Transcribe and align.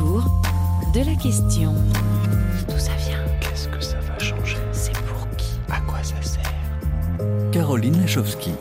autour 0.00 0.24
de 0.94 1.00
la 1.00 1.14
question. 1.16 1.74
D'où 2.68 2.78
ça 2.78 2.92
vient? 3.06 3.18
Qu'est-ce 3.40 3.68
que 3.68 3.80
ça 3.80 3.96
va 4.00 4.18
changer? 4.18 4.56
C'est 4.72 4.92
pour 4.92 5.28
qui? 5.36 5.58
À 5.70 5.80
quoi 5.80 6.02
ça 6.02 6.20
sert? 6.22 6.42
Caroline 7.52 8.00
Lachowski. 8.00 8.52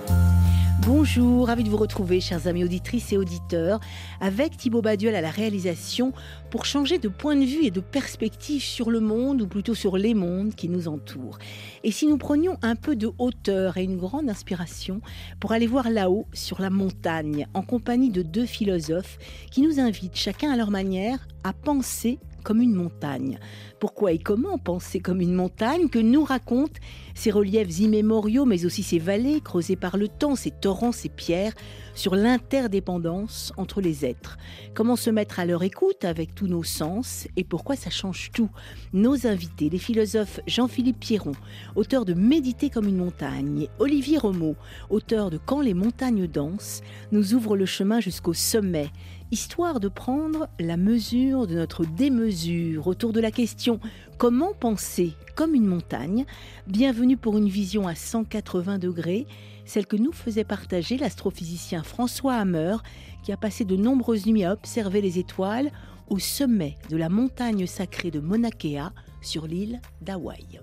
Bonjour, 0.86 1.48
ravi 1.48 1.66
de 1.66 1.70
vous 1.70 1.78
retrouver, 1.78 2.22
chers 2.22 2.48
amis 2.48 2.64
auditrices 2.64 3.12
et 3.12 3.18
auditeurs, 3.18 3.82
avec 4.22 4.56
Thibaut 4.56 4.82
Baduel 4.82 5.14
à 5.14 5.22
la 5.22 5.30
réalisation 5.30 6.14
pour 6.50 6.66
changer 6.66 7.00
de 7.00 7.10
point 7.10 7.36
de 7.36 7.44
vue 7.44 7.66
et 7.66 7.72
de 7.72 7.82
perspective 7.82 8.62
sur 8.62 8.90
le 8.90 9.02
monde, 9.02 9.42
ou 9.42 9.48
plutôt 9.48 9.76
sur 9.76 9.98
les 9.98 10.14
mondes 10.14 10.56
qui 10.56 10.70
nous 10.70 10.88
entourent. 10.88 11.38
Et 11.84 11.92
si 11.92 12.08
nous 12.08 12.18
prenions 12.18 12.58
un 12.62 12.76
peu 12.76 12.96
de 12.96 13.12
hauteur 13.18 13.78
et 13.78 13.84
une 13.84 13.98
grande 13.98 14.30
inspiration 14.30 15.02
pour 15.40 15.52
aller 15.52 15.68
voir 15.68 15.90
là-haut, 15.90 16.28
sur 16.34 16.62
la 16.62 16.70
montagne, 16.70 17.46
en 17.54 17.62
compagnie 17.62 18.10
de 18.10 18.22
deux 18.22 18.46
philosophes 18.46 19.18
qui 19.52 19.62
nous 19.62 19.80
invitent 19.80 20.18
chacun 20.18 20.52
à 20.52 20.58
leur 20.58 20.72
manière 20.72 21.28
à 21.44 21.52
penser 21.52 22.20
comme 22.50 22.62
une 22.64 22.74
montagne. 22.74 23.38
Pourquoi 23.80 24.12
et 24.12 24.18
comment 24.18 24.58
penser 24.58 25.00
comme 25.00 25.22
une 25.22 25.36
montagne 25.36 25.88
que 25.88 26.00
nous 26.00 26.24
racontent 26.24 26.82
ces 27.14 27.30
reliefs 27.30 27.80
immémoriaux, 27.80 28.46
mais 28.46 28.66
aussi 28.66 28.82
ces 28.82 28.98
vallées 28.98 29.40
creusées 29.40 29.76
par 29.76 29.98
le 29.98 30.08
temps, 30.08 30.36
ces 30.36 30.50
torrents, 30.50 30.92
ces 30.92 31.10
pierres, 31.10 31.54
sur 31.94 32.16
l'interdépendance 32.16 33.54
entre 33.56 33.82
les 33.82 34.04
êtres? 34.04 34.40
Comment 34.74 34.96
se 34.96 35.12
mettre 35.12 35.40
à 35.40 35.46
leur 35.46 35.62
écoute 35.62 36.04
avec 36.04 36.34
tous 36.34 36.48
nos 36.48 36.64
sens 36.64 37.28
et 37.38 37.44
pourquoi 37.44 37.76
ça 37.76 37.92
change 37.92 38.32
tout? 38.34 38.50
Nos 38.94 39.28
invités, 39.28 39.70
les 39.70 39.78
philosophes 39.78 40.40
Jean-Philippe 40.48 41.00
Pierron, 41.00 41.34
auteur 41.76 42.04
de 42.04 42.16
Méditer 42.16 42.72
comme 42.72 42.88
une 42.88 42.98
montagne, 42.98 43.62
et 43.62 43.70
Olivier 43.78 44.18
Romeau, 44.18 44.56
auteur 44.90 45.30
de 45.30 45.38
Quand 45.38 45.62
les 45.62 45.76
montagnes 45.76 46.26
dansent, 46.26 46.82
nous 47.12 47.36
ouvrent 47.36 47.56
le 47.56 47.68
chemin 47.68 48.00
jusqu'au 48.00 48.34
sommet 48.34 48.90
histoire 49.32 49.80
de 49.80 49.90
prendre 49.90 50.48
la 50.60 50.76
mesure 50.76 51.46
de 51.46 51.54
notre 51.54 51.86
démesure 51.86 52.88
autour 52.88 53.14
de 53.14 53.20
la 53.20 53.30
question 53.30 53.80
comment 54.18 54.54
penser 54.54 55.14
comme 55.36 55.54
une 55.54 55.68
montagne? 55.68 56.26
Bienvenue 56.66 57.16
pour 57.16 57.38
une 57.38 57.48
vision 57.48 57.88
à 57.88 57.94
180 57.94 58.80
degrés, 58.80 59.28
celle 59.66 59.86
que 59.86 59.98
nous 59.98 60.12
faisait 60.12 60.44
partager 60.44 60.98
l'astrophysicien 60.98 61.84
François 61.84 62.36
Hammer, 62.36 62.78
qui 63.24 63.32
a 63.32 63.38
passé 63.38 63.66
de 63.66 63.76
nombreuses 63.76 64.26
nuits 64.26 64.46
à 64.46 64.54
observer 64.54 65.02
les 65.02 65.20
étoiles 65.20 65.72
au 66.08 66.18
sommet 66.18 66.76
de 66.90 66.98
la 66.98 67.10
montagne 67.10 67.68
sacrée 67.68 68.10
de 68.10 68.20
Mauna 68.20 68.50
Kea 68.50 68.90
sur 69.22 69.46
l'île 69.46 69.80
d'Hawaï. 70.02 70.60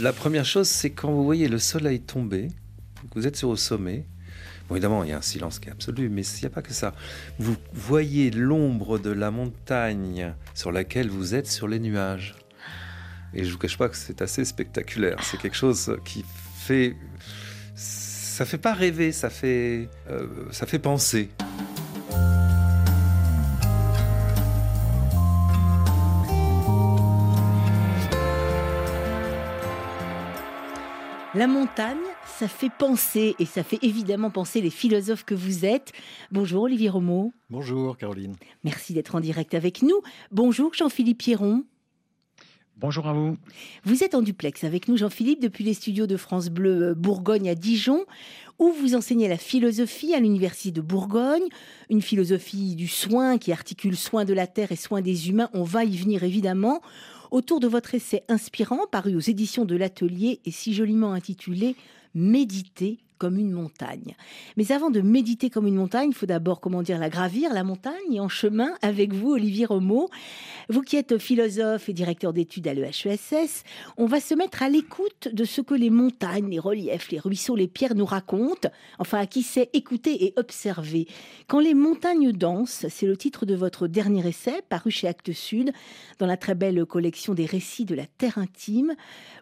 La 0.00 0.14
première 0.14 0.46
chose, 0.46 0.68
c'est 0.68 0.90
quand 0.90 1.12
vous 1.12 1.24
voyez 1.24 1.46
le 1.46 1.58
soleil 1.58 2.00
tomber, 2.00 2.48
vous 3.14 3.26
êtes 3.26 3.36
sur 3.36 3.50
le 3.50 3.56
sommet, 3.56 4.06
Évidemment, 4.72 5.04
il 5.04 5.10
y 5.10 5.12
a 5.12 5.18
un 5.18 5.22
silence 5.22 5.58
qui 5.58 5.68
est 5.68 5.72
absolu, 5.72 6.08
mais 6.08 6.22
il 6.22 6.40
n'y 6.40 6.46
a 6.46 6.50
pas 6.50 6.62
que 6.62 6.72
ça. 6.72 6.94
Vous 7.38 7.56
voyez 7.72 8.30
l'ombre 8.30 8.98
de 8.98 9.10
la 9.10 9.30
montagne 9.30 10.34
sur 10.54 10.72
laquelle 10.72 11.08
vous 11.08 11.34
êtes 11.34 11.46
sur 11.46 11.68
les 11.68 11.78
nuages. 11.78 12.34
Et 13.34 13.44
je 13.44 13.48
ne 13.48 13.52
vous 13.52 13.58
cache 13.58 13.78
pas 13.78 13.88
que 13.88 13.96
c'est 13.96 14.22
assez 14.22 14.44
spectaculaire. 14.44 15.18
C'est 15.22 15.38
quelque 15.38 15.56
chose 15.56 15.96
qui 16.04 16.24
fait... 16.56 16.96
Ça 17.74 18.46
fait 18.46 18.58
pas 18.58 18.72
rêver, 18.72 19.12
ça 19.12 19.28
fait, 19.28 19.88
euh, 20.10 20.26
ça 20.50 20.66
fait 20.66 20.78
penser. 20.78 21.28
La 31.34 31.46
montagne, 31.46 31.96
ça 32.42 32.48
fait 32.48 32.72
penser, 32.76 33.36
et 33.38 33.44
ça 33.44 33.62
fait 33.62 33.78
évidemment 33.82 34.28
penser 34.28 34.60
les 34.60 34.70
philosophes 34.70 35.24
que 35.24 35.36
vous 35.36 35.64
êtes. 35.64 35.92
Bonjour 36.32 36.64
Olivier 36.64 36.88
Romeau. 36.88 37.32
Bonjour 37.50 37.96
Caroline. 37.96 38.34
Merci 38.64 38.94
d'être 38.94 39.14
en 39.14 39.20
direct 39.20 39.54
avec 39.54 39.80
nous. 39.80 40.02
Bonjour 40.32 40.74
Jean-Philippe 40.74 41.18
Pierron. 41.18 41.62
Bonjour 42.78 43.06
à 43.06 43.12
vous. 43.12 43.36
Vous 43.84 44.02
êtes 44.02 44.16
en 44.16 44.22
duplex 44.22 44.64
avec 44.64 44.88
nous, 44.88 44.96
Jean-Philippe, 44.96 45.40
depuis 45.40 45.62
les 45.62 45.72
studios 45.72 46.08
de 46.08 46.16
France 46.16 46.48
Bleu 46.48 46.88
euh, 46.88 46.94
Bourgogne 46.96 47.48
à 47.48 47.54
Dijon, 47.54 48.06
où 48.58 48.72
vous 48.72 48.96
enseignez 48.96 49.28
la 49.28 49.38
philosophie 49.38 50.12
à 50.12 50.18
l'Université 50.18 50.72
de 50.72 50.80
Bourgogne, 50.80 51.46
une 51.90 52.02
philosophie 52.02 52.74
du 52.74 52.88
soin 52.88 53.38
qui 53.38 53.52
articule 53.52 53.96
soin 53.96 54.24
de 54.24 54.34
la 54.34 54.48
terre 54.48 54.72
et 54.72 54.76
soin 54.76 55.00
des 55.00 55.28
humains. 55.28 55.48
On 55.54 55.62
va 55.62 55.84
y 55.84 55.96
venir 55.96 56.24
évidemment 56.24 56.80
autour 57.30 57.60
de 57.60 57.68
votre 57.68 57.94
essai 57.94 58.24
inspirant 58.28 58.88
paru 58.90 59.14
aux 59.14 59.20
éditions 59.20 59.64
de 59.64 59.76
l'Atelier 59.76 60.40
et 60.44 60.50
si 60.50 60.74
joliment 60.74 61.12
intitulé 61.12 61.76
Méditer 62.14 62.98
comme 63.22 63.38
une 63.38 63.52
montagne. 63.52 64.16
Mais 64.56 64.72
avant 64.72 64.90
de 64.90 65.00
méditer 65.00 65.48
comme 65.48 65.68
une 65.68 65.76
montagne, 65.76 66.08
il 66.08 66.14
faut 66.14 66.26
d'abord, 66.26 66.60
comment 66.60 66.82
dire, 66.82 66.98
la 66.98 67.08
gravir, 67.08 67.54
la 67.54 67.62
montagne, 67.62 67.94
et 68.10 68.18
en 68.18 68.28
chemin 68.28 68.74
avec 68.82 69.12
vous, 69.12 69.30
Olivier 69.30 69.64
Romeau. 69.64 70.08
Vous 70.68 70.80
qui 70.80 70.96
êtes 70.96 71.18
philosophe 71.18 71.88
et 71.88 71.92
directeur 71.92 72.32
d'études 72.32 72.66
à 72.66 72.74
l'EHESS, 72.74 73.62
on 73.96 74.06
va 74.06 74.18
se 74.18 74.34
mettre 74.34 74.64
à 74.64 74.68
l'écoute 74.68 75.28
de 75.32 75.44
ce 75.44 75.60
que 75.60 75.74
les 75.74 75.88
montagnes, 75.88 76.50
les 76.50 76.58
reliefs, 76.58 77.12
les 77.12 77.20
ruisseaux, 77.20 77.54
les 77.54 77.68
pierres 77.68 77.94
nous 77.94 78.04
racontent, 78.04 78.68
enfin 78.98 79.20
à 79.20 79.26
qui 79.26 79.44
sait 79.44 79.70
écouter 79.72 80.24
et 80.24 80.32
observer. 80.36 81.06
Quand 81.46 81.60
les 81.60 81.74
montagnes 81.74 82.32
dansent, 82.32 82.86
c'est 82.88 83.06
le 83.06 83.16
titre 83.16 83.46
de 83.46 83.54
votre 83.54 83.86
dernier 83.86 84.26
essai, 84.26 84.62
paru 84.68 84.90
chez 84.90 85.06
Actes 85.06 85.32
Sud, 85.32 85.70
dans 86.18 86.26
la 86.26 86.36
très 86.36 86.56
belle 86.56 86.84
collection 86.86 87.34
des 87.34 87.46
récits 87.46 87.84
de 87.84 87.94
la 87.94 88.06
terre 88.06 88.38
intime, 88.38 88.96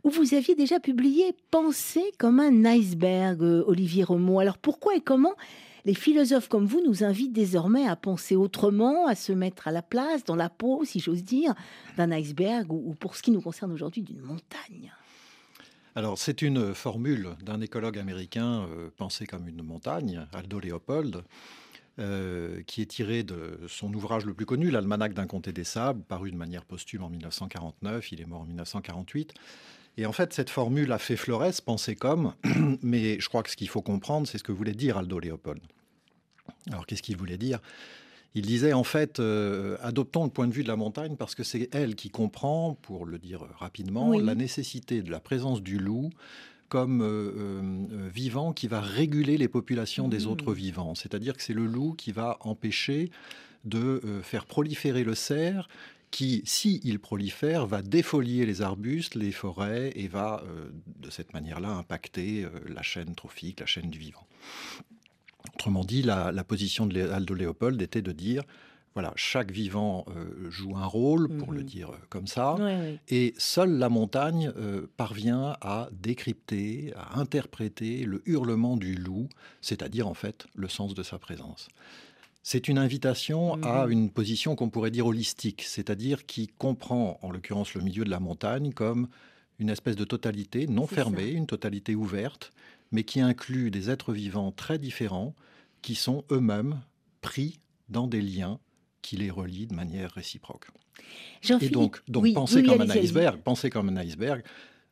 où 0.04 0.10
vous 0.10 0.34
aviez 0.34 0.54
déjà 0.54 0.80
publié 0.80 1.34
Penser 1.50 2.04
comme 2.18 2.41
un 2.41 2.64
iceberg, 2.64 3.42
Olivier 3.70 4.04
Romeau. 4.04 4.41
Alors 4.41 4.58
pourquoi 4.58 4.97
et 4.97 5.00
comment 5.00 5.34
les 5.84 5.94
philosophes 5.94 6.48
comme 6.48 6.66
vous 6.66 6.82
nous 6.86 7.04
invitent 7.04 7.32
désormais 7.32 7.86
à 7.86 7.97
penser 7.97 8.36
autrement, 8.36 9.06
à 9.06 9.14
se 9.14 9.32
mettre 9.32 9.69
à 9.69 9.72
la 9.72 9.82
place, 9.82 10.25
dans 10.25 10.36
la 10.36 10.50
peau, 10.50 10.84
si 10.84 11.00
j'ose 11.00 11.25
dire, 11.25 11.54
d'un 11.97 12.10
iceberg 12.12 12.70
ou, 12.70 12.94
pour 12.94 13.16
ce 13.16 13.22
qui 13.22 13.30
nous 13.30 13.41
concerne 13.41 13.72
aujourd'hui, 13.72 14.03
d'une 14.03 14.20
montagne? 14.20 14.92
Alors, 15.94 16.19
c'est 16.19 16.42
une 16.42 16.75
formule 16.75 17.30
d'un 17.42 17.60
écologue 17.60 17.98
américain 17.98 18.66
euh, 18.70 18.91
pensé 18.97 19.26
comme 19.26 19.48
une 19.48 19.62
montagne, 19.62 20.25
Aldo 20.32 20.60
Leopold, 20.60 21.25
euh, 21.98 22.62
qui 22.66 22.82
est 22.82 22.86
tiré 22.86 23.25
de 23.25 23.60
son 23.66 23.92
ouvrage 23.92 24.25
le 24.25 24.32
plus 24.32 24.47
connu, 24.47 24.70
L'Almanach 24.70 25.12
d'un 25.14 25.26
comté 25.26 25.53
des 25.53 25.64
sables, 25.64 26.03
paru 26.03 26.30
de 26.30 26.36
manière 26.36 26.64
posthume 26.64 27.03
en 27.03 27.10
1949, 27.10 28.12
il 28.12 28.20
est 28.20 28.26
mort 28.26 28.42
en 28.42 28.47
1948. 28.47 29.34
Et 29.96 30.06
en 30.06 30.12
fait, 30.12 30.32
cette 30.32 30.50
formule 30.50 30.92
a 30.92 30.98
fait 30.98 31.16
Flores, 31.16 31.60
penser 31.64 31.94
comme, 31.94 32.34
mais 32.82 33.20
je 33.20 33.28
crois 33.28 33.42
que 33.42 33.50
ce 33.50 33.56
qu'il 33.56 33.68
faut 33.68 33.82
comprendre, 33.82 34.26
c'est 34.26 34.38
ce 34.38 34.44
que 34.44 34.52
voulait 34.52 34.74
dire 34.74 34.96
Aldo 34.96 35.18
Léopold. 35.18 35.60
Alors, 36.70 36.86
qu'est-ce 36.86 37.02
qu'il 37.02 37.16
voulait 37.16 37.38
dire? 37.38 37.60
Il 38.34 38.46
disait 38.46 38.72
en 38.72 38.84
fait, 38.84 39.18
euh, 39.18 39.76
adoptons 39.82 40.24
le 40.24 40.30
point 40.30 40.46
de 40.46 40.52
vue 40.52 40.62
de 40.62 40.68
la 40.68 40.76
montagne 40.76 41.16
parce 41.16 41.34
que 41.34 41.42
c'est 41.42 41.68
elle 41.74 41.96
qui 41.96 42.10
comprend, 42.10 42.78
pour 42.82 43.04
le 43.04 43.18
dire 43.18 43.44
rapidement, 43.58 44.12
la 44.12 44.34
nécessité 44.34 45.02
de 45.02 45.10
la 45.10 45.20
présence 45.20 45.62
du 45.62 45.78
loup 45.78 46.10
comme 46.68 47.02
euh, 47.02 47.32
euh, 47.36 48.08
vivant 48.14 48.52
qui 48.52 48.68
va 48.68 48.80
réguler 48.80 49.36
les 49.36 49.48
populations 49.48 50.06
des 50.06 50.26
mmh. 50.26 50.30
autres 50.30 50.52
vivants. 50.52 50.94
C'est-à-dire 50.94 51.36
que 51.36 51.42
c'est 51.42 51.54
le 51.54 51.66
loup 51.66 51.94
qui 51.94 52.12
va 52.12 52.36
empêcher 52.40 53.10
de 53.64 54.00
faire 54.22 54.46
proliférer 54.46 55.04
le 55.04 55.14
cerf 55.14 55.68
qui, 56.10 56.43
s'il 56.44 56.84
il 56.84 56.98
prolifère, 56.98 57.66
va 57.66 57.82
défolier 57.82 58.47
les 58.47 58.62
arbustes, 58.62 59.15
les 59.15 59.32
forêts, 59.32 59.93
et 59.94 60.09
va, 60.09 60.43
euh, 60.44 60.71
de 60.98 61.10
cette 61.10 61.32
manière-là, 61.32 61.71
impacter 61.71 62.44
euh, 62.44 62.50
la 62.69 62.82
chaîne 62.82 63.15
trophique, 63.15 63.60
la 63.60 63.66
chaîne 63.66 63.91
du 63.91 63.98
vivant. 63.98 64.26
Autrement 65.54 65.84
dit, 65.84 66.03
la, 66.03 66.44
position 66.44 66.87
de 66.87 67.00
Aldo 67.00 67.34
Léopold 67.34 67.81
était 67.81 68.03
de 68.03 68.12
dire, 68.12 68.43
voilà, 68.94 69.12
chaque 69.15 69.53
vivant 69.53 70.04
euh, 70.09 70.50
joue 70.50 70.76
un 70.76 70.84
rôle, 70.84 71.28
pour 71.38 71.53
le 71.53 71.60
mhm. 71.60 71.66
dire 71.66 71.91
comme 72.09 72.27
ça, 72.27 72.56
et 73.09 73.34
seule 73.38 73.78
la 73.78 73.88
montagne 73.88 74.53
parvient 74.97 75.56
à 75.60 75.88
décrypter, 75.92 76.92
à 76.97 77.21
interpréter 77.21 78.04
le 78.04 78.21
hurlement 78.27 78.77
du 78.77 78.94
loup, 78.97 79.28
c'est-à-dire 79.60 80.09
en 80.09 80.15
fait 80.15 80.47
le 80.54 80.69
sens 80.69 80.94
de 80.94 81.03
sa 81.03 81.19
présence. 81.19 81.69
C'est 82.52 82.66
une 82.66 82.78
invitation 82.78 83.62
à 83.62 83.86
mmh 83.86 83.92
une 83.92 84.10
position 84.10 84.56
qu'on 84.56 84.70
pourrait 84.70 84.91
dire 84.91 85.06
holistique, 85.06 85.62
c'est-à-dire 85.62 86.26
qui 86.26 86.48
comprend, 86.48 87.16
en 87.22 87.30
l'occurrence, 87.30 87.74
le 87.74 87.80
milieu 87.80 88.02
de 88.02 88.10
la 88.10 88.18
montagne 88.18 88.72
comme 88.72 89.06
une 89.60 89.68
espèce 89.70 89.94
de 89.94 90.02
totalité 90.02 90.66
non 90.66 90.88
fermée, 90.88 91.28
une 91.28 91.47
totalité 91.47 91.94
ouverte, 91.94 92.50
mais 92.91 93.04
qui 93.04 93.20
inclut 93.20 93.70
des 93.70 93.88
êtres 93.88 94.12
vivants 94.12 94.50
très 94.50 94.80
différents 94.80 95.36
qui 95.80 95.94
sont 95.94 96.24
eux-mêmes 96.32 96.80
pris 97.20 97.60
dans 97.88 98.08
des 98.08 98.20
liens 98.20 98.58
qui 99.00 99.16
les 99.16 99.30
relient 99.30 99.68
de 99.68 99.76
manière 99.76 100.10
réciproque. 100.10 100.66
Et 101.60 101.68
donc, 101.68 102.03
donc 102.08 102.34
penser 102.34 102.64
comme 102.64 102.80
un 102.80 102.91
iceberg, 102.91 103.41
penser 103.42 103.70
comme 103.70 103.91
un 103.91 103.96
iceberg, 103.98 104.42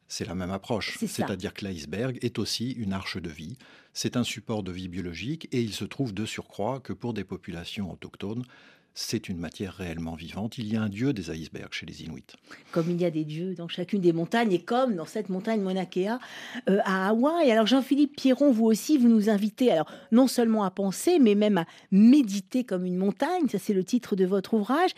c'est 0.08 0.26
la 0.26 0.34
même 0.34 0.50
approche. 0.50 0.98
C'est-à-dire 0.98 1.54
que 1.54 1.64
l'iceberg 1.64 2.18
est 2.22 2.38
aussi 2.38 2.72
une 2.72 2.92
arche 2.92 3.18
de 3.18 3.30
vie. 3.30 3.56
C'est 3.92 4.16
un 4.16 4.24
support 4.24 4.62
de 4.62 4.72
vie 4.72 4.88
biologique 4.88 5.48
et 5.52 5.60
il 5.60 5.72
se 5.72 5.84
trouve 5.84 6.14
de 6.14 6.24
surcroît 6.24 6.80
que 6.80 6.92
pour 6.94 7.14
des 7.14 7.24
populations 7.24 7.92
autochtones, 7.92 8.44
c'est 9.00 9.28
une 9.28 9.38
matière 9.38 9.74
réellement 9.74 10.16
vivante. 10.16 10.58
Il 10.58 10.72
y 10.72 10.76
a 10.76 10.82
un 10.82 10.88
dieu 10.88 11.12
des 11.12 11.30
icebergs 11.30 11.72
chez 11.72 11.86
les 11.86 12.02
Inuits. 12.02 12.34
Comme 12.72 12.90
il 12.90 13.00
y 13.00 13.04
a 13.04 13.12
des 13.12 13.24
dieux 13.24 13.54
dans 13.54 13.68
chacune 13.68 14.00
des 14.00 14.12
montagnes, 14.12 14.52
et 14.52 14.58
comme 14.58 14.96
dans 14.96 15.04
cette 15.04 15.28
montagne 15.28 15.60
Mauna 15.60 15.86
Kea 15.86 16.18
euh, 16.68 16.80
à 16.84 17.10
Hawaï. 17.10 17.48
Alors 17.52 17.66
Jean-Philippe 17.66 18.16
Pierron, 18.16 18.50
vous 18.50 18.64
aussi, 18.64 18.98
vous 18.98 19.08
nous 19.08 19.30
invitez 19.30 19.70
alors 19.70 19.86
non 20.10 20.26
seulement 20.26 20.64
à 20.64 20.72
penser, 20.72 21.20
mais 21.20 21.36
même 21.36 21.58
à 21.58 21.66
méditer 21.92 22.64
comme 22.64 22.84
une 22.84 22.96
montagne. 22.96 23.48
Ça, 23.48 23.60
c'est 23.60 23.72
le 23.72 23.84
titre 23.84 24.16
de 24.16 24.26
votre 24.26 24.54
ouvrage. 24.54 24.90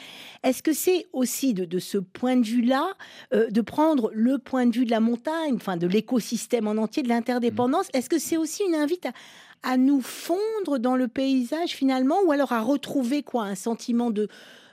Est-ce 0.45 0.63
que 0.63 0.73
c'est 0.73 1.07
aussi 1.13 1.53
de, 1.53 1.79
ce 1.79 1.99
point 1.99 2.37
de 2.37 2.47
vue-là, 2.47 2.89
euh, 3.35 3.51
de 3.51 3.61
prendre 3.61 4.11
le 4.15 4.39
point 4.39 4.65
de 4.65 4.75
vue 4.75 4.87
de 4.87 4.91
la 4.91 5.01
montagne, 5.01 5.57
enfin 5.57 5.77
de 5.77 5.87
l'écosystème 5.87 6.67
en 6.67 6.79
entier, 6.79 7.03
de 7.03 7.09
l'interdépendance? 7.09 7.89
Est-ce 7.93 8.09
que 8.09 8.19
c'est 8.19 8.39
aussi 8.39 8.63
une 8.67 8.77
invite 8.77 9.05
à 9.05 9.13
à 9.63 9.77
nous 9.77 10.01
fondre 10.01 10.79
dans 10.79 10.97
le 10.97 11.09
paysage 11.09 11.71
finalement, 11.71 12.17
ou 12.27 12.33
alors 12.33 12.53
à 12.53 12.61
retrouver 12.61 13.23
quoi 13.23 13.45
un 13.45 13.55
sentiment 13.55 14.11
de 14.11 14.29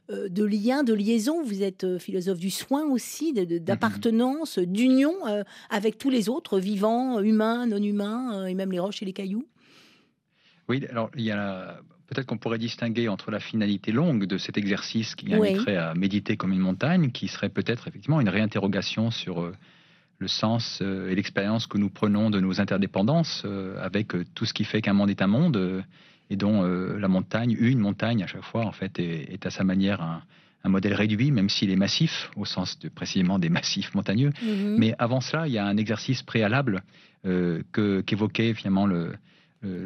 euh, 0.09 0.29
de 0.29 0.45
lien, 0.45 0.83
de 0.83 0.93
liaison. 0.93 1.43
Vous 1.43 1.63
êtes 1.63 1.83
euh, 1.83 1.99
philosophe 1.99 2.39
du 2.39 2.49
soin 2.49 2.85
aussi, 2.85 3.33
d'appartenance, 3.33 4.57
d'union 4.57 5.13
euh, 5.27 5.43
avec 5.69 5.97
tous 5.97 6.09
les 6.09 6.29
autres, 6.29 6.59
vivants, 6.59 7.19
humains, 7.19 7.65
non 7.67 7.83
humains, 7.83 8.45
et 8.45 8.53
même 8.53 8.71
les 8.71 8.79
roches 8.79 9.01
et 9.01 9.05
les 9.05 9.11
cailloux. 9.11 9.45
Oui, 10.69 10.85
alors 10.89 11.11
il 11.17 11.23
y 11.23 11.31
a 11.31 11.81
peut-être 12.07 12.25
qu'on 12.25 12.37
pourrait 12.37 12.57
distinguer 12.57 13.09
entre 13.09 13.31
la 13.31 13.41
finalité 13.41 13.91
longue 13.91 14.25
de 14.25 14.37
cet 14.37 14.57
exercice 14.57 15.13
qui 15.13 15.33
inviterait 15.33 15.75
à 15.75 15.93
méditer 15.93 16.37
comme 16.37 16.53
une 16.53 16.59
montagne, 16.59 17.11
qui 17.11 17.27
serait 17.27 17.49
peut-être 17.49 17.89
effectivement 17.89 18.21
une 18.21 18.29
réinterrogation 18.29 19.11
sur 19.11 19.51
le 20.19 20.27
sens 20.27 20.79
euh, 20.81 21.09
et 21.09 21.15
l'expérience 21.15 21.67
que 21.67 21.77
nous 21.77 21.89
prenons 21.89 22.29
de 22.29 22.39
nos 22.39 22.59
interdépendances 22.59 23.43
euh, 23.45 23.83
avec 23.83 24.15
euh, 24.15 24.25
tout 24.33 24.45
ce 24.45 24.53
qui 24.53 24.63
fait 24.63 24.81
qu'un 24.81 24.93
monde 24.93 25.09
est 25.09 25.21
un 25.21 25.27
monde 25.27 25.83
et 26.29 26.35
dont 26.35 26.63
la 26.63 27.07
montagne, 27.07 27.55
une 27.57 27.79
montagne 27.79 28.21
à 28.21 28.27
chaque 28.27 28.43
fois, 28.43 28.65
en 28.65 28.73
fait, 28.73 28.99
est, 28.99 29.45
à 29.45 29.49
sa 29.49 29.63
manière 29.63 30.01
un, 30.01 30.21
modèle 30.69 30.93
réduit, 30.93 31.31
même 31.31 31.47
s'il 31.47 31.71
est 31.71 31.77
massif, 31.77 32.29
au 32.35 32.43
sens 32.43 32.77
de 32.79 32.89
précisément 32.89 33.39
des 33.39 33.47
massifs 33.47 33.95
montagneux. 33.95 34.33
Mhm. 34.43 34.75
Mais 34.77 34.93
avant 34.99 35.21
cela, 35.21 35.47
il 35.47 35.53
y 35.53 35.57
a 35.57 35.65
un 35.65 35.77
exercice 35.77 36.23
préalable 36.23 36.83
que, 37.23 38.01
qu'évoquait 38.01 38.53
finalement 38.53 38.85
le, 38.85 39.13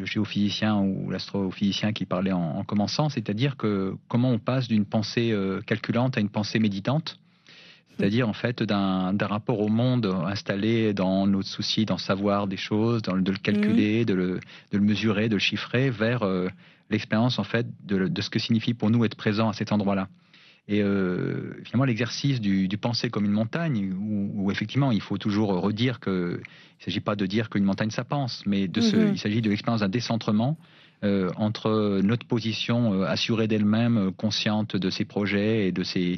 géophysicien 0.03 0.77
ou 0.79 1.11
l'astrophysicien 1.11 1.93
qui 1.93 2.05
parlait 2.05 2.31
en, 2.31 2.57
en 2.57 2.63
commençant, 2.63 3.09
c'est-à-dire 3.09 3.55
que 3.55 3.93
comment 4.07 4.31
on 4.31 4.39
passe 4.39 4.67
d'une 4.67 4.85
pensée 4.85 5.35
calculante 5.67 6.17
à 6.17 6.21
une 6.21 6.29
pensée 6.29 6.57
méditante 6.57 7.19
c'est-à-dire 7.97 8.27
en 8.27 8.33
fait 8.33 8.63
d'un 8.63 9.15
rapport 9.21 9.59
au 9.59 9.67
monde 9.67 10.05
installé 10.25 10.93
dans 10.93 11.27
notre 11.27 11.47
souci 11.47 11.85
d'en 11.85 11.97
savoir 11.97 12.47
des 12.47 12.57
choses, 12.57 13.01
dans, 13.01 13.15
de 13.15 13.31
le 13.31 13.37
calculer, 13.37 14.01
mmh. 14.01 14.05
de, 14.05 14.13
le, 14.13 14.39
de, 14.71 14.77
le, 14.77 14.83
mesurer, 14.83 15.29
de 15.29 15.35
le 15.35 15.39
chiffrer, 15.39 15.89
vers 15.89 16.23
euh, 16.23 16.47
l'expérience 16.89 17.39
en 17.39 17.43
fait 17.43 17.67
de, 17.85 18.07
de, 18.07 18.21
ce 18.21 18.29
que 18.29 18.39
signifie 18.39 18.73
pour 18.73 18.89
nous 18.89 19.05
être 19.05 19.15
présent 19.15 19.49
à 19.49 19.53
cet 19.53 19.71
endroit-là. 19.71 20.07
Et 20.67 20.81
euh, 20.81 21.53
finalement, 21.65 21.85
l'exercice 21.85 22.39
du, 22.39 22.67
du, 22.67 22.77
penser 22.77 23.09
comme 23.09 23.25
une 23.25 23.31
montagne, 23.31 23.93
où, 23.93 24.51
effectivement 24.51 24.91
il 24.91 25.01
faut 25.01 25.17
toujours 25.17 25.49
redire 25.49 25.99
qu'il 25.99 26.11
ne 26.13 26.39
s'agit 26.79 26.99
pas 27.01 27.15
de 27.15 27.25
dire 27.25 27.49
qu'une 27.49 27.63
montagne 27.63 27.89
ça 27.89 28.03
pense, 28.03 28.43
mais 28.45 28.67
de 28.67 28.81
ce, 28.81 28.95
mmh. 28.95 29.11
il 29.13 29.19
s'agit 29.19 29.41
de 29.41 29.49
l'expérience 29.49 29.81
d'un 29.81 29.89
décentrement 29.89 30.57
euh, 31.03 31.31
entre 31.35 31.99
notre 32.03 32.25
position 32.27 33.01
assurée 33.03 33.47
d'elle-même, 33.47 34.11
consciente 34.15 34.75
de 34.75 34.89
ses 34.89 35.03
projets 35.03 35.67
et 35.67 35.71
de 35.71 35.83
ses, 35.83 36.17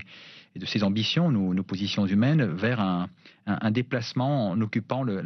et 0.55 0.59
de 0.59 0.65
ses 0.65 0.83
ambitions, 0.83 1.31
nos, 1.31 1.63
positions 1.63 2.05
humaines, 2.05 2.44
vers 2.44 2.79
un, 2.79 3.71
déplacement 3.71 4.51
en 4.51 4.61
occupant 4.61 5.03
le, 5.03 5.21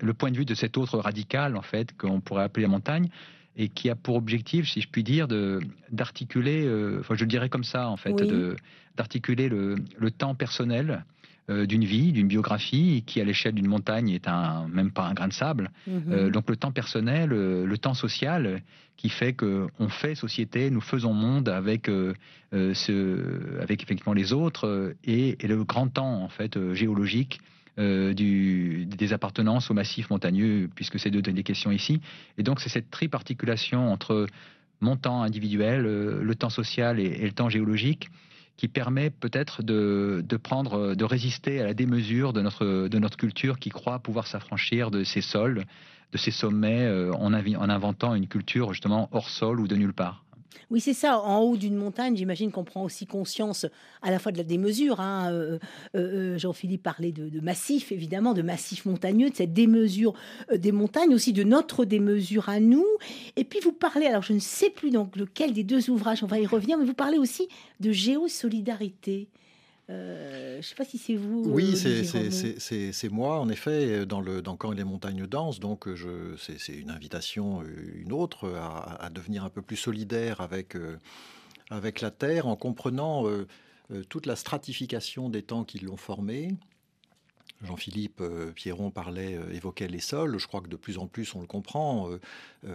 le, 0.00 0.14
point 0.14 0.30
de 0.30 0.36
vue 0.36 0.44
de 0.44 0.54
cet 0.54 0.76
autre 0.76 0.98
radical, 0.98 1.56
en 1.56 1.62
fait, 1.62 1.96
qu'on 1.96 2.20
pourrait 2.20 2.44
appeler 2.44 2.62
la 2.62 2.70
montagne, 2.70 3.08
et 3.56 3.68
qui 3.68 3.90
a 3.90 3.96
pour 3.96 4.14
objectif, 4.14 4.68
si 4.68 4.80
je 4.80 4.88
puis 4.88 5.02
dire, 5.02 5.26
d'articuler, 5.90 6.64
euh, 6.64 7.00
enfin 7.00 7.14
je 7.16 7.24
le 7.24 7.28
dirais 7.28 7.48
comme 7.48 7.64
ça, 7.64 7.88
en 7.88 7.96
fait, 7.96 8.14
d'articuler 8.96 9.48
le, 9.48 9.74
le, 9.96 10.10
temps 10.10 10.34
personnel 10.36 11.04
euh, 11.50 11.64
d'une 11.64 11.84
vie, 11.84 12.12
d'une 12.12 12.28
biographie, 12.28 13.02
qui 13.06 13.22
à 13.22 13.24
l'échelle 13.24 13.54
d'une 13.54 13.68
montagne 13.68 14.10
est 14.10 14.28
un, 14.28 14.68
même 14.68 14.90
pas 14.90 15.04
un 15.04 15.14
grain 15.14 15.28
de 15.28 15.32
sable. 15.32 15.70
Mhm. 15.86 16.02
Euh, 16.10 16.30
donc 16.30 16.50
le 16.50 16.56
temps 16.56 16.72
personnel, 16.72 17.32
euh, 17.32 17.64
le 17.64 17.78
temps 17.78 17.94
social, 17.94 18.60
qui 18.98 19.08
fait 19.08 19.32
qu'on 19.32 19.88
fait 19.88 20.14
société, 20.14 20.68
nous 20.70 20.82
faisons 20.82 21.14
monde 21.14 21.48
avec, 21.48 21.88
ce, 22.52 23.60
avec 23.62 23.82
effectivement 23.82 24.12
les 24.12 24.32
autres, 24.32 24.94
et, 25.04 25.38
le 25.46 25.62
grand 25.62 25.86
temps 25.86 26.22
en 26.24 26.28
fait 26.28 26.58
géologique. 26.74 27.40
Du, 27.76 28.86
des 28.86 29.12
appartenances 29.12 29.70
au 29.70 29.74
massif 29.74 30.10
montagneux, 30.10 30.68
puisque 30.74 30.98
c'est 30.98 31.12
deux 31.12 31.22
des 31.22 31.44
questions 31.44 31.70
ici. 31.70 32.00
Et 32.36 32.42
donc 32.42 32.58
c'est 32.58 32.68
cette 32.68 32.90
triparticulation 32.90 33.92
entre 33.92 34.26
mon 34.80 34.96
temps 34.96 35.22
individuel, 35.22 35.82
le 35.82 36.34
temps 36.34 36.50
social 36.50 36.98
et 36.98 37.24
le 37.24 37.30
temps 37.30 37.48
géologique 37.48 38.10
qui 38.58 38.66
permet 38.66 39.08
peut-être 39.08 39.62
de, 39.62 40.22
prendre, 40.42 40.94
de 40.94 41.04
résister 41.04 41.60
à 41.60 41.64
la 41.64 41.74
démesure 41.74 42.32
de 42.32 42.42
notre, 42.42 42.88
de 42.88 42.98
notre 42.98 43.16
culture 43.16 43.58
qui 43.58 43.70
croit 43.70 44.00
pouvoir 44.00 44.26
s'affranchir 44.26 44.90
de 44.90 45.04
ses 45.04 45.20
sols, 45.20 45.64
de 46.12 46.18
ses 46.18 46.32
sommets, 46.32 46.84
euh, 46.84 47.12
en, 47.12 47.32
en 47.32 47.70
inventant 47.70 48.16
une 48.16 48.26
culture 48.26 48.72
justement 48.72 49.08
hors 49.12 49.30
sol 49.30 49.60
ou 49.60 49.68
de 49.68 49.76
nulle 49.76 49.94
part. 49.94 50.24
Oui, 50.70 50.80
c'est 50.80 50.94
ça. 50.94 51.20
En 51.20 51.40
haut 51.40 51.56
d'une 51.56 51.76
montagne, 51.76 52.16
j'imagine 52.16 52.52
qu'on 52.52 52.64
prend 52.64 52.84
aussi 52.84 53.06
conscience 53.06 53.66
à 54.02 54.10
la 54.10 54.18
fois 54.18 54.32
de 54.32 54.38
la 54.38 54.44
démesure. 54.44 55.00
Hein. 55.00 55.32
Euh, 55.32 55.58
euh, 55.94 56.34
euh, 56.34 56.38
Jean-Philippe 56.38 56.82
parlait 56.82 57.12
de, 57.12 57.40
massif, 57.40 57.92
évidemment, 57.92 58.34
de 58.34 58.42
massif 58.42 58.84
montagneux, 58.84 59.30
de 59.30 59.36
cette 59.36 59.52
démesure 59.52 60.14
des 60.54 60.72
montagnes, 60.72 61.14
aussi 61.14 61.32
de 61.32 61.42
notre 61.42 61.84
démesure 61.84 62.48
à 62.48 62.60
nous. 62.60 62.86
Et 63.36 63.44
puis 63.44 63.60
vous 63.60 63.72
parlez, 63.72 64.06
alors 64.06 64.22
je 64.22 64.32
ne 64.32 64.38
sais 64.38 64.70
plus 64.70 64.90
dans 64.90 65.10
lequel 65.16 65.52
des 65.52 65.64
deux 65.64 65.90
ouvrages, 65.90 66.22
on 66.22 66.26
va 66.26 66.38
y 66.38 66.46
revenir, 66.46 66.78
mais 66.78 66.84
vous 66.84 66.94
parlez 66.94 67.18
aussi 67.18 67.48
de 67.80 67.92
géosolidarité. 67.92 69.28
Euh, 69.90 70.52
je 70.54 70.56
ne 70.58 70.62
sais 70.62 70.74
pas 70.74 70.84
si 70.84 70.98
c'est 70.98 71.16
vous. 71.16 71.44
Oui, 71.46 71.74
euh, 71.86 72.90
c'est 72.90 73.08
moi, 73.08 73.40
en 73.40 73.48
effet, 73.48 74.04
dans, 74.04 74.20
le, 74.20 74.42
dans 74.42 74.56
Quand 74.56 74.72
les 74.72 74.84
montagnes 74.84 75.26
dansent. 75.26 75.60
Donc, 75.60 75.88
c'est 76.38 76.72
une 76.74 76.90
invitation, 76.90 77.62
euh, 77.62 77.66
une 77.94 78.12
autre, 78.12 78.52
à, 78.54 79.08
devenir 79.10 79.44
un 79.44 79.50
peu 79.50 79.62
plus 79.62 79.76
solidaire 79.76 80.40
avec, 80.40 80.76
avec 81.70 82.00
la 82.00 82.10
Terre 82.10 82.46
en 82.46 82.56
comprenant 82.56 83.24
toute 84.08 84.26
la 84.26 84.36
stratification 84.36 85.30
des 85.30 85.42
temps 85.42 85.64
qui 85.64 85.78
l'ont 85.78 85.96
formée. 85.96 86.50
Jean-Philippe 87.62 88.22
Pierron 88.54 88.90
parlait, 88.90 89.38
évoquait 89.52 89.88
les 89.88 90.00
sols. 90.00 90.38
Je 90.38 90.46
crois 90.46 90.60
que 90.60 90.68
de 90.68 90.76
plus 90.76 90.98
en 90.98 91.06
plus 91.06 91.34
on 91.34 91.40
le 91.40 91.46
comprend. 91.46 92.08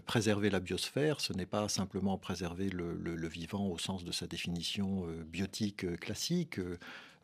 préserver 0.06 0.50
la 0.50 0.60
biosphère, 0.60 1.22
ce 1.22 1.31
n'est 1.31 1.46
pas 1.46 1.70
simplement 1.70 2.18
préserver 2.18 2.70
le, 2.70 3.28
vivant 3.28 3.68
au 3.68 3.78
sens 3.78 4.04
de 4.04 4.12
sa 4.12 4.28
définition 4.28 5.08
biotique 5.25 6.00
classique. 6.00 6.60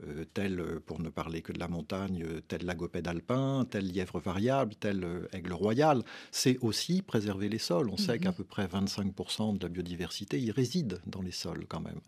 Euh, 0.08 0.24
tel, 0.34 0.62
euh, 0.62 0.80
pour 0.86 1.02
ne 1.02 1.10
parler 1.10 1.42
que 1.42 1.52
de 1.52 1.60
la 1.60 1.68
montagne, 1.68 2.24
euh, 2.26 2.40
tel 2.48 2.66
lagopède 2.66 3.06
alpin, 3.08 3.66
tel 3.70 3.86
lièvre 3.92 4.20
variable, 4.20 4.74
tel 4.76 5.06
aigle 5.34 5.52
royal. 5.52 6.04
C'est 6.32 6.58
aussi 6.60 7.02
préserver 7.02 7.50
les 7.50 7.58
sols. 7.58 7.90
On 7.90 7.98
sait 7.98 8.14
mhm. 8.14 8.20
qu'à 8.20 8.32
peu 8.32 8.46
près 8.46 8.66
25% 8.66 9.58
de 9.58 9.64
la 9.64 9.70
biodiversité 9.70 10.40
y 10.40 10.52
réside 10.52 11.02
dans 11.06 11.22
les 11.22 11.32
sols 11.32 11.66
quand 11.68 11.82
même. 11.82 12.00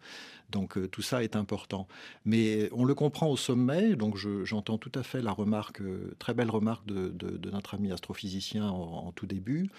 Donc 0.51 0.77
tout 0.91 1.01
ça 1.01 1.23
est 1.23 1.35
important. 1.35 1.87
Mais 2.25 2.69
on 2.73 2.85
le 2.85 2.93
comprend 2.93 3.27
au 3.27 3.37
sommet, 3.37 3.95
donc 3.95 4.17
j'entends 4.43 4.77
tout 4.77 4.91
à 4.95 5.03
fait 5.03 5.21
la 5.21 5.31
remarque, 5.31 5.81
très 6.19 6.33
belle 6.33 6.49
remarque 6.49 6.85
de, 6.85 7.49
notre 7.51 7.75
ami 7.75 7.91
astrophysicien 7.91 8.67
en 8.67 9.13
tout 9.13 9.25
début 9.25 9.69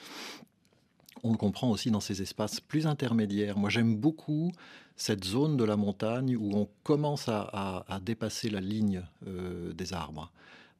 on 1.23 1.33
le 1.33 1.37
comprend 1.37 1.71
aussi 1.71 1.91
dans 1.91 2.01
ces 2.01 2.23
espaces 2.23 2.61
plus 2.61 2.87
intermédiaires. 2.87 3.57
Moi, 3.57 3.71
j'aime 3.71 3.97
beaucoup 3.97 4.53
cette 4.97 5.25
zone 5.25 5.57
de 5.57 5.65
la 5.65 5.77
montagne 5.77 6.37
où 6.37 6.55
on 6.55 6.69
commence 6.83 7.29
à, 7.29 8.01
dépasser 8.03 8.51
la 8.51 8.61
ligne 8.61 9.03
euh, 9.27 9.73
des 9.73 9.93
arbres. 9.93 10.31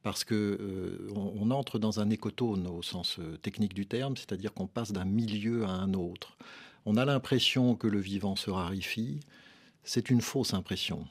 Parce 0.01 0.25
que 0.25 0.35
euh, 0.35 1.09
on, 1.15 1.49
entre 1.51 1.79
dans 1.79 2.01
un 2.01 2.09
écotone 2.09 2.67
au 2.67 2.81
sens 2.81 3.19
euh, 3.19 3.37
technique 3.37 3.73
du 3.73 3.85
terme, 3.85 4.17
c'est-à-dire 4.17 4.53
qu'on 4.53 4.67
passe 4.67 4.91
d'un 4.91 5.05
milieu 5.05 5.63
à 5.63 5.69
un 5.69 5.93
autre. 5.93 6.37
On 6.85 6.97
a 6.97 7.05
l'impression 7.05 7.75
que 7.75 7.87
le 7.87 7.99
vivant 7.99 8.35
se 8.35 8.49
raréfie. 8.49 9.21
C'est 9.85 10.09
une 10.09 10.21
fausse 10.21 10.53
impression. 10.53 11.05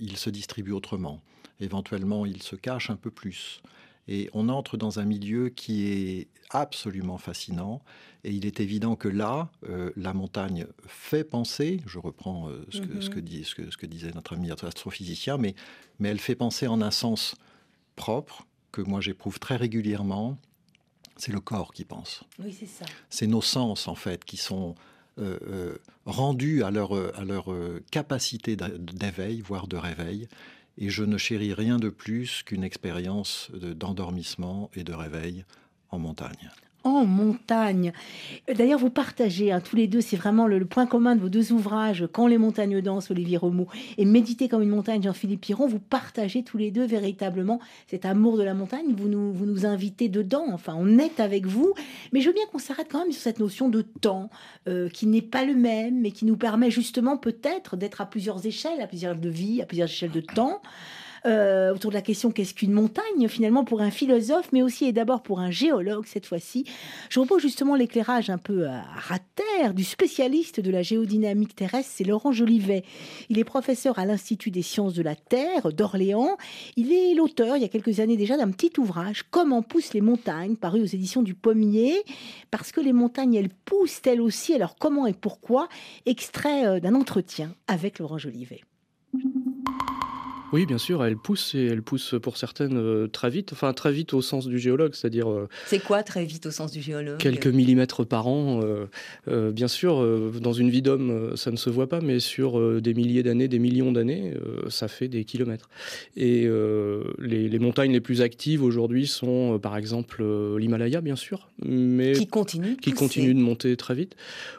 il 0.00 0.16
se 0.16 0.30
distribue 0.30 0.72
autrement. 0.72 1.20
Éventuellement, 1.60 2.26
il 2.26 2.42
se 2.42 2.56
cache 2.56 2.90
un 2.90 2.96
peu 2.96 3.10
plus. 3.10 3.62
Et 4.08 4.28
on 4.32 4.48
entre 4.48 4.76
dans 4.76 4.98
un 4.98 5.04
milieu 5.04 5.48
qui 5.48 5.86
est 5.86 6.28
absolument 6.50 7.18
fascinant. 7.18 7.82
Et 8.24 8.30
il 8.30 8.46
est 8.46 8.60
évident 8.60 8.94
que 8.94 9.08
là, 9.08 9.50
euh, 9.68 9.90
la 9.96 10.12
montagne 10.12 10.66
fait 10.86 11.24
penser, 11.24 11.80
je 11.86 11.98
reprends 11.98 12.48
euh, 12.48 12.64
ce, 12.70 12.80
que, 12.80 13.00
ce, 13.00 13.10
que, 13.10 13.20
dit, 13.20 13.44
ce, 13.44 13.54
que, 13.54 13.70
ce, 13.70 13.76
que, 13.76 13.86
disait 13.86 14.12
notre 14.12 14.34
ami 14.34 14.50
astrophysicien, 14.50 15.38
mais, 15.38 15.54
mais 15.98 16.08
elle 16.08 16.20
fait 16.20 16.34
penser 16.34 16.66
en 16.66 16.80
un 16.80 16.90
sens 16.90 17.34
propre, 17.96 18.46
que 18.70 18.80
moi 18.80 19.00
j'éprouve 19.00 19.38
très 19.38 19.56
régulièrement. 19.56 20.38
C'est 21.16 21.32
le 21.32 21.40
corps 21.40 21.72
qui 21.72 21.84
pense. 21.84 22.24
Oui, 22.38 22.56
c'est 22.58 22.66
ça. 22.66 22.86
C'est 23.10 23.26
nos 23.26 23.42
sens, 23.42 23.86
en 23.86 23.94
fait, 23.94 24.24
qui 24.24 24.38
sont 24.38 24.74
euh, 25.18 25.76
rendus 26.06 26.62
à 26.62 26.70
leur, 26.70 26.92
à 27.16 27.24
leur 27.24 27.46
capacité 27.90 28.56
d'éveil, 28.56 29.40
voire 29.40 29.66
de 29.66 29.76
réveil. 29.76 30.26
Et 30.78 30.88
je 30.88 31.04
ne 31.04 31.18
chéris 31.18 31.54
rien 31.54 31.78
de 31.78 31.88
plus 31.88 32.42
qu'une 32.42 32.64
expérience 32.64 33.50
d'endormissement 33.52 34.70
et 34.74 34.84
de 34.84 34.92
réveil 34.92 35.44
en 35.90 35.98
montagne. 35.98 36.50
En 36.84 37.04
montagne. 37.04 37.92
D'ailleurs, 38.54 38.78
vous 38.78 38.90
partagez 38.90 39.52
hein, 39.52 39.60
tous 39.60 39.76
les 39.76 39.86
deux, 39.86 40.00
c'est 40.00 40.16
vraiment 40.16 40.46
le, 40.46 40.64
point 40.64 40.86
commun 40.86 41.16
de 41.16 41.20
vos 41.20 41.28
deux 41.28 41.52
ouvrages, 41.52 42.06
Quand 42.12 42.26
les 42.26 42.38
montagnes 42.38 42.80
dansent, 42.80 43.10
Olivier 43.10 43.36
Romeau, 43.36 43.68
et 43.98 44.04
Méditer 44.04 44.48
comme 44.48 44.62
une 44.62 44.70
montagne, 44.70 45.02
Jean-Philippe 45.02 45.42
Piron. 45.42 45.66
Vous 45.66 45.78
partagez 45.78 46.42
tous 46.42 46.58
les 46.58 46.70
deux 46.70 46.86
véritablement 46.86 47.60
cet 47.88 48.04
amour 48.04 48.36
de 48.36 48.42
la 48.42 48.54
montagne. 48.54 48.94
Vous 48.96 49.08
nous, 49.08 49.32
vous 49.32 49.46
nous 49.46 49.66
invitez 49.66 50.08
dedans, 50.08 50.46
enfin, 50.52 50.74
on 50.78 50.98
est 50.98 51.20
avec 51.20 51.46
vous. 51.46 51.74
Mais 52.12 52.20
je 52.20 52.28
veux 52.28 52.34
bien 52.34 52.44
qu'on 52.50 52.58
s'arrête 52.58 52.88
quand 52.90 53.00
même 53.00 53.12
sur 53.12 53.22
cette 53.22 53.40
notion 53.40 53.68
de 53.68 53.82
temps, 53.82 54.30
euh, 54.68 54.88
qui 54.88 55.06
n'est 55.06 55.22
pas 55.22 55.44
le 55.44 55.54
même, 55.54 56.00
mais 56.00 56.10
qui 56.10 56.24
nous 56.24 56.36
permet 56.36 56.70
justement 56.70 57.16
peut-être 57.16 57.76
d'être 57.76 58.00
à 58.00 58.06
plusieurs 58.06 58.44
échelles, 58.46 58.80
à 58.80 58.86
plusieurs 58.86 59.16
de 59.16 59.28
vie, 59.28 59.62
à 59.62 59.66
plusieurs 59.66 59.88
échelles 59.88 60.10
de 60.10 60.20
temps. 60.20 60.60
Euh, 61.24 61.72
autour 61.72 61.90
de 61.90 61.94
la 61.94 62.02
question 62.02 62.32
qu'est-ce 62.32 62.52
qu'une 62.52 62.72
montagne 62.72 63.28
finalement 63.28 63.64
pour 63.64 63.80
un 63.80 63.90
philosophe, 63.90 64.48
mais 64.52 64.62
aussi 64.62 64.86
et 64.86 64.92
d'abord 64.92 65.22
pour 65.22 65.38
un 65.38 65.50
géologue 65.50 66.06
cette 66.06 66.26
fois-ci. 66.26 66.64
Je 67.10 67.20
propose 67.20 67.42
justement 67.42 67.76
l'éclairage 67.76 68.28
un 68.28 68.38
peu 68.38 68.66
à 68.66 68.82
terre 69.36 69.74
du 69.74 69.84
spécialiste 69.84 70.60
de 70.60 70.70
la 70.70 70.82
géodynamique 70.82 71.54
terrestre, 71.54 71.92
c'est 71.94 72.04
Laurent 72.04 72.32
Jolivet. 72.32 72.84
Il 73.28 73.38
est 73.38 73.44
professeur 73.44 73.98
à 73.98 74.04
l'Institut 74.04 74.50
des 74.50 74.62
sciences 74.62 74.94
de 74.94 75.02
la 75.02 75.14
Terre 75.14 75.72
d'Orléans. 75.72 76.36
Il 76.76 76.92
est 76.92 77.14
l'auteur, 77.14 77.56
il 77.56 77.62
y 77.62 77.64
a 77.64 77.68
quelques 77.68 78.00
années 78.00 78.16
déjà, 78.16 78.36
d'un 78.36 78.50
petit 78.50 78.72
ouvrage, 78.78 79.24
Comment 79.30 79.62
poussent 79.62 79.94
les 79.94 80.00
montagnes, 80.00 80.56
paru 80.56 80.82
aux 80.82 80.86
éditions 80.86 81.22
du 81.22 81.34
Pommier, 81.34 82.02
parce 82.50 82.72
que 82.72 82.80
les 82.80 82.92
montagnes, 82.92 83.34
elles 83.34 83.48
poussent 83.48 84.02
elles 84.04 84.20
aussi. 84.20 84.54
Alors 84.54 84.76
comment 84.76 85.06
et 85.06 85.14
pourquoi? 85.14 85.68
Extrait 86.06 86.66
euh, 86.66 86.80
d'un 86.80 86.94
entretien 86.94 87.54
avec 87.68 87.98
Laurent 87.98 88.18
Jolivet. 88.18 88.62
Oui, 90.52 90.66
bien 90.66 90.76
sûr, 90.76 91.02
elle 91.02 91.16
pousse 91.16 91.54
et 91.54 91.64
elle 91.64 91.82
pousse 91.82 92.14
pour 92.22 92.36
certaines 92.36 92.76
euh, 92.76 93.06
très 93.06 93.30
vite, 93.30 93.54
enfin 93.54 93.72
très 93.72 93.90
vite 93.90 94.12
au 94.12 94.20
sens 94.20 94.46
du 94.46 94.58
géologue, 94.58 94.94
c'est-à-dire. 94.94 95.30
Euh, 95.30 95.48
c'est 95.66 95.82
quoi 95.82 96.02
très 96.02 96.26
vite 96.26 96.44
au 96.44 96.50
sens 96.50 96.70
du 96.72 96.82
géologue? 96.82 97.16
Quelques 97.16 97.46
millimètres 97.46 98.04
par 98.04 98.26
an. 98.26 98.60
Euh, 99.28 99.50
bien 99.50 99.68
sûr, 99.68 100.04
dans 100.40 100.52
une 100.52 100.68
vie 100.68 100.82
d'homme, 100.82 101.36
ça 101.36 101.50
ne 101.50 101.56
se 101.56 101.70
voit 101.70 101.88
pas, 101.88 102.00
mais 102.00 102.20
sur 102.20 102.80
des 102.80 102.94
milliers 102.94 103.22
d'années, 103.22 103.48
des 103.48 103.58
millions 103.58 103.92
d'années, 103.92 104.34
ça 104.68 104.88
fait 104.88 105.08
des 105.08 105.24
kilomètres. 105.24 105.70
Et 106.16 106.48
les, 107.18 107.58
montagnes 107.58 107.92
les 107.92 108.00
plus 108.00 108.20
actives 108.20 108.62
aujourd'hui 108.62 109.06
sont, 109.06 109.58
par 109.58 109.76
exemple, 109.76 110.22
l'Himalaya, 110.58 111.00
bien 111.00 111.16
sûr, 111.16 111.48
mais 111.64 112.12
qui 112.12 112.26
continue, 112.26 112.76
qui 112.76 112.92
continue 112.92 113.34
de 113.34 113.40
monter 113.40 113.76
très 113.76 113.94
vite, 113.94 114.16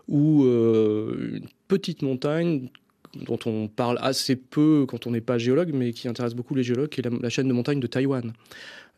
ou 0.08 0.44
une 0.46 1.48
petite 1.68 2.02
montagne 2.02 2.70
dont 3.16 3.40
on 3.46 3.68
parle 3.68 3.98
assez 4.02 4.36
peu 4.36 4.86
quand 4.88 5.08
on 5.08 5.12
n'est 5.12 5.22
pas 5.22 5.38
géologue, 5.38 5.72
mais 5.74 5.94
qui 5.94 6.08
intéresse 6.08 6.34
beaucoup 6.34 6.56
les 6.56 6.64
géologues, 6.64 6.90
qui 6.90 7.02
est 7.02 7.10
la, 7.22 7.30
chaîne 7.30 7.48
de 7.48 7.54
montagne 7.54 7.80
de 7.80 7.88
Taïwan. 7.88 8.34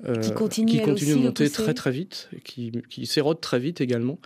Euh, 0.03 0.19
qui 0.19 0.33
continue, 0.33 0.81
de 0.81 1.15
monter 1.15 1.49
très 1.49 1.73
très 1.73 1.91
vite, 1.91 2.29
qui, 2.43 2.73
qui 2.89 3.05
s'érode 3.05 3.39
très 3.39 3.59
vite 3.59 3.79
également, 3.79 4.19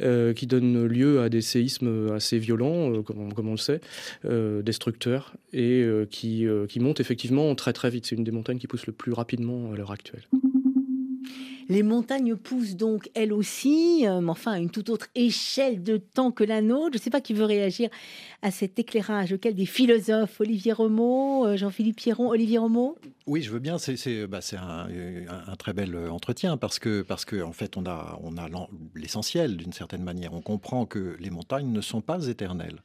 euh, 0.00 0.32
qui 0.32 0.46
donne 0.46 0.86
lieu 0.86 1.20
à 1.20 1.28
des 1.28 1.42
séismes 1.42 2.10
assez 2.12 2.38
violents, 2.38 2.90
euh, 2.90 3.02
comme, 3.02 3.34
comme, 3.34 3.48
on 3.48 3.52
le 3.52 3.58
sait, 3.58 3.80
destructeurs, 4.24 5.34
et 5.52 5.84
qui, 6.10 6.46
qui 6.68 6.80
monte 6.80 7.00
effectivement 7.00 7.54
très 7.54 7.74
très 7.74 7.90
vite. 7.90 8.06
C'est 8.06 8.16
une 8.16 8.24
des 8.24 8.30
montagnes 8.30 8.58
qui 8.58 8.66
pousse 8.66 8.86
le 8.86 8.92
plus 8.92 9.12
rapidement 9.12 9.72
à 9.72 9.76
l'heure 9.76 9.92
actuelle. 9.92 10.22
Les 11.70 11.82
montagnes 11.82 12.36
poussent 12.36 12.74
donc 12.74 13.10
elles 13.14 13.32
aussi, 13.32 14.06
euh, 14.06 14.20
mais 14.20 14.30
enfin 14.30 14.52
à 14.52 14.58
une 14.58 14.70
toute 14.70 14.90
autre 14.90 15.06
échelle 15.14 15.82
de 15.82 15.96
temps 15.96 16.32
que 16.32 16.44
la 16.44 16.60
nôtre. 16.60 16.90
Je 16.94 16.98
ne 16.98 17.02
sais 17.02 17.10
pas 17.10 17.20
qui 17.20 17.32
veut 17.32 17.44
réagir 17.44 17.88
à 18.42 18.50
cet 18.50 18.78
éclairage, 18.78 19.30
lequel 19.30 19.54
des 19.54 19.66
philosophes, 19.66 20.40
Olivier 20.40 20.72
Romeau, 20.72 21.46
euh, 21.46 21.56
Jean-Philippe 21.56 21.96
Pierron, 21.96 22.28
Olivier 22.28 22.58
Romeau 22.58 22.98
Oui, 23.26 23.40
je 23.40 23.50
veux 23.50 23.60
bien. 23.60 23.78
C'est 23.78 24.26
bah, 24.26 24.40
un, 24.52 25.56
très 25.56 25.72
bel 25.72 25.96
entretien 26.10 26.56
parce 26.56 26.78
que, 26.78 27.02
parce 27.02 27.24
que 27.24 27.40
en 27.40 27.52
fait, 27.52 27.76
on 27.76 27.86
a, 27.86 28.18
on 28.22 28.36
a 28.36 28.48
l'essentiel 28.94 29.56
d'une 29.56 29.72
certaine 29.72 30.02
manière. 30.02 30.34
On 30.34 30.42
comprend 30.42 30.86
que 30.86 31.16
les 31.20 31.30
montagnes 31.30 31.72
ne 31.72 31.80
sont 31.80 32.00
pas 32.00 32.26
éternelles. 32.26 32.82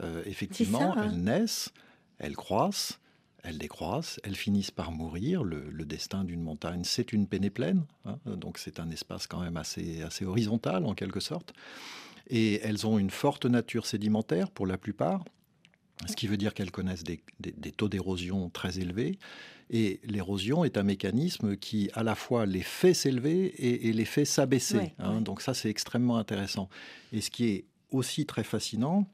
Euh, 0.00 0.22
effectivement, 0.26 0.96
hein. 0.96 1.08
elles 1.10 1.22
naissent, 1.22 1.72
elles 2.18 2.36
croissent, 2.36 2.98
elles 3.42 3.58
décroissent, 3.58 4.20
elles 4.22 4.36
finissent 4.36 4.70
par 4.70 4.92
mourir. 4.92 5.42
Le, 5.44 5.84
destin 5.84 6.24
d'une 6.24 6.42
montagne, 6.42 6.82
c'est 6.84 7.12
une 7.12 7.26
pénéplaine, 7.26 7.84
hein, 8.06 8.16
donc 8.26 8.58
c'est 8.58 8.80
un 8.80 8.88
espace 8.90 9.26
quand 9.26 9.40
même 9.40 9.56
assez, 9.56 10.02
assez 10.02 10.24
horizontal 10.24 10.86
en 10.86 10.94
quelque 10.94 11.20
sorte. 11.20 11.52
Et 12.28 12.60
elles 12.62 12.86
ont 12.86 12.98
une 12.98 13.10
forte 13.10 13.46
nature 13.46 13.84
sédimentaire 13.84 14.50
pour 14.50 14.66
la 14.66 14.78
plupart, 14.78 15.24
ce 16.06 16.16
qui 16.16 16.26
veut 16.26 16.36
dire 16.36 16.54
qu'elles 16.54 16.70
connaissent 16.70 17.04
des, 17.04 17.20
taux 17.72 17.88
d'érosion 17.88 18.48
très 18.48 18.78
élevés. 18.78 19.18
Et 19.70 20.00
l'érosion 20.04 20.64
est 20.64 20.76
un 20.76 20.82
mécanisme 20.82 21.56
qui 21.56 21.90
à 21.94 22.02
la 22.02 22.14
fois 22.14 22.46
les 22.46 22.62
fait 22.62 22.94
s'élever 22.94 23.54
et, 23.86 23.92
les 23.92 24.04
fait 24.04 24.24
s'abaisser. 24.24 24.94
Hein. 24.98 25.20
Donc 25.20 25.40
ça, 25.40 25.54
c'est 25.54 25.70
extrêmement 25.70 26.18
intéressant. 26.18 26.68
Et 27.12 27.20
ce 27.20 27.30
qui 27.30 27.46
est 27.46 27.64
aussi 27.90 28.26
très 28.26 28.44
fascinant, 28.44 29.06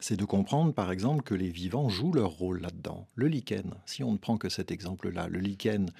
c'est 0.00 0.16
de 0.16 0.24
comprendre 0.24 0.72
par 0.72 0.90
exemple 0.90 1.22
que 1.22 1.34
les 1.34 1.48
vivants 1.48 1.88
jouent 1.88 2.12
leur 2.12 2.30
rôle 2.30 2.60
là-dedans. 2.60 3.06
Le 3.14 3.28
lichen, 3.28 3.74
si 3.86 4.02
on 4.02 4.12
ne 4.12 4.18
prend 4.18 4.36
que 4.36 4.48
cet 4.48 4.70
exemple-là, 4.70 5.28
le 5.28 5.38
lichen 5.38 5.90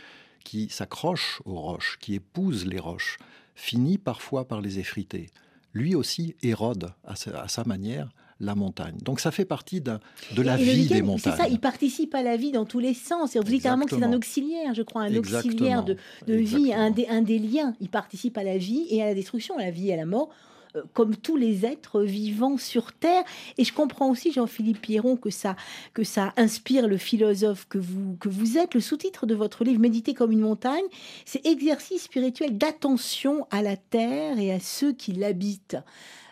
qui 0.44 0.68
s'accroche 0.68 1.40
aux 1.44 1.58
roches, 1.58 1.98
qui 2.00 2.14
épouse 2.14 2.66
les 2.66 2.78
roches, 2.78 3.18
finit 3.54 3.98
parfois 3.98 4.46
par 4.46 4.60
les 4.60 4.78
effriter. 4.78 5.30
Lui 5.72 5.94
aussi 5.94 6.36
érode 6.42 6.92
à 7.04 7.16
sa, 7.16 7.64
manière 7.64 8.10
la 8.40 8.54
montagne. 8.54 8.96
Donc 9.02 9.20
ça 9.20 9.30
fait 9.30 9.44
partie 9.44 9.80
de 9.80 9.98
la 10.36 10.56
vie 10.56 10.86
des 10.86 11.02
montagnes. 11.02 11.32
C'est 11.36 11.42
ça, 11.42 11.48
il 11.48 11.60
participe 11.60 12.14
à 12.14 12.22
la 12.22 12.36
vie 12.36 12.52
dans 12.52 12.64
tous 12.64 12.78
les 12.78 12.94
sens. 12.94 13.36
Vous 13.36 13.42
dites 13.42 13.62
carrément 13.62 13.86
que 13.86 13.96
c'est 13.96 14.02
un 14.02 14.12
auxiliaire, 14.12 14.74
je 14.74 14.82
crois, 14.82 15.02
un 15.02 15.16
auxiliaire 15.16 15.84
de, 15.84 15.96
vie, 16.26 16.72
un 16.72 16.90
des, 16.90 17.06
un 17.08 17.22
des 17.22 17.38
liens. 17.38 17.74
Il 17.80 17.88
participe 17.88 18.36
à 18.38 18.44
la 18.44 18.58
vie 18.58 18.86
et 18.90 19.02
à 19.02 19.06
la 19.06 19.14
destruction, 19.14 19.58
à 19.58 19.62
la 19.62 19.70
vie 19.70 19.88
et 19.88 19.94
à 19.94 19.96
la 19.96 20.06
mort 20.06 20.30
comme 20.92 21.16
tous 21.16 21.36
les 21.36 21.64
êtres 21.64 22.02
vivants 22.02 22.56
sur 22.56 22.92
Terre. 22.92 23.24
Et 23.58 23.64
je 23.64 23.72
comprends 23.72 24.10
aussi, 24.10 24.32
Jean-Philippe 24.32 24.80
Pierron, 24.80 25.16
que 25.16 25.30
ça, 25.30 25.56
que 25.92 26.04
ça 26.04 26.32
inspire 26.36 26.88
le 26.88 26.96
philosophe 26.96 27.66
que 27.68 27.78
vous, 27.78 28.16
que 28.18 28.28
vous 28.28 28.58
êtes. 28.58 28.74
Le 28.74 28.80
sous-titre 28.80 29.26
de 29.26 29.34
votre 29.34 29.64
livre, 29.64 29.80
Méditer 29.80 30.14
comme 30.14 30.32
une 30.32 30.40
montagne, 30.40 30.84
c'est 31.24 31.44
exercice 31.46 32.04
spirituel 32.04 32.58
d'attention 32.58 33.46
à 33.50 33.62
la 33.62 33.76
Terre 33.76 34.38
et 34.38 34.52
à 34.52 34.60
ceux 34.60 34.92
qui 34.92 35.12
l'habitent. 35.12 35.76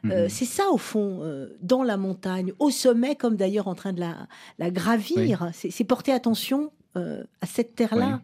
Euh, 0.04 0.25
mhm. 0.25 0.28
c'est 0.28 0.44
ça, 0.44 0.64
au 0.72 0.78
fond, 0.78 1.20
euh, 1.22 1.56
dans 1.61 1.84
la 1.84 1.96
montagne, 1.96 2.52
au 2.58 2.70
sommet, 2.70 3.14
comme 3.14 3.37
d'ailleurs 3.37 3.68
en 3.68 3.76
train 3.76 3.92
de 3.92 4.00
la, 4.00 4.26
la 4.58 4.70
gravir. 4.70 5.50
C'est 5.52 5.84
porter 5.84 6.12
attention 6.12 6.72
à 6.94 7.46
cette 7.46 7.75
terre-là 7.75 8.20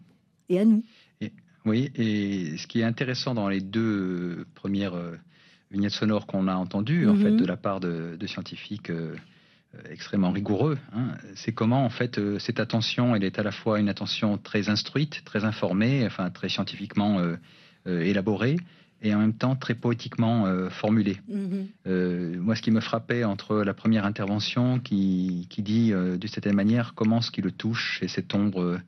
et 0.50 0.58
à 0.58 0.64
nous. 0.64 0.82
oui, 1.64 1.90
et 1.94 2.56
ce 2.58 2.66
qui 2.66 2.80
est 2.80 2.84
intéressant 2.84 3.34
dans 3.34 3.48
les 3.48 3.60
deux 3.60 4.44
premières 4.54 4.94
vignettes 5.70 5.92
sonores 5.92 6.26
qu'on 6.26 6.48
a 6.48 6.54
entendues 6.54 7.08
en 7.08 7.16
fait 7.16 7.30
mhm. 7.30 7.36
de 7.36 7.46
la 7.46 7.56
part 7.56 7.80
de, 7.80 8.16
scientifiques 8.26 8.90
euh, 8.90 9.14
extrêmement 9.90 10.30
rigoureux. 10.30 10.78
Hein. 10.94 11.08
C'est 11.34 11.52
comment 11.52 11.84
en 11.84 11.90
fait 11.90 12.18
euh, 12.18 12.38
cette 12.38 12.60
attention, 12.60 13.14
elle 13.14 13.24
est 13.24 13.38
à 13.38 13.42
la 13.42 13.52
fois 13.52 13.80
une 13.80 13.88
attention 13.88 14.38
très 14.38 14.68
instruite, 14.68 15.22
très 15.24 15.44
informée, 15.44 16.04
enfin 16.06 16.30
très 16.30 16.48
scientifiquement 16.48 17.18
euh, 17.18 17.36
élaborée, 17.86 18.56
et 19.02 19.14
en 19.14 19.18
même 19.18 19.34
temps 19.34 19.54
très 19.56 19.74
poétiquement 19.74 20.46
formulée. 20.70 21.18
Mhm. 21.28 22.38
moi, 22.40 22.56
ce 22.56 22.62
qui 22.62 22.72
me 22.72 22.80
frappait 22.80 23.22
entre 23.22 23.58
la 23.62 23.72
première 23.72 24.04
intervention 24.04 24.80
qui, 24.80 25.46
qui 25.48 25.62
dit 25.62 25.92
de 25.92 26.26
cette 26.26 26.46
manière 26.52 26.94
comment 26.96 27.20
ce 27.20 27.30
qui 27.30 27.40
le 27.40 27.52
touche 27.52 28.00
et 28.02 28.08
cette 28.08 28.34
ombre 28.34 28.80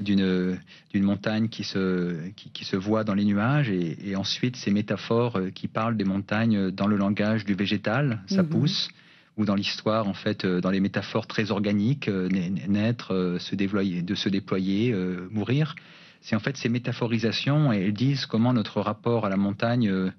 d'une 0.00 0.58
montagne 0.94 1.48
qui 1.48 1.64
se, 1.64 2.28
qui, 2.30 2.64
se 2.64 2.76
voit 2.76 3.04
dans 3.04 3.14
les 3.14 3.24
nuages 3.24 3.70
et, 3.70 4.16
ensuite 4.16 4.56
ces 4.56 4.70
métaphores 4.70 5.36
euh, 5.36 5.50
qui 5.50 5.68
parlent 5.68 5.96
des 5.96 6.04
montagnes 6.04 6.70
dans 6.70 6.86
le 6.86 6.96
langage 6.96 7.44
du 7.44 7.54
végétal, 7.54 8.20
ça 8.26 8.42
mhm. 8.42 8.48
pousse, 8.48 8.88
ou 9.36 9.44
dans 9.44 9.54
l'histoire, 9.54 10.08
en 10.08 10.14
fait, 10.14 10.44
euh, 10.44 10.60
dans 10.60 10.70
les 10.70 10.80
métaphores 10.80 11.26
très 11.26 11.50
organiques, 11.50 12.08
euh, 12.08 12.28
naître, 12.68 13.36
se 13.38 13.54
déployer, 13.54 14.02
de 14.02 14.14
se 14.14 14.28
déployer, 14.28 14.94
mourir. 15.30 15.74
C'est 16.20 16.36
en 16.36 16.40
fait 16.40 16.56
ces 16.56 16.68
métaphorisations 16.68 17.72
et 17.72 17.78
elles 17.78 17.92
disent 17.92 18.26
comment 18.26 18.52
notre 18.52 18.80
rapport 18.80 19.26
à 19.26 19.28
la 19.28 19.36
montagne 19.36 20.10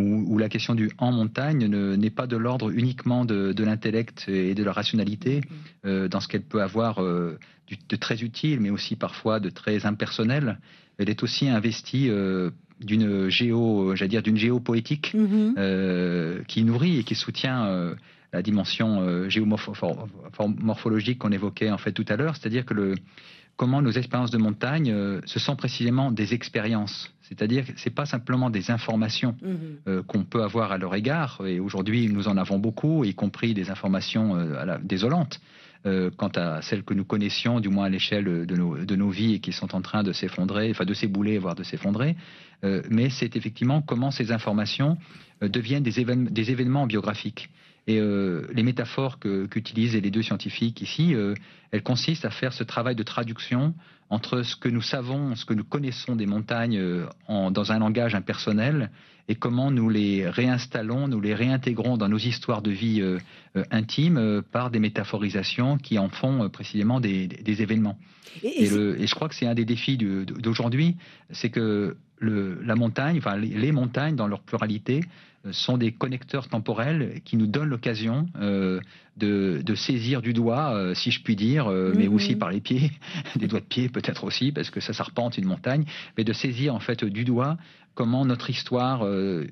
où, 0.00 0.38
la 0.38 0.48
question 0.48 0.74
du 0.74 0.90
en 0.98 1.12
montagne 1.12 1.66
n'est 1.66 2.10
pas 2.10 2.26
de 2.26 2.36
l'ordre 2.36 2.70
uniquement 2.70 3.24
de, 3.24 3.62
l'intellect 3.62 4.28
et 4.28 4.54
de 4.54 4.64
la 4.64 4.72
rationalité, 4.72 5.42
mm-hmm. 5.84 6.08
dans 6.08 6.20
ce 6.20 6.28
qu'elle 6.28 6.42
peut 6.42 6.62
avoir 6.62 7.00
de 7.88 7.96
très 7.96 8.22
utile, 8.22 8.60
mais 8.60 8.70
aussi 8.70 8.96
parfois 8.96 9.40
de 9.40 9.50
très 9.50 9.86
impersonnel. 9.86 10.58
Elle 10.98 11.08
est 11.08 11.22
aussi 11.22 11.48
investie 11.48 12.10
euh, 12.10 12.50
d'une 12.80 13.28
géo, 13.28 13.94
j'allais 13.94 14.08
dire 14.08 14.22
d'une 14.22 14.36
géopoétique 14.36 15.14
euh, 15.14 16.42
qui 16.46 16.64
nourrit 16.64 16.98
et 16.98 17.04
qui 17.04 17.14
soutient 17.14 17.66
euh, 17.66 17.94
la 18.32 18.42
dimension 18.42 19.28
géomorphologique 19.28 21.18
qu'on 21.18 21.32
évoquait 21.32 21.70
en 21.70 21.78
fait 21.78 21.92
tout 21.92 22.04
à 22.08 22.16
l'heure, 22.16 22.36
c'est-à-dire 22.36 22.64
que 22.64 22.74
le 22.74 22.94
comment 23.60 23.82
nos 23.82 23.90
expériences 23.90 24.30
de 24.30 24.38
montagne 24.38 24.90
ce 25.26 25.38
sont 25.38 25.54
précisément 25.54 26.10
des 26.10 26.32
expériences. 26.32 27.12
C'est-à-dire 27.20 27.66
que 27.66 27.78
ce 27.78 27.90
n'est 27.90 27.94
pas 27.94 28.06
simplement 28.06 28.48
des 28.48 28.70
informations 28.70 29.36
mm-hmm. 29.42 30.02
qu'on 30.04 30.24
peut 30.24 30.42
avoir 30.42 30.72
à 30.72 30.78
leur 30.78 30.94
égard, 30.94 31.42
et 31.46 31.60
aujourd'hui 31.60 32.08
nous 32.08 32.26
en 32.26 32.38
avons 32.38 32.58
beaucoup, 32.58 33.04
y 33.04 33.14
compris 33.14 33.52
des 33.52 33.68
informations 33.68 34.34
désolantes, 34.82 35.42
quant 35.84 36.32
à 36.36 36.62
celles 36.62 36.84
que 36.84 36.94
nous 36.94 37.04
connaissions, 37.04 37.60
du 37.60 37.68
moins 37.68 37.84
à 37.84 37.88
l'échelle 37.90 38.46
de 38.46 38.56
nos, 38.56 38.78
de 38.78 38.96
nos 38.96 39.10
vies 39.10 39.34
et 39.34 39.40
qui 39.40 39.52
sont 39.52 39.74
en 39.74 39.82
train 39.82 40.02
de 40.04 40.12
s'effondrer, 40.14 40.70
enfin 40.70 40.86
de 40.86 40.94
s'ébouler, 40.94 41.36
voire 41.36 41.54
de 41.54 41.62
s'effondrer. 41.62 42.16
mais 42.62 43.10
c'est 43.10 43.36
effectivement 43.36 43.82
comment 43.82 44.10
ces 44.10 44.32
informations 44.32 44.96
deviennent 45.42 45.82
des, 45.82 46.02
des 46.38 46.50
événements 46.50 46.86
biographiques. 46.86 47.50
Et 47.86 47.98
euh, 47.98 48.46
les 48.52 48.62
métaphores 48.62 49.18
qu'utilisent 49.18 49.94
les 49.94 50.10
deux 50.10 50.22
scientifiques 50.22 50.82
ici, 50.82 51.14
euh, 51.14 51.34
elles 51.70 51.82
consistent 51.82 52.24
à 52.24 52.30
faire 52.30 52.52
ce 52.52 52.64
travail 52.64 52.94
de 52.94 53.02
traduction 53.02 53.74
entre 54.10 54.42
ce 54.42 54.56
que 54.56 54.68
nous 54.68 54.82
savons, 54.82 55.36
ce 55.36 55.44
que 55.44 55.54
nous 55.54 55.64
connaissons 55.64 56.16
des 56.16 56.26
montagnes 56.26 56.78
euh, 56.78 57.06
dans 57.28 57.72
un 57.72 57.78
langage 57.78 58.14
impersonnel 58.14 58.90
et 59.28 59.36
comment 59.36 59.70
nous 59.70 59.88
les 59.88 60.28
réinstallons, 60.28 61.06
nous 61.06 61.20
les 61.20 61.34
réintégrons 61.34 61.96
dans 61.96 62.08
nos 62.08 62.18
histoires 62.18 62.62
de 62.62 62.72
vie 62.72 63.00
intimes 63.70 64.42
par 64.50 64.72
des 64.72 64.80
métaphorisations 64.80 65.78
qui 65.78 66.00
en 66.00 66.08
font 66.08 66.48
précisément 66.48 66.98
des, 66.98 67.28
événements. 67.46 67.96
Et, 68.42 68.66
je 68.66 69.14
crois 69.14 69.28
que 69.28 69.36
c'est 69.36 69.46
un 69.46 69.54
des 69.54 69.64
défis 69.64 69.96
d'aujourd'hui, 69.96 70.96
c'est 71.30 71.50
que 71.50 71.96
la 72.20 72.74
montagne, 72.74 73.18
enfin 73.18 73.36
les 73.36 73.72
montagnes 73.72 74.16
dans 74.16 74.28
leur 74.28 74.40
pluralité, 74.40 75.00
euh, 75.46 75.52
sont 75.52 75.78
des 75.78 75.92
connecteurs 75.92 76.48
temporels 76.48 77.22
qui 77.24 77.38
nous 77.38 77.46
donnent 77.46 77.70
l'occasion 77.70 78.26
euh, 78.38 78.78
de, 79.16 79.74
saisir 79.74 80.20
du 80.20 80.34
doigt, 80.34 80.74
euh, 80.74 80.94
si 80.94 81.10
je 81.10 81.22
puis 81.22 81.34
dire, 81.34 81.70
mais 81.70 82.08
mhm. 82.08 82.14
aussi 82.14 82.36
par 82.36 82.50
les 82.50 82.60
pieds, 82.60 82.90
des 83.36 83.46
doigts 83.46 83.60
de 83.60 83.64
pied 83.64 83.88
peut-être 83.88 84.24
aussi, 84.24 84.52
parce 84.52 84.68
que 84.68 84.80
ça 84.80 84.92
serpente 84.92 85.38
une 85.38 85.46
montagne, 85.46 85.84
mais 86.18 86.24
de 86.24 86.32
saisir 86.34 86.74
en 86.74 86.80
fait 86.80 87.04
du 87.04 87.24
doigt 87.24 87.56
comment 87.94 88.24
notre 88.24 88.50
histoire 88.50 89.04
euh, 89.04 89.46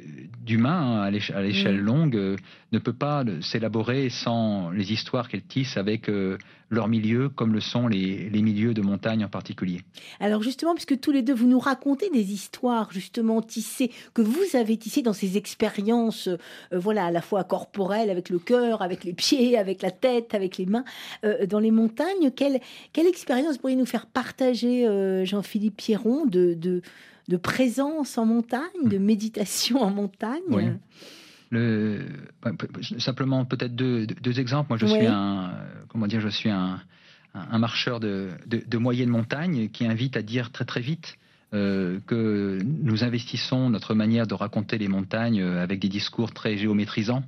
d'humain 0.45 1.03
hein, 1.03 1.03
à 1.03 1.11
l'échelle 1.43 1.81
mm. 1.81 1.85
longue 1.85 2.17
euh, 2.17 2.37
ne 2.73 2.79
peut 2.79 2.93
pas 2.93 3.25
s'élaborer 3.41 4.11
sans 4.11 4.71
les 4.71 4.93
histoires 4.93 5.29
qu'elle 5.29 5.43
tisse 5.43 5.77
avec 5.77 6.09
euh, 6.09 6.39
leur 6.71 6.89
milieu, 6.89 7.31
comme 7.31 7.53
le 7.53 7.61
sont 7.61 7.89
les, 7.89 8.31
milieux 8.31 8.75
de 8.75 8.83
montagne 8.83 9.25
en 9.25 9.29
particulier. 9.29 9.81
Alors 10.21 10.43
justement, 10.43 10.75
puisque 10.75 11.01
tous 11.01 11.11
les 11.11 11.23
deux, 11.23 11.35
vous 11.35 11.47
nous 11.47 11.59
racontez 11.59 12.11
des 12.11 12.33
histoires 12.33 12.93
justement 12.93 13.41
tissées, 13.41 13.91
que 14.13 14.23
vous 14.23 14.55
avez 14.55 14.77
tissées 14.77 15.03
dans 15.03 15.15
ces 15.15 15.39
expériences, 15.39 16.29
voilà, 16.71 17.07
à 17.07 17.11
la 17.11 17.23
fois 17.23 17.45
corporelles, 17.45 18.11
avec 18.11 18.29
le 18.29 18.39
cœur, 18.39 18.83
avec 18.83 19.05
les 19.05 19.15
pieds, 19.15 19.57
avec 19.57 19.81
la 19.81 19.91
tête, 19.91 20.35
avec 20.35 20.59
les 20.59 20.67
mains, 20.67 20.85
dans 21.49 21.59
les 21.59 21.71
montagnes, 21.71 22.31
quelle, 22.37 22.61
quelle 22.93 23.07
expérience 23.07 23.57
pourriez 23.57 23.77
nous 23.77 23.87
faire 23.87 24.05
partager, 24.05 24.87
Jean-Philippe 25.25 25.79
Pierron, 25.79 26.27
de, 26.27 26.53
de 26.53 26.83
de 27.29 27.37
présence 27.37 28.19
en 28.19 28.27
montagne, 28.27 28.85
de 28.85 28.99
méditation 28.99 29.83
en 29.83 29.91
montagne 29.91 30.79
Le, 31.51 32.07
simplement 32.99 33.45
peut-être 33.45 33.75
deux, 33.75 34.41
exemples. 34.41 34.71
Moi, 34.71 34.79
je 34.79 34.87
suis 34.87 35.07
un, 35.07 35.53
comment 35.89 36.07
dire, 36.07 36.21
je 36.21 36.29
suis 36.29 36.51
un, 36.51 36.81
marcheur 37.53 38.01
de, 38.01 38.31
moyenne 38.79 39.11
montagne 39.11 39.69
qui 39.69 39.87
invite 39.87 40.17
à 40.17 40.23
dire 40.23 40.51
très 40.51 40.65
très 40.65 40.81
vite 40.81 41.19
euh, 41.55 41.99
que 42.07 42.59
nous 42.63 43.05
investissons 43.05 43.71
notre 43.71 43.95
manière 43.95 44.27
de 44.27 44.35
raconter 44.35 44.77
les 44.77 44.89
montagnes 44.89 45.43
avec 45.43 45.81
des 45.81 45.89
discours 45.89 46.33
très 46.33 46.57
géométrisants. 46.57 47.23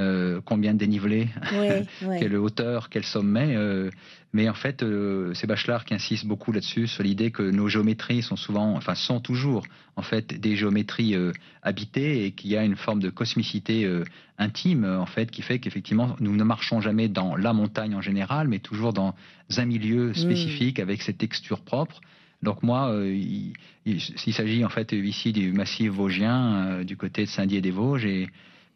Euh, 0.00 0.40
combien 0.44 0.74
de 0.74 0.78
dénivelé, 0.78 1.28
quelle 2.18 2.36
hauteur, 2.36 2.88
quel 2.88 3.04
sommet. 3.04 3.54
Euh, 3.54 3.90
mais 4.32 4.48
en 4.48 4.54
fait, 4.54 4.82
euh, 4.82 5.32
c'est 5.34 5.46
Bachelard 5.46 5.84
qui 5.84 5.94
insiste 5.94 6.26
beaucoup 6.26 6.50
là-dessus, 6.50 6.88
sur 6.88 7.04
l'idée 7.04 7.30
que 7.30 7.44
nos 7.44 7.68
géométries 7.68 8.20
sont 8.20 8.34
souvent, 8.34 8.74
enfin 8.74 8.96
sont 8.96 9.20
toujours 9.20 9.64
en 9.94 10.02
fait 10.02 10.34
des 10.40 10.56
géométries 10.56 11.14
habitées 11.62 12.24
et 12.24 12.32
qu'il 12.32 12.50
y 12.50 12.56
a 12.56 12.64
une 12.64 12.74
forme 12.74 12.98
de 12.98 13.08
cosmicité 13.08 13.88
intime 14.36 14.84
en 14.84 15.06
fait 15.06 15.30
qui 15.30 15.42
fait 15.42 15.60
qu'effectivement 15.60 16.16
nous 16.18 16.34
ne 16.34 16.42
marchons 16.42 16.80
jamais 16.80 17.06
dans 17.08 17.36
la 17.36 17.52
montagne 17.52 17.94
en 17.94 18.00
général, 18.00 18.48
mais 18.48 18.58
toujours 18.58 18.92
dans 18.92 19.14
un 19.56 19.64
milieu 19.64 20.08
mm. 20.08 20.14
spécifique 20.14 20.80
avec 20.80 21.02
ses 21.02 21.14
textures 21.14 21.60
propres. 21.60 22.00
Donc 22.42 22.64
moi, 22.64 22.92
il, 23.06 24.02
s'agit 24.32 24.64
en 24.64 24.68
fait 24.70 24.90
ici 24.90 25.32
du 25.32 25.52
massif 25.52 25.92
vosgien, 25.92 26.82
du 26.82 26.96
côté 26.96 27.26
de 27.26 27.28
Saint-Dié-des-Vosges, 27.28 28.04
et 28.06 28.26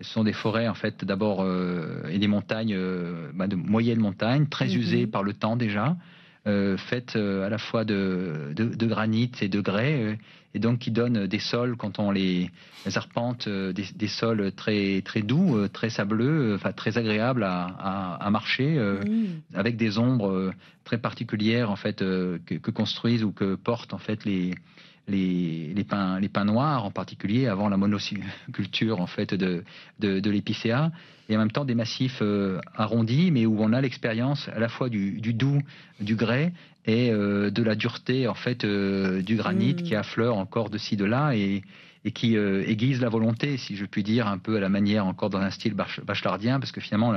ce 0.01 0.13
sont 0.13 0.25
des 0.25 0.33
forêts 0.33 0.69
en 0.69 0.75
fait 0.75 1.05
d'abord 1.05 1.43
euh, 1.43 2.03
et 2.09 2.19
des 2.19 2.29
montagnes 2.29 2.75
euh, 2.75 3.31
bah, 3.35 3.47
de 3.47 3.57
moyenne 3.57 3.99
montagne, 3.99 4.47
très 4.47 4.67
mhm. 4.67 4.77
usées 4.77 5.07
par 5.07 5.23
le 5.23 5.33
temps 5.33 5.57
déjà, 5.57 5.97
euh, 6.47 6.77
faites 6.77 7.17
à 7.17 7.49
la 7.49 7.59
fois 7.59 7.85
de, 7.85 8.53
de, 8.55 8.87
granit 8.87 9.33
et 9.41 9.49
de 9.49 9.61
grès, 9.61 10.19
et 10.55 10.59
donc 10.61 10.79
qui 10.79 10.91
donnent 10.91 11.27
des 11.27 11.41
sols 11.41 11.77
quand 11.77 11.99
on 11.99 12.11
les, 12.11 12.51
arpente, 12.95 13.49
des, 13.49 14.09
sols 14.09 14.53
très 14.53 15.03
très 15.03 15.21
doux, 15.21 15.69
très 15.69 15.91
sableux, 15.91 16.55
enfin 16.55 16.73
très 16.73 16.97
agréables 16.97 17.43
à, 17.43 17.67
à, 18.15 18.31
marcher, 18.31 18.81
avec 19.53 19.77
des 19.77 19.99
ombres 19.99 20.55
très 20.85 20.97
particulières 20.97 21.71
en 21.71 21.77
fait 21.77 21.99
que, 21.99 22.39
que, 22.47 22.71
construisent 22.71 23.25
ou 23.25 23.33
que 23.33 23.57
portent 23.57 23.93
en 23.93 23.99
fait 23.99 24.25
les 24.25 24.55
les, 25.09 25.73
les, 25.75 25.85
pins, 25.85 26.21
les 26.21 26.29
pins 26.29 26.45
noirs 26.45 26.85
en 26.85 26.91
particulier, 26.91 27.47
avant 27.47 27.69
la 27.69 27.77
monoculture 27.77 29.01
en 29.01 29.07
fait 29.07 29.35
de, 29.35 29.65
de, 29.99 30.31
l'épicéa, 30.31 30.91
et 31.29 31.37
en 31.37 31.39
même 31.39 31.51
temps 31.51 31.65
des 31.65 31.75
massifs 31.75 32.21
euh, 32.23 32.61
arrondis, 32.75 33.31
mais 33.31 33.47
où 33.47 33.57
on 33.61 33.73
a 33.73 33.81
l'expérience 33.81 34.49
à 34.49 34.59
la 34.59 34.69
fois 34.69 34.89
du, 34.89 35.21
doux, 35.35 35.61
du 36.01 36.17
grès 36.17 36.53
et 36.87 37.11
euh, 37.11 37.51
de 37.51 37.63
la 37.63 37.75
dureté 37.75 38.29
en 38.29 38.35
fait 38.35 38.65
euh, 38.65 39.23
du 39.23 39.37
granit 39.37 39.75
mm. 39.75 39.83
qui 39.83 39.95
affleure 39.95 40.37
encore 40.37 40.71
de 40.71 40.79
ci 40.79 40.97
de 40.97 41.05
là 41.05 41.35
et, 41.35 41.63
et 42.05 42.13
qui 42.13 42.37
aiguise 42.37 43.01
la 43.01 43.09
volonté, 43.09 43.57
si 43.57 43.77
je 43.77 43.85
puis 43.85 44.03
dire, 44.03 44.29
un 44.29 44.39
peu 44.39 44.57
à 44.57 44.61
la 44.61 44.69
manière 44.69 45.07
encore 45.07 45.31
dans 45.31 45.41
un 45.41 45.51
style 45.51 45.75
bachelardien, 45.75 46.61
parce 46.61 46.73
que 46.73 46.81
finalement 46.81 47.13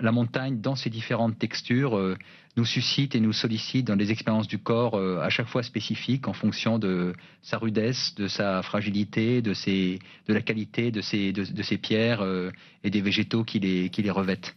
la, 0.00 0.12
montagne, 0.12 0.60
dans 0.60 0.76
ses 0.76 0.90
différentes 0.90 1.38
textures, 1.38 1.96
euh, 1.96 2.16
nous 2.56 2.64
suscite 2.64 3.14
et 3.14 3.20
nous 3.20 3.32
sollicite 3.32 3.86
dans 3.86 3.96
des 3.96 4.10
expériences 4.10 4.48
du 4.48 4.58
corps 4.58 4.94
euh, 4.94 5.20
à 5.20 5.30
chaque 5.30 5.46
fois 5.46 5.62
spécifiques 5.62 6.28
en 6.28 6.32
fonction 6.32 6.78
de 6.78 7.14
sa 7.42 7.58
rudesse, 7.58 8.14
de 8.16 8.28
sa 8.28 8.62
fragilité, 8.62 9.42
de, 9.42 9.52
de 9.52 10.34
la 10.34 10.42
qualité 10.42 10.90
de 10.90 11.00
ses, 11.00 11.32
de, 11.32 11.76
pierres 11.76 12.22
euh, 12.22 12.50
et 12.84 12.90
des 12.90 13.00
végétaux 13.00 13.44
qui 13.44 13.60
les, 13.60 13.88
qui 13.90 14.02
les 14.02 14.10
revêtent. 14.10 14.54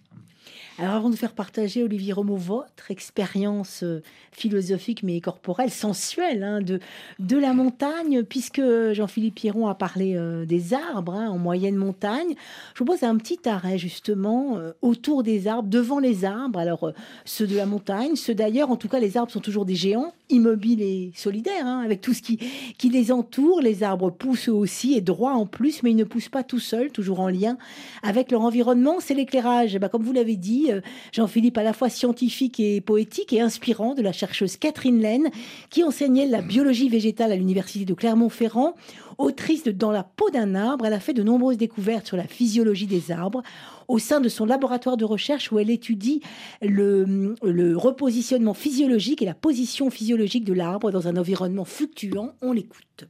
Alors 0.79 0.95
avant 0.95 1.11
de 1.11 1.15
faire 1.15 1.33
partager, 1.33 1.83
Olivier 1.83 2.13
Romeau, 2.13 2.35
votre 2.35 2.89
expérience 2.89 3.83
euh, 3.83 4.01
philosophique 4.31 5.03
mais 5.03 5.21
corporelle, 5.21 5.69
sensuelle 5.69 6.43
hein, 6.43 6.61
de, 6.61 6.79
de 7.19 7.37
la 7.37 7.53
montagne, 7.53 8.23
puisque 8.23 8.61
Jean-Philippe 8.93 9.35
Pierron 9.35 9.67
a 9.67 9.75
parlé 9.75 10.15
euh, 10.15 10.45
des 10.45 10.73
arbres 10.73 11.13
hein, 11.13 11.29
en 11.29 11.37
moyenne 11.37 11.75
montagne, 11.75 12.33
je 12.73 12.79
vous 12.79 12.85
pose 12.85 13.03
un 13.03 13.15
petit 13.17 13.47
arrêt 13.47 13.77
justement 13.77 14.57
euh, 14.57 14.71
autour 14.81 15.21
des 15.21 15.47
arbres, 15.47 15.69
devant 15.69 15.99
les 15.99 16.25
arbres, 16.25 16.57
alors 16.57 16.91
ceux 17.23 17.45
de 17.45 17.55
la 17.55 17.67
montagne, 17.67 18.15
ceux 18.15 18.33
d'ailleurs, 18.33 18.71
en 18.71 18.75
tout 18.75 18.87
cas 18.87 18.99
les 18.99 19.15
arbres 19.15 19.31
sont 19.31 19.41
toujours 19.41 19.65
des 19.65 19.75
géants, 19.75 20.11
immobiles 20.29 20.81
et 20.81 21.11
solidaires, 21.15 21.67
hein, 21.67 21.83
avec 21.85 22.01
tout 22.01 22.15
ce 22.15 22.23
qui, 22.23 22.39
qui 22.79 22.89
les 22.89 23.11
entoure, 23.11 23.61
les 23.61 23.83
arbres 23.83 24.09
poussent 24.09 24.47
aussi 24.47 24.95
et 24.95 25.01
droits 25.01 25.33
en 25.33 25.45
plus, 25.45 25.83
mais 25.83 25.91
ils 25.91 25.95
ne 25.95 26.03
poussent 26.03 26.29
pas 26.29 26.43
tout 26.43 26.59
seuls, 26.59 26.89
toujours 26.91 27.19
en 27.19 27.29
lien 27.29 27.59
avec 28.01 28.31
leur 28.31 28.41
environnement, 28.41 28.95
c'est 28.99 29.13
l'éclairage, 29.13 29.77
bah, 29.77 29.89
comme 29.89 30.01
vous 30.01 30.13
l'avez 30.13 30.35
dit, 30.35 30.62
euh, 30.71 30.81
Jean-Philippe, 31.11 31.57
à 31.57 31.63
la 31.63 31.73
fois 31.73 31.89
scientifique 31.89 32.59
et 32.59 32.81
poétique 32.81 33.33
et 33.33 33.41
inspirant 33.41 33.93
de 33.93 34.01
la 34.01 34.11
chercheuse 34.11 34.57
Catherine 34.57 34.99
Laine, 34.99 35.29
qui 35.69 35.83
enseignait 35.83 36.25
la 36.25 36.41
biologie 36.41 36.89
végétale 36.89 37.31
à 37.31 37.35
l'université 37.35 37.85
de 37.85 37.93
Clermont-Ferrand. 37.93 38.75
Autrice 39.17 39.63
de 39.63 39.71
Dans 39.71 39.91
la 39.91 40.03
peau 40.03 40.29
d'un 40.29 40.55
arbre, 40.55 40.85
elle 40.85 40.93
a 40.93 40.99
fait 40.99 41.13
de 41.13 41.23
nombreuses 41.23 41.57
découvertes 41.57 42.07
sur 42.07 42.17
la 42.17 42.27
physiologie 42.27 42.87
des 42.87 43.11
arbres 43.11 43.43
au 43.87 43.99
sein 43.99 44.21
de 44.21 44.29
son 44.29 44.45
laboratoire 44.45 44.97
de 44.97 45.05
recherche 45.05 45.51
où 45.51 45.59
elle 45.59 45.69
étudie 45.69 46.21
le, 46.61 47.35
le 47.43 47.77
repositionnement 47.77 48.53
physiologique 48.53 49.21
et 49.21 49.25
la 49.25 49.35
position 49.35 49.89
physiologique 49.89 50.45
de 50.45 50.53
l'arbre 50.53 50.91
dans 50.91 51.07
un 51.07 51.17
environnement 51.17 51.65
fluctuant. 51.65 52.33
On 52.41 52.53
l'écoute. 52.53 53.07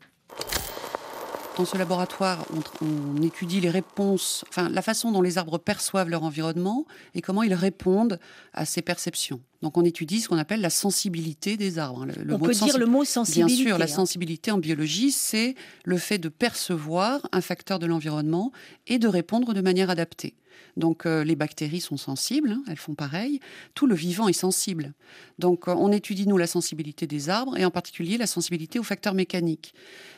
Dans 1.58 1.66
ce 1.66 1.78
laboratoire, 1.78 2.46
on, 2.82 3.22
étudie 3.22 3.62
les 3.62 3.70
réponses, 3.70 4.44
enfin 4.50 4.70
la 4.70 4.82
façon 4.82 5.12
dont 5.12 5.22
les 5.22 5.38
arbres 5.38 5.60
perçoivent 5.60 6.10
leur 6.10 6.24
environnement 6.24 6.86
et 7.14 7.22
comment 7.22 7.44
ils 7.44 7.54
répondent 7.54 8.20
à 8.54 8.66
ces 8.66 8.82
perceptions. 8.82 9.40
Donc 9.62 9.78
on 9.78 9.86
étudie 9.86 10.20
ce 10.20 10.30
qu'on 10.30 10.38
appelle 10.38 10.62
la 10.62 10.72
sensibilité 10.72 11.56
des 11.56 11.78
arbres. 11.78 12.06
Le, 12.06 12.34
on 12.34 12.40
peut 12.40 12.54
dire 12.54 12.78
le 12.78 12.88
mot 12.88 13.06
sensibilité. 13.06 13.64
Bien 13.64 13.72
sûr, 13.72 13.78
la 13.78 13.86
hein. 13.86 13.88
sensibilité 13.88 14.52
en 14.52 14.58
biologie, 14.58 15.12
c'est 15.12 15.56
le 15.86 15.98
fait 15.98 16.18
de 16.18 16.28
percevoir 16.28 17.28
un 17.32 17.42
facteur 17.42 17.78
de 17.78 17.86
l'environnement 17.86 18.52
et 18.88 18.98
de 18.98 19.08
répondre 19.08 19.54
de 19.54 19.62
manière 19.62 19.90
adaptée. 19.90 20.36
Donc 20.78 21.06
euh, 21.06 21.24
les 21.24 21.36
bactéries 21.36 21.82
sont 21.82 21.98
sensibles, 21.98 22.52
hein, 22.52 22.64
elles 22.68 22.78
font 22.78 22.96
pareil. 22.96 23.40
Tout 23.76 23.88
le 23.88 23.96
vivant 23.96 24.28
est 24.28 24.34
sensible. 24.34 24.94
Donc 25.40 25.68
euh, 25.68 25.76
on 25.78 25.92
étudie, 25.92 26.28
nous, 26.28 26.38
la 26.38 26.48
sensibilité 26.48 27.08
des 27.08 27.30
arbres 27.30 27.58
et 27.58 27.66
en 27.66 27.72
particulier 27.72 28.18
la 28.18 28.28
sensibilité 28.28 28.80
aux 28.80 28.84
facteurs 28.84 29.14
mécaniques. 29.14 29.74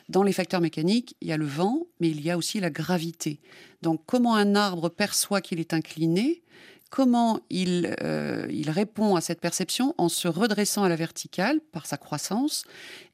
Dans 0.08 0.22
les 0.22 0.32
facteurs 0.32 0.60
mécaniques, 0.60 1.16
il 1.20 1.28
y 1.28 1.32
a 1.32 1.36
le 1.36 1.46
vent, 1.46 1.86
mais 2.00 2.08
il 2.08 2.20
y 2.20 2.30
a 2.30 2.38
aussi 2.38 2.60
la 2.60 2.70
gravité. 2.70 3.40
Donc 3.82 4.02
comment 4.06 4.36
un 4.36 4.54
arbre 4.54 4.88
perçoit 4.88 5.40
qu'il 5.40 5.60
est 5.60 5.74
incliné 5.74 6.42
comment 6.90 7.40
il, 7.50 7.96
euh, 8.02 8.46
il, 8.50 8.70
répond 8.70 9.16
à 9.16 9.20
cette 9.20 9.40
perception 9.40 9.94
en 9.98 10.08
se 10.08 10.28
redressant 10.28 10.84
à 10.84 10.88
la 10.88 10.96
verticale 10.96 11.60
par 11.72 11.86
sa 11.86 11.96
croissance 11.96 12.64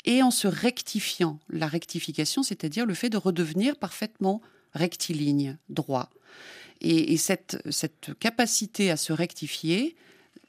et 0.05 0.23
en 0.23 0.31
se 0.31 0.47
rectifiant. 0.47 1.39
La 1.49 1.67
rectification, 1.67 2.43
c'est-à-dire 2.43 2.87
le 2.87 2.95
fait 2.95 3.09
de 3.09 3.17
redevenir 3.17 3.77
parfaitement 3.77 4.41
rectiligne, 4.75 5.59
droit. 5.69 6.11
Et, 6.83 7.17
cette, 7.17 7.59
capacité 8.19 8.91
à 8.91 8.97
se 8.97 9.13
rectifier 9.13 9.97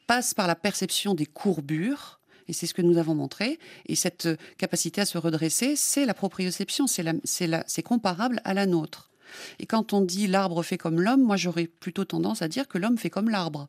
passe 0.08 0.34
par 0.34 0.48
la 0.48 0.56
perception 0.56 1.13
des 1.13 1.26
courbures. 1.26 2.19
Et 2.48 2.54
c'est 2.54 2.67
ce 2.67 2.74
que 2.74 2.82
nous 2.82 2.98
avons 2.98 3.15
montré. 3.15 3.60
Et 3.86 3.96
cette 3.96 4.28
capacité 4.58 5.02
à 5.02 5.06
se 5.06 5.17
redresser, 5.17 5.76
c'est 5.76 6.06
la 6.06 6.13
proprioception, 6.13 6.88
c'est 6.88 7.84
comparable 7.84 8.41
à 8.43 8.54
la 8.54 8.65
nôtre. 8.65 9.12
Et 9.60 9.65
quand 9.65 9.93
on 9.93 10.02
dit 10.02 10.28
l'arbre 10.28 10.63
fait 10.63 10.78
comme 10.78 11.02
l'homme, 11.02 11.22
moi 11.22 11.38
j'aurais 11.38 11.67
plutôt 11.67 12.06
tendance 12.06 12.41
à 12.41 12.48
dire 12.48 12.67
que 12.67 12.78
l'homme 12.78 12.98
fait 12.98 13.10
comme 13.10 13.30
l'arbre. 13.30 13.67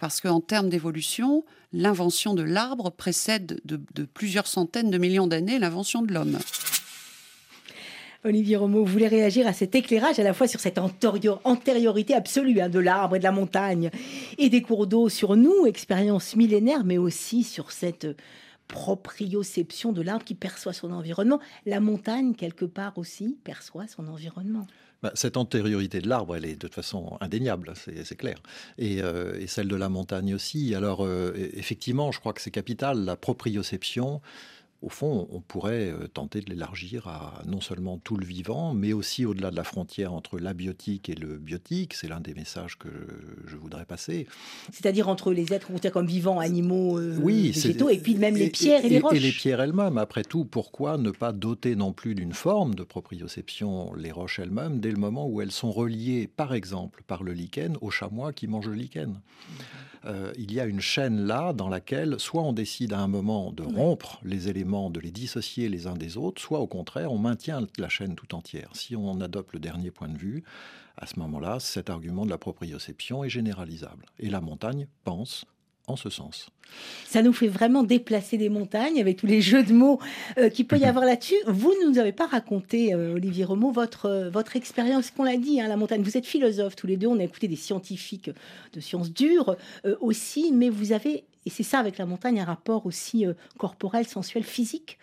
Parce 0.00 0.20
qu'en 0.20 0.40
termes 0.40 0.68
d'évolution, 0.68 1.44
l'invention 1.72 2.34
de 2.34 2.42
l'arbre 2.42 2.90
précède 2.90 3.60
de, 3.64 4.04
plusieurs 4.04 4.46
centaines 4.46 4.90
de 4.90 4.98
millions 4.98 5.26
d'années 5.26 5.58
l'invention 5.58 6.02
de 6.02 6.12
l'homme. 6.12 6.38
Olivier 8.26 8.56
Romeau, 8.56 8.86
vous 8.86 8.90
voulez 8.90 9.08
réagir 9.08 9.46
à 9.46 9.52
cet 9.52 9.74
éclairage 9.74 10.18
à 10.18 10.22
la 10.22 10.32
fois 10.32 10.48
sur 10.48 10.58
cette 10.58 10.78
antériorité 10.78 12.14
absolue 12.14 12.58
hein, 12.58 12.70
de 12.70 12.78
l'arbre 12.78 13.16
et 13.16 13.18
de 13.18 13.24
la 13.24 13.32
montagne 13.32 13.90
et 14.38 14.48
des 14.48 14.62
cours 14.62 14.86
d'eau 14.86 15.10
sur 15.10 15.36
nous, 15.36 15.66
expérience 15.66 16.34
millénaire, 16.34 16.84
mais 16.84 16.96
aussi 16.96 17.42
sur 17.42 17.70
cette 17.70 18.06
proprioception 18.66 19.92
de 19.92 20.00
l'arbre 20.00 20.24
qui 20.24 20.34
perçoit 20.34 20.72
son 20.72 20.90
environnement. 20.90 21.38
La 21.66 21.80
montagne, 21.80 22.34
quelque 22.34 22.64
part 22.64 22.96
aussi, 22.96 23.36
perçoit 23.44 23.86
son 23.88 24.08
environnement. 24.08 24.66
Bah, 25.02 25.12
cette 25.14 25.36
antériorité 25.36 26.00
de 26.00 26.08
l'arbre, 26.08 26.34
elle 26.34 26.46
est 26.46 26.54
de 26.54 26.60
toute 26.60 26.74
façon 26.74 27.18
indéniable, 27.20 27.74
c'est 27.76 28.16
clair. 28.16 28.38
Euh, 28.80 29.38
et, 29.38 29.46
celle 29.48 29.68
de 29.68 29.76
la 29.76 29.90
montagne 29.90 30.34
aussi. 30.34 30.74
Alors, 30.74 31.04
euh, 31.04 31.34
effectivement, 31.52 32.10
je 32.10 32.20
crois 32.20 32.32
que 32.32 32.40
c'est 32.40 32.50
capital, 32.50 33.04
la 33.04 33.16
proprioception 33.16 34.22
au 34.84 34.90
fond, 34.90 35.26
on 35.30 35.40
pourrait 35.40 35.90
euh, 35.90 36.06
tenter 36.08 36.42
de 36.42 36.50
l'élargir 36.50 37.08
à 37.08 37.42
non 37.46 37.60
seulement 37.60 37.98
tout 37.98 38.16
le 38.16 38.26
vivant, 38.26 38.74
mais 38.74 38.92
aussi 38.92 39.24
au-delà 39.24 39.50
de 39.50 39.56
la 39.56 39.64
frontière 39.64 40.12
entre 40.12 40.38
l'abiotique 40.38 41.08
et 41.08 41.14
le 41.14 41.38
biotique. 41.38 41.94
C'est 41.94 42.08
l'un 42.08 42.20
des 42.20 42.34
messages 42.34 42.76
que 42.76 42.88
je 43.46 43.56
voudrais 43.56 43.86
passer. 43.86 44.26
C'est-à-dire 44.72 45.08
entre 45.08 45.32
les 45.32 45.52
êtres 45.54 45.70
comme 45.90 46.06
vivants, 46.06 46.38
animaux, 46.38 46.98
euh, 46.98 47.18
végétaux, 47.18 47.88
et 47.88 47.98
puis 47.98 48.16
même 48.16 48.36
les 48.36 48.50
pierres 48.50 48.84
et, 48.84 48.90
les 48.90 48.98
roches. 48.98 49.16
Et 49.16 49.20
les 49.20 49.32
pierres 49.32 49.60
elles-mêmes. 49.60 49.96
Après 49.96 50.22
tout, 50.22 50.44
pourquoi 50.44 50.98
ne 50.98 51.10
pas 51.10 51.32
doter 51.32 51.76
non 51.76 51.92
plus 51.92 52.14
d'une 52.14 52.34
forme 52.34 52.74
de 52.74 52.82
proprioception 52.82 53.94
les 53.94 54.12
roches 54.12 54.38
elles-mêmes 54.38 54.80
dès 54.80 54.90
le 54.90 54.98
moment 54.98 55.26
où 55.26 55.40
elles 55.40 55.52
sont 55.52 55.72
reliées, 55.72 56.26
par 56.26 56.52
exemple, 56.52 57.02
par 57.06 57.22
le 57.22 57.32
lichen 57.32 57.78
au 57.80 57.90
chamois 57.90 58.32
qui 58.32 58.48
mange 58.48 58.68
le 58.68 58.74
lichen? 58.74 59.20
Euh, 60.06 60.32
il 60.36 60.52
y 60.52 60.60
a 60.60 60.66
une 60.66 60.80
chaîne 60.80 61.26
là 61.26 61.52
dans 61.52 61.68
laquelle 61.68 62.18
soit 62.18 62.42
on 62.42 62.52
décide 62.52 62.92
à 62.92 62.98
un 62.98 63.08
moment 63.08 63.52
de 63.52 63.62
rompre 63.62 64.20
les 64.22 64.48
éléments, 64.48 64.90
de 64.90 65.00
les 65.00 65.10
dissocier 65.10 65.68
les 65.68 65.86
uns 65.86 65.94
des 65.94 66.16
autres, 66.16 66.40
soit 66.40 66.60
au 66.60 66.66
contraire 66.66 67.12
on 67.12 67.18
maintient 67.18 67.66
la 67.78 67.88
chaîne 67.88 68.14
tout 68.14 68.34
entière. 68.34 68.70
Si 68.74 68.96
on 68.96 69.20
adopte 69.20 69.52
le 69.52 69.60
dernier 69.60 69.90
point 69.90 70.08
de 70.08 70.18
vue, 70.18 70.44
à 70.96 71.06
ce 71.06 71.18
moment-là, 71.20 71.58
cet 71.58 71.90
argument 71.90 72.24
de 72.24 72.30
la 72.30 72.38
proprioception 72.38 73.24
est 73.24 73.28
généralisable. 73.28 74.06
Et 74.18 74.30
la 74.30 74.40
montagne 74.40 74.86
pense 75.04 75.44
en 75.86 75.96
ce 75.96 76.10
sens. 76.10 76.48
Ça 77.06 77.22
nous 77.22 77.32
fait 77.32 77.48
vraiment 77.48 77.82
déplacer 77.82 78.38
des 78.38 78.48
montagnes 78.48 79.00
avec 79.00 79.18
tous 79.18 79.26
les 79.26 79.40
jeux 79.40 79.62
de 79.62 79.72
mots 79.72 80.00
euh, 80.38 80.48
qu'il 80.48 80.66
peut 80.66 80.78
y 80.78 80.84
avoir 80.84 81.04
là-dessus. 81.04 81.36
Vous 81.46 81.72
ne 81.82 81.90
nous 81.90 81.98
avez 81.98 82.12
pas 82.12 82.26
raconté, 82.26 82.94
euh, 82.94 83.14
Olivier 83.14 83.44
Romeau, 83.44 83.70
votre, 83.70 84.06
euh, 84.06 84.30
votre 84.30 84.56
expérience, 84.56 85.10
qu'on 85.10 85.24
l'a 85.24 85.36
dit, 85.36 85.60
hein, 85.60 85.68
la 85.68 85.76
montagne. 85.76 86.02
Vous 86.02 86.16
êtes 86.16 86.26
philosophe 86.26 86.76
tous 86.76 86.86
les 86.86 86.96
deux, 86.96 87.06
on 87.06 87.18
a 87.18 87.24
écouté 87.24 87.48
des 87.48 87.56
scientifiques 87.56 88.30
de 88.72 88.80
sciences 88.80 89.12
dures 89.12 89.56
aussi, 90.00 90.50
mais 90.52 90.68
vous 90.68 90.92
avez, 90.92 91.24
et 91.46 91.50
c'est 91.50 91.62
ça 91.62 91.78
avec 91.78 91.98
la 91.98 92.06
montagne, 92.06 92.40
un 92.40 92.44
rapport 92.44 92.86
aussi 92.86 93.26
corporel, 93.58 94.06
sensuel, 94.06 94.42
physique 94.42 94.98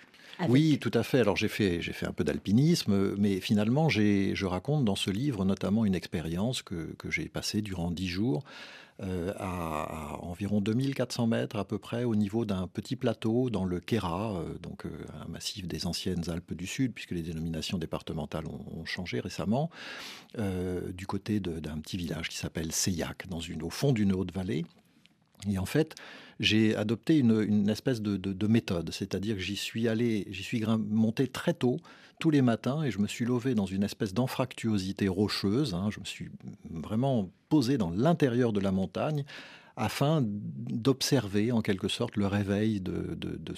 Oui, 0.50 0.78
tout 0.80 0.92
à 0.94 1.04
fait. 1.04 1.20
Alors 1.20 1.38
j'ai 1.38 1.48
fait, 1.48 1.82
j'ai 1.82 1.94
fait 1.94 2.06
un 2.06 2.12
peu 2.12 2.24
d'alpinisme, 2.24 3.16
mais 3.18 3.40
finalement 3.40 3.90
je 3.90 4.46
raconte 4.46 4.84
dans 4.86 4.96
ce 4.96 5.10
livre 5.10 5.46
notamment 5.46 5.86
une 5.86 5.96
expérience 5.96 6.62
que, 6.62 6.94
que 6.98 7.10
j'ai 7.10 7.30
passée 7.30 7.62
durant 7.62 7.92
dix 7.92 8.08
jours 8.08 8.44
euh, 9.04 9.34
à, 9.38 10.20
environ 10.22 10.62
2400 10.62 11.26
mètres 11.26 11.56
à 11.56 11.66
peu 11.66 11.80
près 11.80 12.04
au 12.04 12.16
niveau 12.16 12.46
d'un 12.46 12.68
petit 12.68 12.96
plateau 12.96 13.50
dans 13.50 13.66
le 13.66 13.80
Kera, 13.80 14.36
euh, 14.36 14.58
donc 14.62 14.86
euh, 14.86 14.90
un 15.20 15.28
massif 15.28 15.68
des 15.68 15.88
anciennes 15.88 16.30
Alpes 16.30 16.54
du 16.54 16.68
Sud, 16.68 16.94
puisque 16.94 17.12
les 17.12 17.24
dénominations 17.24 17.80
départementales 17.80 18.46
ont, 18.46 18.86
changé 18.86 19.20
récemment, 19.20 19.70
du 20.38 21.08
côté 21.08 21.40
d'un 21.40 21.80
petit 21.80 21.98
village 21.98 22.30
qui 22.30 22.38
s'appelle 22.38 22.72
Seyac, 22.72 23.28
dans 23.30 23.40
une, 23.40 23.62
au 23.64 23.70
fond 23.70 23.92
d'une 23.92 24.12
haute 24.12 24.34
vallée. 24.34 24.66
Et 25.50 25.58
en 25.58 25.66
fait, 25.66 25.96
j'ai 26.40 26.76
adopté 26.76 27.18
une, 27.18 27.70
espèce 27.70 28.02
de, 28.02 28.48
méthode, 28.48 28.92
c'est-à-dire 28.92 29.36
que 29.36 29.42
j'y 29.42 29.56
suis 29.56 29.88
allé, 29.88 30.28
j'y 30.30 30.44
suis 30.44 30.64
monté 30.66 31.28
très 31.28 31.54
tôt, 31.54 31.78
tous 32.22 32.30
les 32.30 32.44
matins, 32.44 32.84
et 32.84 32.92
je 32.92 33.00
me 33.00 33.08
suis 33.08 33.26
levé 33.26 33.56
dans 33.56 33.66
une 33.66 33.82
espèce 33.82 34.14
d'anfractuosité 34.14 35.08
rocheuse. 35.08 35.74
Hein. 35.74 35.90
je 35.90 36.00
me 36.00 36.06
suis 36.06 36.30
vraiment 36.70 37.32
posé 37.50 37.80
dans 37.80 37.90
l'intérieur 37.90 38.54
de 38.54 38.60
la 38.60 38.72
montagne 38.72 39.26
afin 39.76 40.22
d'observer 40.24 41.52
en 41.52 41.62
quelque 41.62 41.88
sorte 41.88 42.16
le 42.18 42.28
réveil 42.28 42.80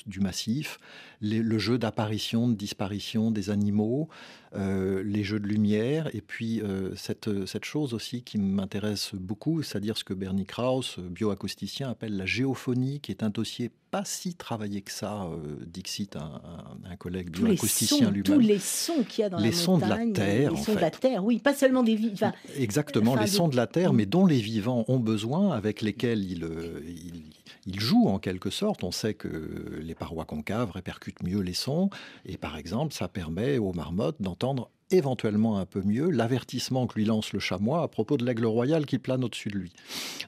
du 0.06 0.20
massif, 0.22 0.80
le 1.22 1.58
jeu 1.58 1.78
d'apparition, 1.78 2.48
de 2.48 2.54
disparition 2.54 3.32
des 3.32 3.50
animaux, 3.50 4.08
euh, 4.56 5.02
les 5.04 5.24
jeux 5.24 5.40
de 5.40 5.48
lumière, 5.48 6.10
et 6.14 6.22
puis 6.22 6.62
euh, 6.62 6.96
cette, 6.96 7.46
cette 7.48 7.66
chose 7.66 7.94
aussi 7.94 8.22
qui 8.22 8.38
m'intéresse 8.38 9.12
beaucoup, 9.14 9.64
c'est-à-dire 9.64 9.98
ce 9.98 10.04
que 10.04 10.14
Bernie 10.14 10.46
Krauss, 10.46 11.00
bioacousticien, 11.00 11.90
appelle 11.90 12.16
la 12.18 12.26
géophonie, 12.26 13.00
qui 13.00 13.12
est 13.12 13.24
un 13.24 13.30
dossier 13.30 13.72
pas 13.90 14.06
si 14.06 14.34
travaillé 14.36 14.82
que 14.82 14.92
ça, 14.92 15.24
euh, 15.26 15.56
Dixit, 15.68 16.16
un, 16.16 16.42
un, 16.90 16.96
collègue 16.96 17.30
bioacousticien 17.30 18.10
lui-même. 18.10 18.24
Tous 18.24 18.40
les 18.40 18.60
sons 18.60 19.04
qu'il 19.08 19.22
y 19.22 19.26
a 19.26 19.30
dans 19.30 19.38
les 19.38 19.52
la 19.52 19.56
sons 19.56 19.78
de 19.78 19.86
la 19.86 20.06
terre, 20.08 20.52
les 20.52 20.58
sons 20.64 20.76
de 20.76 20.80
la 20.80 20.92
terre, 20.92 21.24
oui, 21.24 21.40
pas 21.40 21.54
seulement 21.54 21.84
des 21.84 21.96
vivants. 21.96 22.34
Exactement, 22.56 23.16
les 23.16 23.28
sons 23.28 23.48
de 23.48 23.56
la 23.56 23.68
terre, 23.68 23.94
mais 23.94 24.06
dont 24.06 24.26
les 24.26 24.40
vivants 24.40 24.86
ont 24.88 25.00
besoin, 25.00 25.52
avec 25.52 25.82
lesquels 25.82 26.24
ils, 26.24 26.48
ils, 26.88 27.24
ils 27.66 27.80
jouent 27.80 28.08
en 28.08 28.20
quelque 28.20 28.50
sorte. 28.50 28.84
On 28.84 28.92
sait 28.92 29.14
que 29.14 29.80
les 29.82 29.96
parois 29.96 30.26
concaves 30.26 30.72
répercutent 30.72 31.24
mieux 31.24 31.42
les 31.42 31.54
sons, 31.54 31.90
et 32.26 32.38
par 32.38 32.58
exemple, 32.58 32.94
ça 32.94 33.08
permet 33.08 33.58
aux 33.58 33.74
marmottes 33.74 34.22
d'entendre 34.22 34.70
éventuellement 34.94 35.58
un 35.58 35.66
peu 35.66 35.82
mieux 35.82 36.10
l'avertissement 36.10 36.88
que 36.88 36.96
lui 36.96 37.06
lance 37.06 37.34
le 37.34 37.40
chamois 37.40 37.84
à 37.84 37.88
propos 37.88 38.18
de 38.18 38.26
l'aigle 38.26 38.46
royal 38.46 38.86
qui 38.86 38.98
plane 39.00 39.24
au-dessus 39.24 39.50
de 39.50 39.58
lui. 39.58 39.74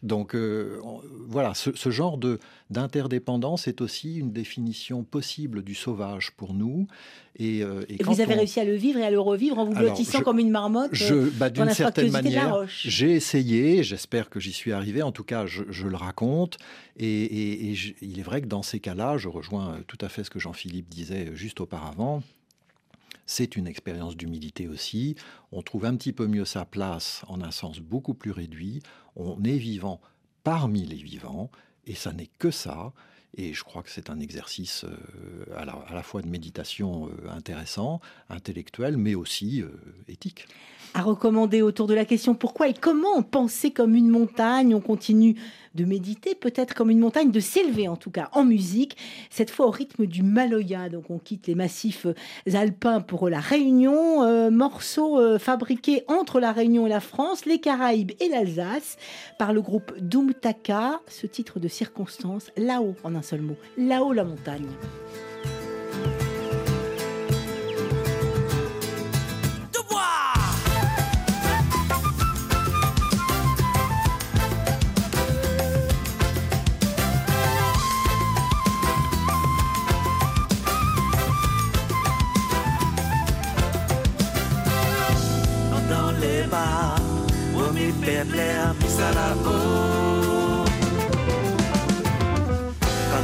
Donc 0.03 0.35
euh, 0.35 0.79
voilà, 1.27 1.53
ce, 1.53 1.89
genre 1.89 2.17
de 2.17 2.39
d'interdépendance 2.69 3.67
est 3.67 3.81
aussi 3.81 4.15
une 4.15 4.31
définition 4.31 5.03
possible 5.03 5.63
du 5.63 5.75
sauvage 5.75 6.31
pour 6.31 6.53
nous. 6.53 6.87
Et, 7.37 7.63
euh, 7.63 7.83
vous 8.01 8.21
avez 8.21 8.33
réussi 8.33 8.59
à 8.59 8.63
le 8.63 8.75
vivre 8.75 8.99
et 8.99 9.05
à 9.05 9.11
le 9.11 9.19
revivre 9.19 9.59
en 9.59 9.65
vous 9.65 9.73
blottissant 9.73 10.21
comme 10.21 10.39
une 10.39 10.49
marmotte 10.49 10.89
je, 10.93 11.13
euh, 11.13 11.33
bah, 11.35 11.49
D'une 11.49 11.69
certaine 11.69 12.11
manière, 12.11 12.65
j'ai 12.67 13.11
essayé, 13.11 13.83
j'espère 13.83 14.29
que 14.29 14.39
j'y 14.39 14.53
suis 14.53 14.71
arrivé, 14.71 15.01
en 15.01 15.11
tout 15.11 15.23
cas 15.23 15.45
je, 15.45 15.87
le 15.87 15.95
raconte, 15.95 16.57
et, 16.97 17.23
et 17.71 17.75
il 18.01 18.19
est 18.19 18.23
vrai 18.23 18.41
que 18.41 18.47
dans 18.47 18.63
ces 18.63 18.79
cas-là, 18.79 19.17
je 19.17 19.27
rejoins 19.27 19.79
tout 19.87 19.97
à 20.01 20.09
fait 20.09 20.23
ce 20.23 20.29
que 20.29 20.39
Jean-Philippe 20.39 20.89
disait 20.89 21.31
juste 21.35 21.59
auparavant, 21.59 22.23
c'est 23.25 23.55
une 23.55 23.67
expérience 23.67 24.15
d'humilité 24.15 24.67
aussi. 24.67 25.15
On 25.51 25.61
trouve 25.61 25.85
un 25.85 25.95
petit 25.95 26.13
peu 26.13 26.27
mieux 26.27 26.45
sa 26.45 26.65
place 26.65 27.23
en 27.27 27.41
un 27.41 27.51
sens 27.51 27.79
beaucoup 27.79 28.13
plus 28.13 28.31
réduit. 28.31 28.81
On 29.15 29.43
est 29.43 29.57
vivant 29.57 30.01
parmi 30.43 30.85
les 30.85 30.95
vivants, 30.95 31.49
et 31.87 31.95
ça 31.95 32.13
n'est 32.13 32.29
que 32.39 32.51
ça. 32.51 32.93
Et 33.37 33.53
je 33.53 33.63
crois 33.63 33.83
que 33.83 33.89
c'est 33.89 34.09
un 34.09 34.19
exercice 34.19 34.85
euh, 34.85 35.57
à, 35.57 35.65
la, 35.65 36.03
fois 36.03 36.21
de 36.21 36.27
méditation 36.27 37.09
euh, 37.09 37.29
intéressant, 37.29 37.99
intellectuel, 38.29 38.95
mais 38.95 39.13
aussi 39.13 39.61
euh, 39.61 39.69
éthique. 40.07 40.47
À 40.93 41.01
recommander 41.01 41.61
autour 41.61 41.87
de 41.87 41.93
la 41.93 42.05
question 42.05 42.33
pourquoi 42.33 42.69
et 42.69 42.73
comment 42.73 43.21
penser 43.23 43.71
comme 43.71 43.95
une 43.95 44.07
montagne. 44.07 44.73
On 44.73 44.79
continue 44.79 45.35
de 45.75 45.85
méditer, 45.85 46.35
peut-être 46.35 46.73
comme 46.73 46.89
une 46.89 46.99
montagne, 46.99 47.31
de 47.31 47.39
s'élever 47.39 47.87
en 47.87 47.95
tout 47.95 48.11
cas 48.11 48.29
en 48.31 48.43
musique, 48.43 48.97
cette 49.29 49.51
fois 49.51 49.67
au 49.67 49.71
rythme 49.71 50.05
du 50.05 50.23
Maloya. 50.23 50.89
Donc 50.89 51.09
on 51.09 51.19
quitte 51.19 51.47
les 51.47 51.55
massifs 51.55 52.07
alpins 52.53 53.01
pour 53.01 53.29
la 53.29 53.39
Réunion, 53.39 54.49
morceau 54.51 55.37
fabriqué 55.37 56.03
entre 56.07 56.39
la 56.39 56.51
Réunion 56.51 56.87
et 56.87 56.89
la 56.89 56.99
France, 56.99 57.45
les 57.45 57.59
Caraïbes 57.59 58.11
et 58.19 58.29
l'Alsace, 58.29 58.97
par 59.37 59.53
le 59.53 59.61
groupe 59.61 59.93
Doumtaka, 59.99 61.01
ce 61.07 61.27
titre 61.27 61.59
de 61.59 61.67
circonstance, 61.67 62.51
là-haut 62.57 62.95
en 63.03 63.15
un 63.15 63.21
seul 63.21 63.41
mot, 63.41 63.57
là-haut 63.77 64.13
la 64.13 64.23
montagne. 64.23 64.67
Où 88.05 88.11
mi 88.11 88.13
perd 88.13 88.31
l'air, 88.35 88.73
à 88.99 89.13
la 89.13 89.33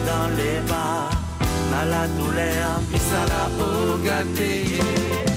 dans 0.07 0.29
les 0.35 0.59
bars, 0.67 1.11
à 1.79 1.85
la 1.85 2.07
douleur, 2.07 2.81
puis 2.89 3.01
à 3.15 3.25
la 3.27 3.43
gâté. 4.03 5.30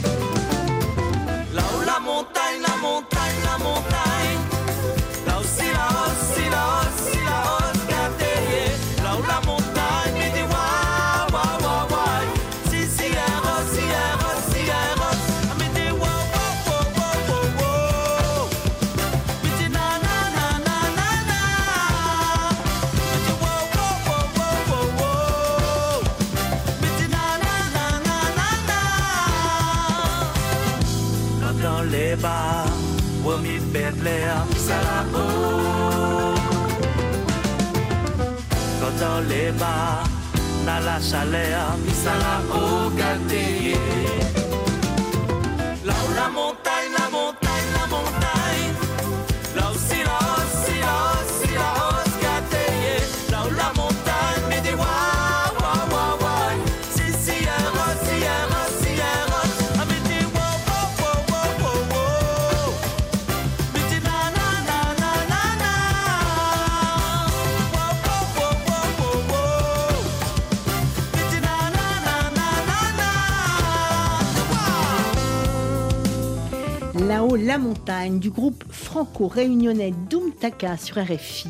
Dans 39.14 39.20
les 39.28 39.52
bas, 39.52 40.02
dans 40.66 40.84
la 40.84 41.00
chaleur, 41.00 41.76
misala 41.84 42.40
au 42.52 42.90
Du 78.20 78.30
groupe 78.30 78.64
franco-réunionnais 78.70 79.92
Doumtaka 80.08 80.78
sur 80.78 80.96
RFI. 80.96 81.48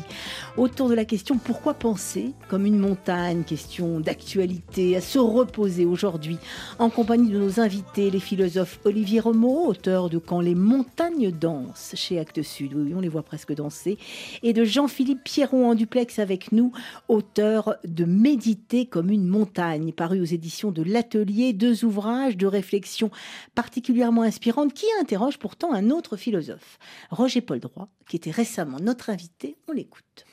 Autour 0.57 0.87
de 0.87 0.93
la 0.93 1.03
question 1.03 1.37
pourquoi 1.37 1.73
penser 1.73 2.31
comme 2.47 2.65
une 2.65 2.79
montagne? 2.79 3.43
Question 3.43 3.99
d'actualité, 3.99 4.95
à 4.95 5.01
se 5.01 5.19
reposer 5.19 5.83
aujourd'hui. 5.83 6.37
En 6.79 6.89
compagnie 6.89 7.29
de 7.29 7.37
nos 7.37 7.59
invités, 7.59 8.09
les 8.09 8.21
philosophes 8.21 8.79
Olivier 8.85 9.19
Remeau, 9.19 9.67
auteur 9.67 10.09
de 10.09 10.17
Quand 10.17 10.39
les 10.39 10.55
montagnes 10.55 11.29
dansent 11.29 11.91
chez 11.95 12.19
Actes 12.19 12.41
Sud, 12.41 12.73
oui, 12.73 12.93
on 12.95 13.01
les 13.01 13.09
voit 13.09 13.23
presque 13.23 13.53
danser, 13.53 13.97
et 14.43 14.53
de 14.53 14.63
Jean-Philippe 14.63 15.25
Pierron 15.25 15.71
en 15.71 15.75
duplex 15.75 16.19
avec 16.19 16.53
nous, 16.53 16.71
auteur 17.09 17.75
de 17.83 18.05
Méditer 18.05 18.85
comme 18.85 19.09
une 19.09 19.27
montagne, 19.27 19.91
paru 19.91 20.21
aux 20.21 20.23
éditions 20.23 20.71
de 20.71 20.83
l'Atelier, 20.83 21.51
deux 21.51 21.83
ouvrages 21.83 22.37
de 22.37 22.47
réflexion 22.47 23.11
particulièrement 23.55 24.21
inspirantes 24.21 24.73
qui 24.73 24.85
interrogent 25.01 25.39
pourtant 25.39 25.73
un 25.73 25.89
autre 25.89 26.15
philosophe, 26.15 26.79
Roger 27.11 27.41
Paul 27.41 27.59
Droit, 27.59 27.89
qui 28.07 28.15
était 28.15 28.31
récemment 28.31 28.77
notre 28.79 29.09
invité. 29.09 29.57
On 29.67 29.73
l'écoute. 29.73 30.25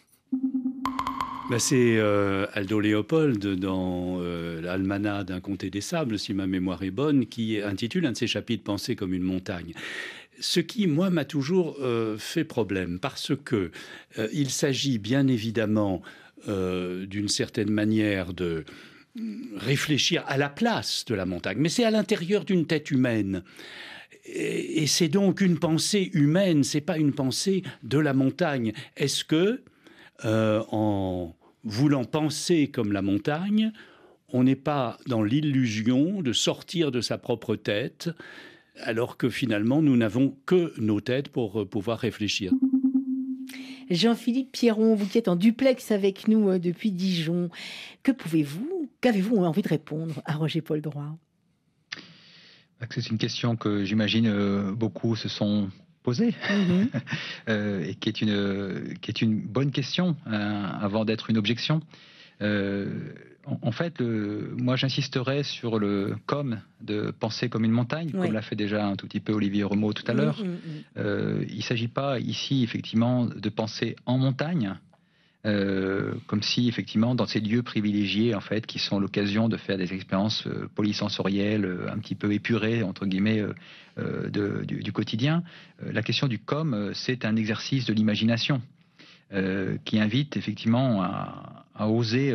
Bah, 1.52 1.58
c'est 1.58 1.98
euh, 1.98 2.46
Aldo 2.54 2.80
Léopold 2.80 3.56
dans 3.56 4.16
euh, 4.20 4.62
l'Almanach 4.62 5.26
d'un 5.26 5.40
comté 5.40 5.68
des 5.68 5.82
sables, 5.82 6.18
si 6.18 6.32
ma 6.32 6.46
mémoire 6.46 6.82
est 6.82 6.90
bonne, 6.90 7.26
qui 7.26 7.60
intitule 7.60 8.06
un 8.06 8.12
de 8.12 8.16
ses 8.16 8.26
chapitres 8.26 8.64
Penser 8.64 8.96
comme 8.96 9.12
une 9.12 9.22
montagne. 9.22 9.74
Ce 10.40 10.60
qui, 10.60 10.86
moi, 10.86 11.10
m'a 11.10 11.26
toujours 11.26 11.76
euh, 11.80 12.16
fait 12.16 12.44
problème, 12.44 12.98
parce 12.98 13.32
que 13.44 13.70
euh, 14.18 14.28
il 14.32 14.48
s'agit 14.48 14.98
bien 14.98 15.26
évidemment 15.28 16.02
d'une 16.44 17.28
certaine 17.28 17.70
manière 17.70 18.32
de 18.32 18.64
réfléchir 19.56 20.24
à 20.26 20.36
la 20.36 20.48
place 20.48 21.04
de 21.04 21.14
la 21.14 21.24
montagne, 21.24 21.58
mais 21.60 21.68
c'est 21.68 21.84
à 21.84 21.92
l'intérieur 21.92 22.44
d'une 22.44 22.66
tête 22.66 22.90
humaine. 22.90 23.44
Et, 24.24 24.82
et 24.82 24.86
c'est 24.88 25.06
donc 25.06 25.40
une 25.40 25.60
pensée 25.60 26.10
humaine, 26.14 26.64
c'est 26.64 26.80
pas 26.80 26.98
une 26.98 27.12
pensée 27.12 27.62
de 27.84 27.98
la 27.98 28.12
montagne. 28.12 28.72
Est-ce 28.96 29.24
que 29.24 29.60
euh, 30.24 30.62
en 30.70 31.34
voulant 31.64 32.04
penser 32.04 32.68
comme 32.68 32.92
la 32.92 33.02
montagne, 33.02 33.72
on 34.28 34.44
n'est 34.44 34.56
pas 34.56 34.98
dans 35.06 35.22
l'illusion 35.22 36.22
de 36.22 36.32
sortir 36.32 36.90
de 36.90 37.00
sa 37.00 37.18
propre 37.18 37.56
tête, 37.56 38.10
alors 38.76 39.16
que 39.16 39.28
finalement 39.28 39.82
nous 39.82 39.96
n'avons 39.96 40.36
que 40.46 40.72
nos 40.80 41.00
têtes 41.00 41.28
pour 41.28 41.60
euh, 41.60 41.66
pouvoir 41.66 41.98
réfléchir. 41.98 42.52
Jean-Philippe 43.90 44.52
Pierron, 44.52 44.94
vous 44.94 45.06
qui 45.06 45.18
êtes 45.18 45.28
en 45.28 45.36
duplex 45.36 45.90
avec 45.90 46.28
nous 46.28 46.48
euh, 46.48 46.58
depuis 46.58 46.92
Dijon, 46.92 47.50
que 48.02 48.12
pouvez-vous, 48.12 48.90
qu'avez-vous 49.00 49.36
envie 49.36 49.62
de 49.62 49.68
répondre 49.68 50.22
à 50.24 50.34
Roger 50.34 50.62
Paul 50.62 50.80
Droit? 50.80 51.16
C'est 52.90 53.10
une 53.10 53.18
question 53.18 53.54
que 53.54 53.84
j'imagine 53.84 54.72
beaucoup 54.72 55.14
se 55.14 55.28
sont 55.28 55.70
posées 56.02 56.34
Mhm. 56.50 56.88
euh, 57.48 57.84
et 57.84 57.94
qui 57.94 58.08
est 58.08 58.20
une 58.22 58.94
qui 59.00 59.10
est 59.10 59.22
une 59.22 59.40
bonne 59.40 59.70
question 59.70 60.16
hein, 60.26 60.78
avant 60.80 61.04
d'être 61.04 61.30
une 61.30 61.38
objection. 61.38 61.80
Euh, 62.40 63.12
en, 63.46 63.58
en 63.62 63.72
fait, 63.72 63.98
le- 64.00 64.54
moi 64.56 64.76
j'insisterai 64.76 65.42
sur 65.42 65.78
le 65.78 66.16
comme 66.26 66.60
de 66.80 67.10
penser 67.12 67.48
comme 67.48 67.64
une 67.64 67.72
montagne, 67.72 68.10
comme 68.10 68.32
l'a 68.32 68.42
fait 68.42 68.56
déjà 68.56 68.84
un 68.86 68.96
tout 68.96 69.06
petit 69.06 69.20
peu 69.20 69.32
Olivier 69.32 69.64
Remeau 69.64 69.92
tout 69.92 70.04
à 70.08 70.14
l'heure. 70.14 70.38
Mhm, 70.40 70.50
mhm. 70.50 70.58
Euh, 70.98 71.44
il 71.48 71.56
ne 71.58 71.62
s'agit 71.62 71.88
pas 71.88 72.18
ici 72.20 72.62
effectivement 72.62 73.26
de 73.26 73.48
penser 73.48 73.96
en 74.06 74.18
montagne, 74.18 74.74
euh, 75.44 76.14
comme 76.28 76.40
si 76.40 76.68
effectivement 76.68 77.16
dans 77.16 77.26
ces 77.26 77.40
lieux 77.40 77.64
privilégiés 77.64 78.32
en 78.32 78.40
fait 78.40 78.64
qui 78.64 78.78
sont 78.78 79.00
l'occasion 79.00 79.48
de 79.48 79.56
faire 79.56 79.76
des 79.76 79.92
expériences 79.92 80.46
euh, 80.46 80.68
polysensorielles 80.76 81.64
euh, 81.64 81.90
un 81.92 81.98
petit 81.98 82.14
peu 82.14 82.32
épurées 82.32 82.84
entre 82.84 83.06
guillemets 83.06 83.42
du, 84.30 84.92
quotidien. 84.92 85.42
La 85.84 86.02
question 86.02 86.28
du 86.28 86.38
com, 86.38 86.92
c'est 86.94 87.24
un 87.24 87.34
exercice 87.34 87.86
de 87.86 87.92
l'imagination 87.92 88.62
qui 89.84 89.98
invite 89.98 90.36
effectivement 90.36 91.02
à, 91.02 91.88
oser 91.88 92.34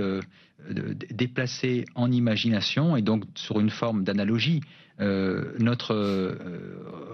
déplacer 1.12 1.86
en 1.96 2.12
imagination 2.12 2.98
et 2.98 3.02
donc 3.02 3.24
sur 3.36 3.60
une 3.60 3.70
forme 3.70 4.04
d'analogie 4.04 4.62
notre 5.00 6.38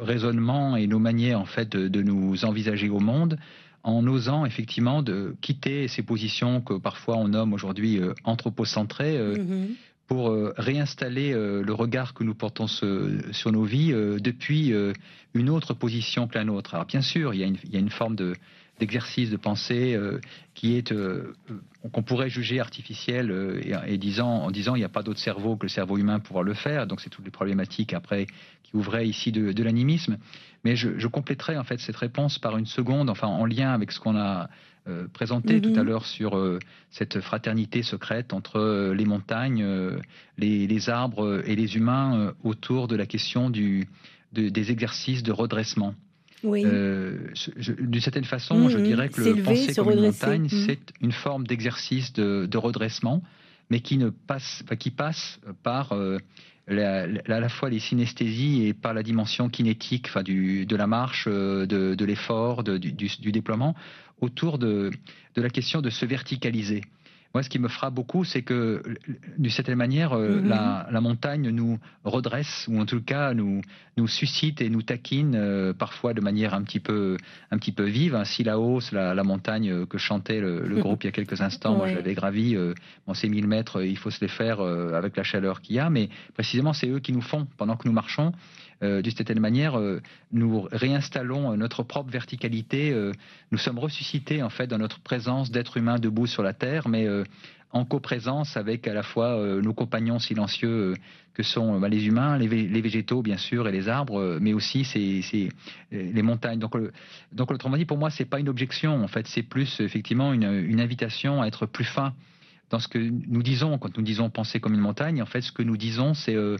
raisonnement 0.02 0.76
et 0.76 0.88
nos 0.88 1.00
manières 1.00 1.40
en 1.40 1.46
fait 1.46 1.70
de 1.70 2.02
nous 2.02 2.44
envisager 2.44 2.90
au 2.90 3.00
monde 3.00 3.38
en 3.84 4.08
osant 4.08 4.46
effectivement 4.46 5.02
de 5.04 5.36
quitter 5.42 5.88
ces 5.88 6.04
positions 6.04 6.62
que 6.62 6.74
parfois 6.76 7.18
on 7.18 7.28
nomme 7.28 7.54
aujourd'hui 7.54 8.00
euh, 8.00 8.14
anthropocentrées 8.24 9.18
euh, 9.18 9.38
Mhm. 9.38 9.76
pour 10.08 10.30
euh, 10.30 10.54
réinstaller 10.58 11.34
euh, 11.34 11.62
le 11.64 11.74
regard 11.74 12.14
que 12.14 12.24
nous 12.24 12.36
portons 12.36 12.68
ce- 12.68 13.20
sur 13.32 13.52
nos 13.52 13.64
vies 13.64 13.92
euh, 13.94 14.20
depuis 14.20 14.74
une 15.34 15.50
autre 15.50 15.74
position 15.74 16.28
que 16.28 16.36
la 16.38 16.44
nôtre. 16.44 16.74
Alors 16.76 16.86
bien 16.86 17.02
sûr, 17.02 17.34
il 17.34 17.40
y 17.40 17.44
a 17.44 17.48
une, 17.48 17.58
il 17.64 17.72
y 17.74 17.78
a 17.78 17.80
une 17.80 17.90
forme 17.90 18.16
de 18.16 18.34
d'exercice 18.80 19.30
de 19.30 19.38
pensée 19.38 19.96
qui 20.56 20.76
est 20.76 20.92
qu'on 21.92 22.04
pourrait 22.04 22.30
juger 22.30 22.60
artificielle 22.60 23.30
euh, 23.32 23.60
et, 23.88 23.94
et 23.94 23.98
disant 23.98 24.30
en 24.46 24.52
disant 24.52 24.76
il 24.76 24.80
n'y 24.80 24.86
a 24.86 24.90
pas 24.90 25.04
d'autre 25.04 25.20
cerveau 25.20 25.56
que 25.58 25.66
le 25.66 25.70
cerveau 25.70 25.98
humain 25.98 26.20
pour 26.20 26.28
pouvoir 26.28 26.44
le 26.44 26.54
faire. 26.54 26.88
Donc 26.88 27.02
c'est 27.02 27.10
toutes 27.10 27.26
les 27.26 27.32
problématiques 27.32 27.94
après 27.94 28.26
qui 28.64 28.76
ouvraient 28.76 29.08
ici 29.08 29.32
de, 29.32 29.52
de 29.52 29.64
l'animisme. 29.64 30.18
Mais 30.64 30.76
je, 30.76 30.98
je 30.98 31.08
compléterai 31.08 31.58
en 31.58 31.64
fait 31.64 31.80
cette 31.80 31.98
réponse 31.98 32.40
par 32.40 32.58
une 32.58 32.66
seconde 32.66 33.10
enfin 33.10 33.28
en 33.28 33.46
lien 33.46 33.74
avec 33.74 33.92
ce 33.92 34.00
qu'on 34.00 34.16
a 34.16 34.50
euh, 34.88 35.08
présenté 35.14 35.62
tout 35.62 35.74
à 35.80 35.84
l'heure 35.84 36.06
sur 36.06 36.38
euh, 36.38 36.60
cette 36.90 37.20
fraternité 37.22 37.84
secrète 37.84 38.34
entre 38.34 38.60
euh, 38.60 38.94
les 38.94 39.06
montagnes, 39.06 39.66
les, 40.38 40.68
les 40.68 40.90
arbres 40.90 41.42
et 41.46 41.56
les 41.56 41.76
humains 41.76 42.34
autour 42.44 42.88
de 42.88 42.96
la 42.96 43.06
question 43.06 43.50
du, 43.50 43.88
de- 44.34 44.50
des 44.50 44.72
exercices 44.72 45.24
de 45.24 45.32
redressement. 45.32 45.96
Oui. 46.44 46.64
Euh, 46.66 47.18
D'une 47.58 48.02
certaine 48.02 48.24
façon, 48.26 48.70
je 48.70 48.78
Mhm. 48.78 48.84
dirais 48.84 49.10
que 49.10 49.22
le 49.22 49.44
penser 49.44 49.74
se 49.74 49.82
comme 49.82 49.92
une 49.92 50.02
montagne, 50.02 50.44
Mhm. 50.44 50.66
c'est 50.68 50.80
une 51.02 51.12
forme 51.12 51.48
d'exercice 51.48 52.12
de, 52.14 52.46
de 52.46 52.58
redressement, 52.58 53.22
mais 53.70 53.80
qui 53.80 53.98
ne 53.98 54.10
passe, 54.10 54.62
enfin, 54.66 54.76
qui 54.76 54.92
passe 54.92 55.40
par 55.64 55.94
euh, 55.94 56.18
la- 56.68 57.08
la- 57.08 57.22
à 57.28 57.40
la 57.40 57.50
fois 57.50 57.70
les 57.70 57.80
synesthésies 57.80 58.68
et 58.68 58.74
par 58.74 58.94
la 58.94 59.04
dimension 59.04 59.50
kinétique, 59.50 60.08
enfin, 60.10 60.24
du, 60.24 60.66
de 60.66 60.76
la 60.76 60.88
marche, 60.88 61.26
euh, 61.28 61.66
de, 61.66 61.96
de 61.96 62.06
l'effort, 62.06 62.64
du, 62.64 62.92
du- 62.92 63.10
du 63.20 63.32
déploiement, 63.32 63.76
autour 64.22 64.58
de, 64.58 64.92
de 65.36 65.42
la 65.42 65.50
question 65.50 65.82
de 65.82 65.90
se 65.90 66.06
verticaliser. 66.06 66.82
Moi, 67.34 67.42
ce 67.42 67.50
qui 67.50 67.58
me 67.58 67.68
frappe 67.68 67.96
beaucoup, 67.96 68.24
c'est 68.24 68.44
que, 68.44 68.84
d'une 69.40 69.50
certaine 69.50 69.78
manière, 69.78 70.14
euh, 70.14 70.40
Mhm. 70.40 70.50
la, 70.50 70.88
la 70.92 71.02
montagne 71.02 71.50
nous 71.50 71.80
redresse, 72.04 72.68
ou 72.70 72.80
en 72.80 72.86
tout 72.86 73.02
cas 73.02 73.34
nous, 73.34 73.62
nous 73.98 74.08
suscite 74.08 74.62
et 74.62 74.70
nous 74.70 74.84
taquine, 74.84 75.34
euh, 75.36 75.74
parfois 75.74 76.14
de 76.14 76.22
manière 76.22 76.54
un 76.54 76.62
petit 76.62 76.80
peu, 76.80 77.18
un 77.50 77.58
petit 77.58 77.72
peu 77.72 77.86
vive. 77.86 78.14
Ainsi, 78.14 78.44
la 78.44 78.60
hausse, 78.60 78.92
la, 78.92 79.16
la 79.16 79.24
montagne 79.24 79.72
euh, 79.72 79.86
que 79.88 79.98
chantait 79.98 80.40
le, 80.42 80.62
le 80.68 80.78
groupe 80.80 81.04
il 81.04 81.08
y 81.08 81.10
a 81.10 81.12
quelques 81.12 81.42
instants, 81.42 81.76
moi 81.76 81.88
je 81.88 81.96
l'avais 81.96 82.14
gravi, 82.14 82.56
euh, 82.56 82.76
bon, 83.08 83.16
ces 83.16 83.30
1000 83.30 83.48
mètres, 83.48 83.84
il 83.84 83.98
faut 83.98 84.12
se 84.12 84.22
les 84.22 84.28
faire 84.28 84.60
euh, 84.60 84.94
avec 84.94 85.18
la 85.18 85.24
chaleur 85.24 85.62
qu'il 85.62 85.76
y 85.76 85.80
a, 85.80 85.90
mais 85.90 86.10
précisément, 86.36 86.74
c'est 86.74 86.88
eux 86.88 87.00
qui 87.00 87.14
nous 87.14 87.22
font, 87.22 87.48
pendant 87.58 87.78
que 87.78 87.88
nous 87.88 87.94
marchons, 87.96 88.32
d'une 88.82 89.16
certaine 89.16 89.40
manière, 89.40 89.78
euh, 89.80 90.02
nous 90.32 90.68
réinstallons 90.72 91.52
euh, 91.54 91.56
notre 91.56 91.84
propre 91.84 92.10
verticalité. 92.12 92.92
euh, 92.92 93.12
nous 93.52 93.58
sommes 93.58 93.80
ressuscités 93.80 94.42
en 94.44 94.50
fait 94.50 94.68
dans 94.68 94.78
notre 94.78 95.00
présence 95.00 95.52
d'être 95.52 95.78
humain 95.78 96.00
debout 96.00 96.28
sur 96.28 96.44
la 96.44 96.54
terre, 96.54 96.88
mais 96.88 97.06
euh, 97.08 97.24
en 97.72 97.86
coprésence 97.86 98.56
avec 98.56 98.88
à 98.88 98.94
la 98.94 99.04
fois 99.04 99.30
euh, 99.38 99.62
nos 99.62 99.74
compagnons 99.74 100.20
silencieux 100.20 100.70
euh, 100.70 100.94
que 101.34 101.42
sont 101.44 101.76
euh, 101.76 101.80
bah, 101.80 101.90
les 101.90 102.06
humains, 102.06 102.38
les, 102.38 102.48
vé- 102.48 102.70
les 102.70 102.82
végétaux 102.82 103.22
bien 103.24 103.38
sûr 103.38 103.68
et 103.68 103.72
les 103.72 103.90
arbres, 103.90 104.20
euh, 104.20 104.38
mais 104.40 104.54
aussi 104.54 104.86
euh, 104.96 105.50
les 105.92 106.22
montagnes. 106.22 106.60
Donc, 106.60 106.76
le- 106.76 106.92
donc 107.32 107.52
autrement 107.52 107.78
dit, 107.78 107.86
pour 107.86 107.98
moi, 107.98 108.10
c'est 108.12 108.26
pas 108.26 108.40
une 108.40 108.50
objection. 108.50 109.04
En 109.04 109.08
fait, 109.08 109.28
c'est 109.28 109.44
plus 109.44 109.80
effectivement 109.80 110.34
une, 110.34 110.80
invitation 110.80 111.42
à 111.42 111.48
être 111.48 111.66
plus 111.66 111.86
fin 111.86 112.14
dans 112.70 112.80
ce 112.80 112.88
que 112.88 112.98
nous 113.00 113.44
disons 113.44 113.78
quand 113.78 113.98
nous 113.98 114.04
disons 114.04 114.30
penser 114.30 114.60
comme 114.60 114.74
une 114.76 114.80
montagne. 114.80 115.22
En 115.22 115.26
fait, 115.28 115.42
ce 115.42 115.52
que 115.52 115.64
nous 115.64 115.78
disons, 115.78 116.14
c'est 116.14 116.36
euh, 116.36 116.58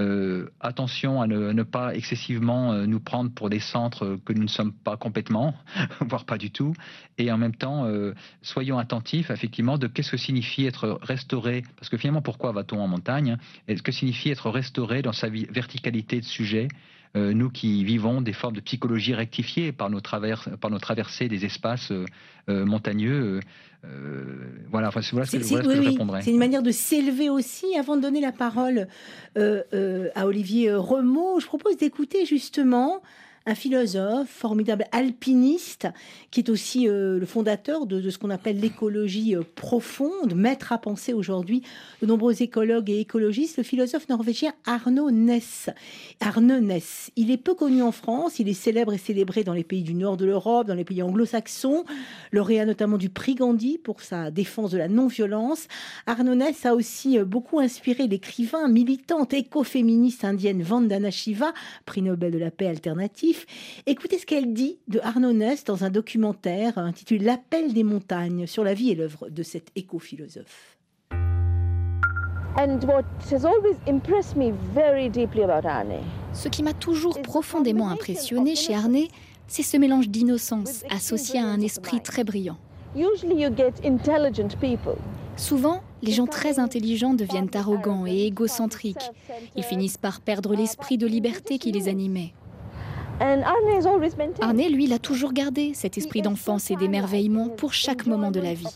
euh, 0.00 0.50
attention 0.60 1.22
à 1.22 1.26
ne, 1.26 1.62
pas 1.62 1.94
excessivement 1.94 2.72
euh, 2.72 2.86
nous 2.86 2.98
prendre 2.98 3.30
pour 3.30 3.48
des 3.48 3.60
centres 3.60 4.18
que 4.24 4.32
nous 4.32 4.42
ne 4.42 4.48
sommes 4.48 4.72
pas 4.72 4.96
complètement, 4.96 5.54
voire 6.00 6.24
pas 6.24 6.36
du 6.36 6.50
tout. 6.50 6.74
Et 7.16 7.30
en 7.30 7.38
même 7.38 7.54
temps, 7.54 7.86
euh, 7.86 8.12
soyons 8.42 8.78
attentifs 8.78 9.30
effectivement 9.30 9.78
de 9.78 9.86
qu'est-ce 9.86 10.10
que 10.10 10.16
signifie 10.16 10.66
être 10.66 10.98
restauré. 11.02 11.62
Parce 11.76 11.88
que 11.88 11.96
finalement, 11.96 12.22
pourquoi 12.22 12.50
va-t-on 12.50 12.80
en 12.80 12.88
montagne? 12.88 13.36
Et 13.68 13.76
ce 13.76 13.82
que 13.82 13.92
signifie 13.92 14.30
être 14.30 14.50
restauré 14.50 15.02
dans 15.02 15.12
sa 15.12 15.28
verticalité 15.28 16.20
de 16.20 16.24
sujet? 16.24 16.68
Nous 17.14 17.48
qui 17.50 17.84
vivons 17.84 18.20
des 18.20 18.32
formes 18.32 18.56
de 18.56 18.60
psychologie 18.60 19.14
rectifiées 19.14 19.72
par 19.72 19.88
nos, 19.88 20.00
travers, 20.00 20.48
par 20.60 20.70
nos 20.70 20.78
traversées 20.78 21.28
des 21.28 21.44
espaces 21.44 21.92
montagneux. 22.48 23.40
voilà, 24.70 24.90
voilà, 24.90 25.26
ce 25.26 25.36
que, 25.36 25.42
je 25.42 25.90
répondrais. 25.90 26.22
C'est 26.22 26.32
une 26.32 26.38
manière 26.38 26.62
de 26.62 26.72
s'élever 26.72 27.30
aussi. 27.30 27.66
Avant 27.78 27.96
de 27.96 28.02
donner 28.02 28.20
la 28.20 28.32
parole 28.32 28.88
à 29.36 30.26
Olivier 30.26 30.72
Remaud, 30.74 31.38
je 31.38 31.46
propose 31.46 31.76
d'écouter 31.76 32.26
justement 32.26 33.00
un 33.46 33.54
philosophe 33.54 34.28
formidable, 34.30 34.86
alpiniste, 34.90 35.88
qui 36.30 36.40
est 36.40 36.48
aussi 36.48 36.88
euh, 36.88 37.18
le 37.18 37.26
fondateur 37.26 37.84
de, 37.86 38.08
ce 38.08 38.16
qu'on 38.16 38.30
appelle 38.30 38.58
l'écologie 38.58 39.36
euh, 39.36 39.42
profonde, 39.54 40.34
maître 40.34 40.72
à 40.72 40.78
penser 40.78 41.12
aujourd'hui 41.12 41.62
de 42.00 42.06
nombreux 42.06 42.42
écologues 42.42 42.88
et 42.88 43.00
écologistes, 43.00 43.58
le 43.58 43.62
philosophe 43.62 44.08
norvégien 44.08 44.54
Arnaud 44.64 45.10
Ness. 45.10 45.68
Arnaud 46.20 46.60
Ness, 46.60 47.10
il 47.16 47.30
est 47.30 47.36
peu 47.36 47.54
connu 47.54 47.82
en 47.82 47.92
France, 47.92 48.38
il 48.38 48.48
est 48.48 48.54
célèbre 48.54 48.94
et 48.94 48.98
célébré 48.98 49.44
dans 49.44 49.52
les 49.52 49.64
pays 49.64 49.82
du 49.82 49.94
nord 49.94 50.16
de 50.16 50.24
l'Europe, 50.24 50.66
dans 50.66 50.74
les 50.74 50.84
pays 50.84 51.02
anglo-saxons, 51.02 51.84
lauréat 52.32 52.64
notamment 52.64 52.96
du 52.96 53.10
prix 53.10 53.34
Gandhi 53.34 53.76
pour 53.76 54.00
sa 54.00 54.30
défense 54.30 54.70
de 54.70 54.78
la 54.78 54.88
non-violence. 54.88 55.68
Arnaud 56.06 56.34
Ness 56.34 56.64
a 56.64 56.74
aussi 56.74 57.18
euh, 57.18 57.26
beaucoup 57.26 57.60
inspiré 57.60 58.06
l'écrivain, 58.06 58.68
militante 58.68 59.34
écoféministe 59.34 60.24
indienne 60.24 60.62
Vandana 60.62 61.10
Shiva, 61.10 61.52
prix 61.84 62.00
Nobel 62.00 62.32
de 62.32 62.38
la 62.38 62.50
paix 62.50 62.68
alternative, 62.68 63.33
Écoutez 63.86 64.18
ce 64.18 64.26
qu'elle 64.26 64.52
dit 64.52 64.78
de 64.88 65.00
Arnaud 65.00 65.32
Ness 65.32 65.64
dans 65.64 65.84
un 65.84 65.90
documentaire 65.90 66.78
intitulé 66.78 67.24
L'appel 67.24 67.72
des 67.72 67.84
montagnes 67.84 68.46
sur 68.46 68.64
la 68.64 68.74
vie 68.74 68.90
et 68.90 68.94
l'œuvre 68.94 69.28
de 69.28 69.42
cet 69.42 69.68
éco-philosophe. 69.76 70.78
Ce 76.32 76.48
qui 76.48 76.62
m'a 76.62 76.72
toujours 76.72 77.20
profondément 77.22 77.88
impressionné 77.88 78.54
chez 78.54 78.74
Arne, 78.74 79.06
c'est 79.48 79.62
ce 79.62 79.76
mélange 79.76 80.08
d'innocence 80.08 80.84
associé 80.88 81.40
à 81.40 81.44
un 81.44 81.60
esprit 81.60 82.00
très 82.00 82.24
brillant. 82.24 82.58
Souvent, 85.36 85.82
les 86.02 86.12
gens 86.12 86.26
très 86.26 86.60
intelligents 86.60 87.14
deviennent 87.14 87.50
arrogants 87.54 88.06
et 88.06 88.24
égocentriques. 88.26 89.10
Ils 89.56 89.64
finissent 89.64 89.98
par 89.98 90.20
perdre 90.20 90.54
l'esprit 90.54 90.96
de 90.96 91.06
liberté 91.06 91.58
qui 91.58 91.72
les 91.72 91.88
animait. 91.88 92.34
Arne, 94.40 94.60
lui, 94.68 94.86
l'a 94.86 94.98
toujours 94.98 95.32
gardé, 95.32 95.72
cet 95.74 95.98
esprit 95.98 96.22
d'enfance 96.22 96.70
et 96.70 96.76
d'émerveillement 96.76 97.48
pour 97.48 97.72
chaque 97.72 98.06
moment 98.06 98.30
de 98.30 98.40
la 98.40 98.54
vie. 98.54 98.66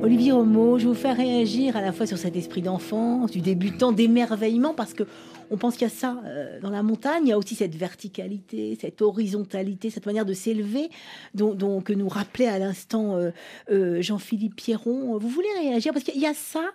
Olivier 0.00 0.30
Homo, 0.32 0.78
je 0.78 0.84
vais 0.84 0.88
vous 0.90 0.94
faire 0.94 1.16
réagir 1.16 1.76
à 1.76 1.80
la 1.80 1.92
fois 1.92 2.06
sur 2.06 2.18
cet 2.18 2.36
esprit 2.36 2.62
d'enfance, 2.62 3.32
du 3.32 3.40
débutant, 3.40 3.90
d'émerveillement, 3.90 4.72
parce 4.72 4.94
que 4.94 5.02
on 5.50 5.56
pense 5.56 5.74
qu'il 5.74 5.82
y 5.82 5.90
a 5.90 5.94
ça 5.94 6.20
euh, 6.24 6.60
dans 6.60 6.70
la 6.70 6.82
montagne. 6.82 7.26
Il 7.26 7.28
y 7.28 7.32
a 7.32 7.38
aussi 7.38 7.54
cette 7.54 7.74
verticalité, 7.74 8.76
cette 8.80 9.02
horizontalité, 9.02 9.90
cette 9.90 10.06
manière 10.06 10.24
de 10.24 10.32
s'élever, 10.32 10.90
dont, 11.34 11.80
que 11.80 11.92
nous 11.92 12.08
rappelait 12.08 12.48
à 12.48 12.58
l'instant 12.58 13.16
euh, 13.16 13.30
euh, 13.70 14.02
Jean-Philippe 14.02 14.56
Pierron. 14.56 15.18
Vous 15.18 15.28
voulez 15.28 15.48
réagir? 15.60 15.92
Parce 15.92 16.04
qu'il 16.04 16.20
y 16.20 16.26
a 16.26 16.34
ça 16.34 16.70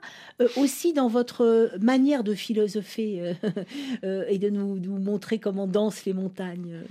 aussi 0.57 0.93
dans 0.93 1.07
votre 1.07 1.71
manière 1.79 2.23
de 2.23 2.33
philosopher 2.33 3.35
et 4.03 4.37
de 4.37 4.49
nous, 4.49 4.75
montrer 4.99 5.39
comment 5.39 5.67
dansent 5.67 6.05
les 6.05 6.13
montagnes. 6.13 6.81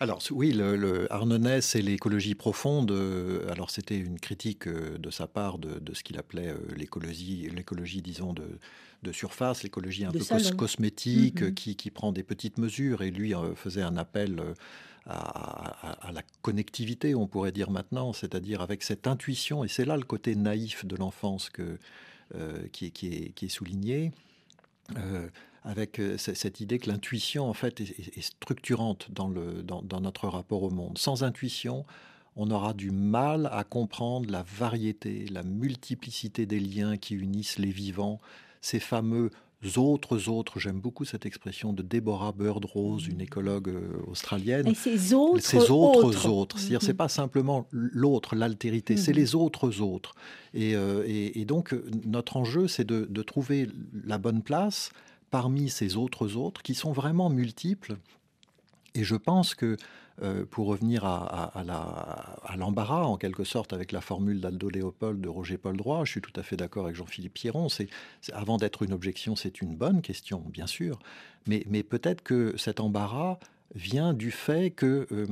Alors 0.00 0.20
oui, 0.30 0.52
le, 0.52 0.76
le 0.76 1.08
et 1.74 1.82
l'écologie 1.82 2.34
profonde, 2.34 2.92
alors 3.50 3.70
c'était 3.70 3.96
une 3.96 4.18
critique 4.18 4.68
de 4.68 5.10
sa 5.10 5.26
part 5.26 5.58
de, 5.58 5.94
ce 5.94 6.02
qu'il 6.02 6.18
appelait 6.18 6.54
l'écologie, 6.76 7.48
l'écologie 7.54 8.02
disons 8.02 8.32
de, 8.32 8.44
surface, 9.12 9.62
l'écologie 9.62 10.04
un 10.04 10.12
peu 10.12 10.20
cosmétique, 10.56 11.42
mm-hmm. 11.42 11.74
qui, 11.76 11.90
prend 11.90 12.12
des 12.12 12.22
petites 12.22 12.58
mesures, 12.58 13.02
et 13.02 13.10
lui 13.10 13.32
faisait 13.56 13.82
un 13.82 13.96
appel 13.96 14.42
à, 15.06 16.10
la 16.12 16.22
connectivité, 16.42 17.14
on 17.14 17.26
pourrait 17.26 17.52
dire 17.52 17.70
maintenant, 17.70 18.12
c'est-à-dire 18.12 18.60
avec 18.60 18.82
cette 18.82 19.06
intuition, 19.06 19.64
et 19.64 19.68
c'est 19.68 19.84
là 19.84 19.96
le 19.96 20.04
côté 20.04 20.34
naïf 20.34 20.84
de 20.84 20.96
l'enfance 20.96 21.50
que, 21.50 21.78
qui, 22.72 22.90
qui, 22.90 23.06
est, 23.08 23.28
qui, 23.30 23.46
est, 23.46 23.48
souligné 23.48 24.12
avec 25.64 25.98
euh, 25.98 26.18
cette 26.18 26.60
idée 26.60 26.78
que 26.78 26.90
l'intuition, 26.90 27.48
en 27.48 27.54
fait, 27.54 27.80
est, 27.80 28.20
structurante 28.20 29.10
dans, 29.10 29.28
le, 29.28 29.62
dans, 29.62 30.00
notre 30.00 30.28
rapport 30.28 30.62
au 30.62 30.70
monde. 30.70 30.98
Sans 30.98 31.24
intuition, 31.24 31.86
on 32.36 32.50
aura 32.50 32.74
du 32.74 32.90
mal 32.90 33.48
à 33.50 33.64
comprendre 33.64 34.30
la 34.30 34.42
variété, 34.42 35.26
la 35.30 35.42
multiplicité 35.42 36.44
des 36.44 36.60
liens 36.60 36.98
qui 36.98 37.14
unissent 37.14 37.58
les 37.58 37.70
vivants, 37.70 38.20
ces 38.64 38.80
fameux 38.80 39.30
autres 39.76 40.28
autres. 40.28 40.58
J'aime 40.58 40.80
beaucoup 40.80 41.04
cette 41.04 41.26
expression 41.26 41.72
de 41.72 41.82
Deborah 41.82 42.32
Bird 42.32 42.64
Rose, 42.64 43.06
une 43.06 43.20
écologue 43.20 43.68
euh, 43.68 43.92
australienne. 44.10 44.66
Et 44.66 44.74
ces 44.74 45.14
autres, 45.14 45.40
ces 45.40 45.70
autres 45.70 46.26
autres. 46.28 46.58
C'est-à-dire, 46.58 46.82
c'est 46.82 46.94
pas 46.94 47.08
simplement 47.08 47.66
l'autre, 47.70 48.36
l'altérité, 48.36 48.96
c'est 48.96 49.12
mhm. 49.12 49.18
les 49.18 49.34
autres 49.34 49.80
autres. 49.80 50.14
Euh, 50.54 51.04
et, 51.06 51.40
et, 51.40 51.44
donc, 51.44 51.74
notre 52.04 52.36
enjeu, 52.36 52.68
c'est 52.68 52.84
de, 52.84 53.06
de, 53.08 53.22
trouver 53.22 53.68
la 54.04 54.18
bonne 54.18 54.42
place 54.42 54.90
parmi 55.30 55.68
ces 55.68 55.96
autres 55.96 56.36
autres 56.36 56.62
qui 56.62 56.74
sont 56.74 56.92
vraiment 56.92 57.30
multiples. 57.30 57.96
Et 58.94 59.04
je 59.04 59.16
pense 59.16 59.54
que, 59.54 59.76
euh, 60.22 60.44
pour 60.48 60.66
revenir 60.66 61.04
à, 61.04 61.64
l'embarras, 62.56 63.04
en 63.04 63.16
quelque 63.16 63.42
sorte, 63.42 63.72
avec 63.72 63.90
la 63.90 64.00
formule 64.00 64.40
d'Aldo 64.40 64.68
Léopold 64.68 65.20
de 65.20 65.28
Roger 65.28 65.58
Paul 65.58 65.76
Droit, 65.76 66.04
je 66.04 66.12
suis 66.12 66.20
tout 66.20 66.38
à 66.38 66.42
fait 66.42 66.56
d'accord 66.56 66.84
avec 66.84 66.96
Jean-Philippe 66.96 67.34
Pierron. 67.34 67.68
C'est, 67.68 67.88
avant 68.32 68.56
d'être 68.56 68.82
une 68.82 68.92
objection, 68.92 69.34
c'est 69.34 69.60
une 69.60 69.74
bonne 69.74 70.02
question, 70.02 70.44
bien 70.52 70.68
sûr. 70.68 71.00
Mais, 71.46 71.64
mais 71.68 71.82
peut-être 71.82 72.22
que 72.22 72.54
cet 72.56 72.78
embarras 72.78 73.38
vient 73.74 74.14
du 74.14 74.30
fait 74.30 74.70
que 74.70 75.08
euh, 75.10 75.26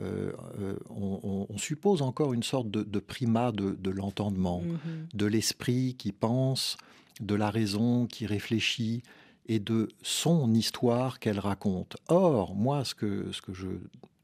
euh, 0.00 0.76
on, 0.88 1.58
suppose 1.58 2.00
encore 2.00 2.32
une 2.32 2.42
sorte 2.42 2.70
de, 2.70 2.98
primat 2.98 3.52
de, 3.52 3.90
l'entendement, 3.90 4.62
mm-hmm. 4.62 5.14
de 5.16 5.26
l'esprit 5.26 5.94
qui 5.98 6.12
pense, 6.12 6.78
de 7.20 7.34
la 7.34 7.50
raison 7.50 8.06
qui 8.06 8.24
réfléchit, 8.24 9.02
et 9.46 9.58
de 9.58 9.88
son 10.02 10.54
histoire 10.54 11.18
qu'elle 11.18 11.38
raconte. 11.38 11.96
Or, 12.08 12.54
moi, 12.54 12.84
ce 12.84 12.94
que, 12.94 13.30
ce 13.32 13.42
que 13.42 13.52
je 13.52 13.66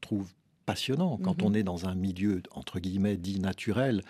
trouve 0.01 0.31
passionnant 0.65 1.17
quand 1.17 1.41
mhm. 1.41 1.47
on 1.47 1.53
est 1.53 1.63
dans 1.63 1.87
un 1.87 1.95
milieu, 1.95 2.41
entre 2.51 2.79
guillemets, 2.79 3.17
dit 3.17 3.39
naturel, 3.39 4.03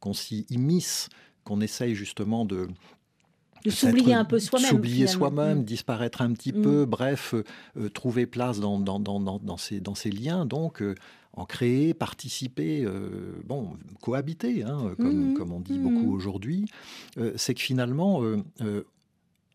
qu'on 0.00 0.14
s'y 0.14 0.46
immisce, 0.50 1.08
qu'on 1.44 1.60
essaye 1.60 1.94
justement 1.94 2.44
de, 2.44 2.68
de 3.66 3.70
s'oublier 3.70 4.14
un 4.14 4.24
peu 4.24 4.38
soi-même. 4.38 4.70
S'oublier 4.70 5.06
soi-même, 5.06 5.60
mm. 5.60 5.64
disparaître 5.64 6.22
un 6.22 6.32
petit 6.32 6.52
mm. 6.52 6.62
peu, 6.62 6.84
bref, 6.84 7.34
euh, 7.76 7.88
trouver 7.88 8.26
place 8.26 8.60
dans, 8.60 8.78
dans, 8.78 9.00
dans, 9.00 9.20
dans, 9.20 9.56
ces, 9.56 9.80
dans 9.80 9.94
ces 9.94 10.10
liens, 10.10 10.46
donc 10.46 10.82
euh, 10.82 10.94
en 11.32 11.44
créer, 11.44 11.92
participer, 11.92 12.84
euh, 12.84 13.32
bon, 13.44 13.72
cohabiter, 14.00 14.62
hein, 14.62 14.94
comme, 14.96 15.32
mm. 15.32 15.34
comme 15.34 15.52
on 15.52 15.60
dit 15.60 15.78
beaucoup 15.78 16.14
aujourd'hui, 16.14 16.66
c'est 17.36 17.54
que 17.54 17.60
finalement, 17.60 18.22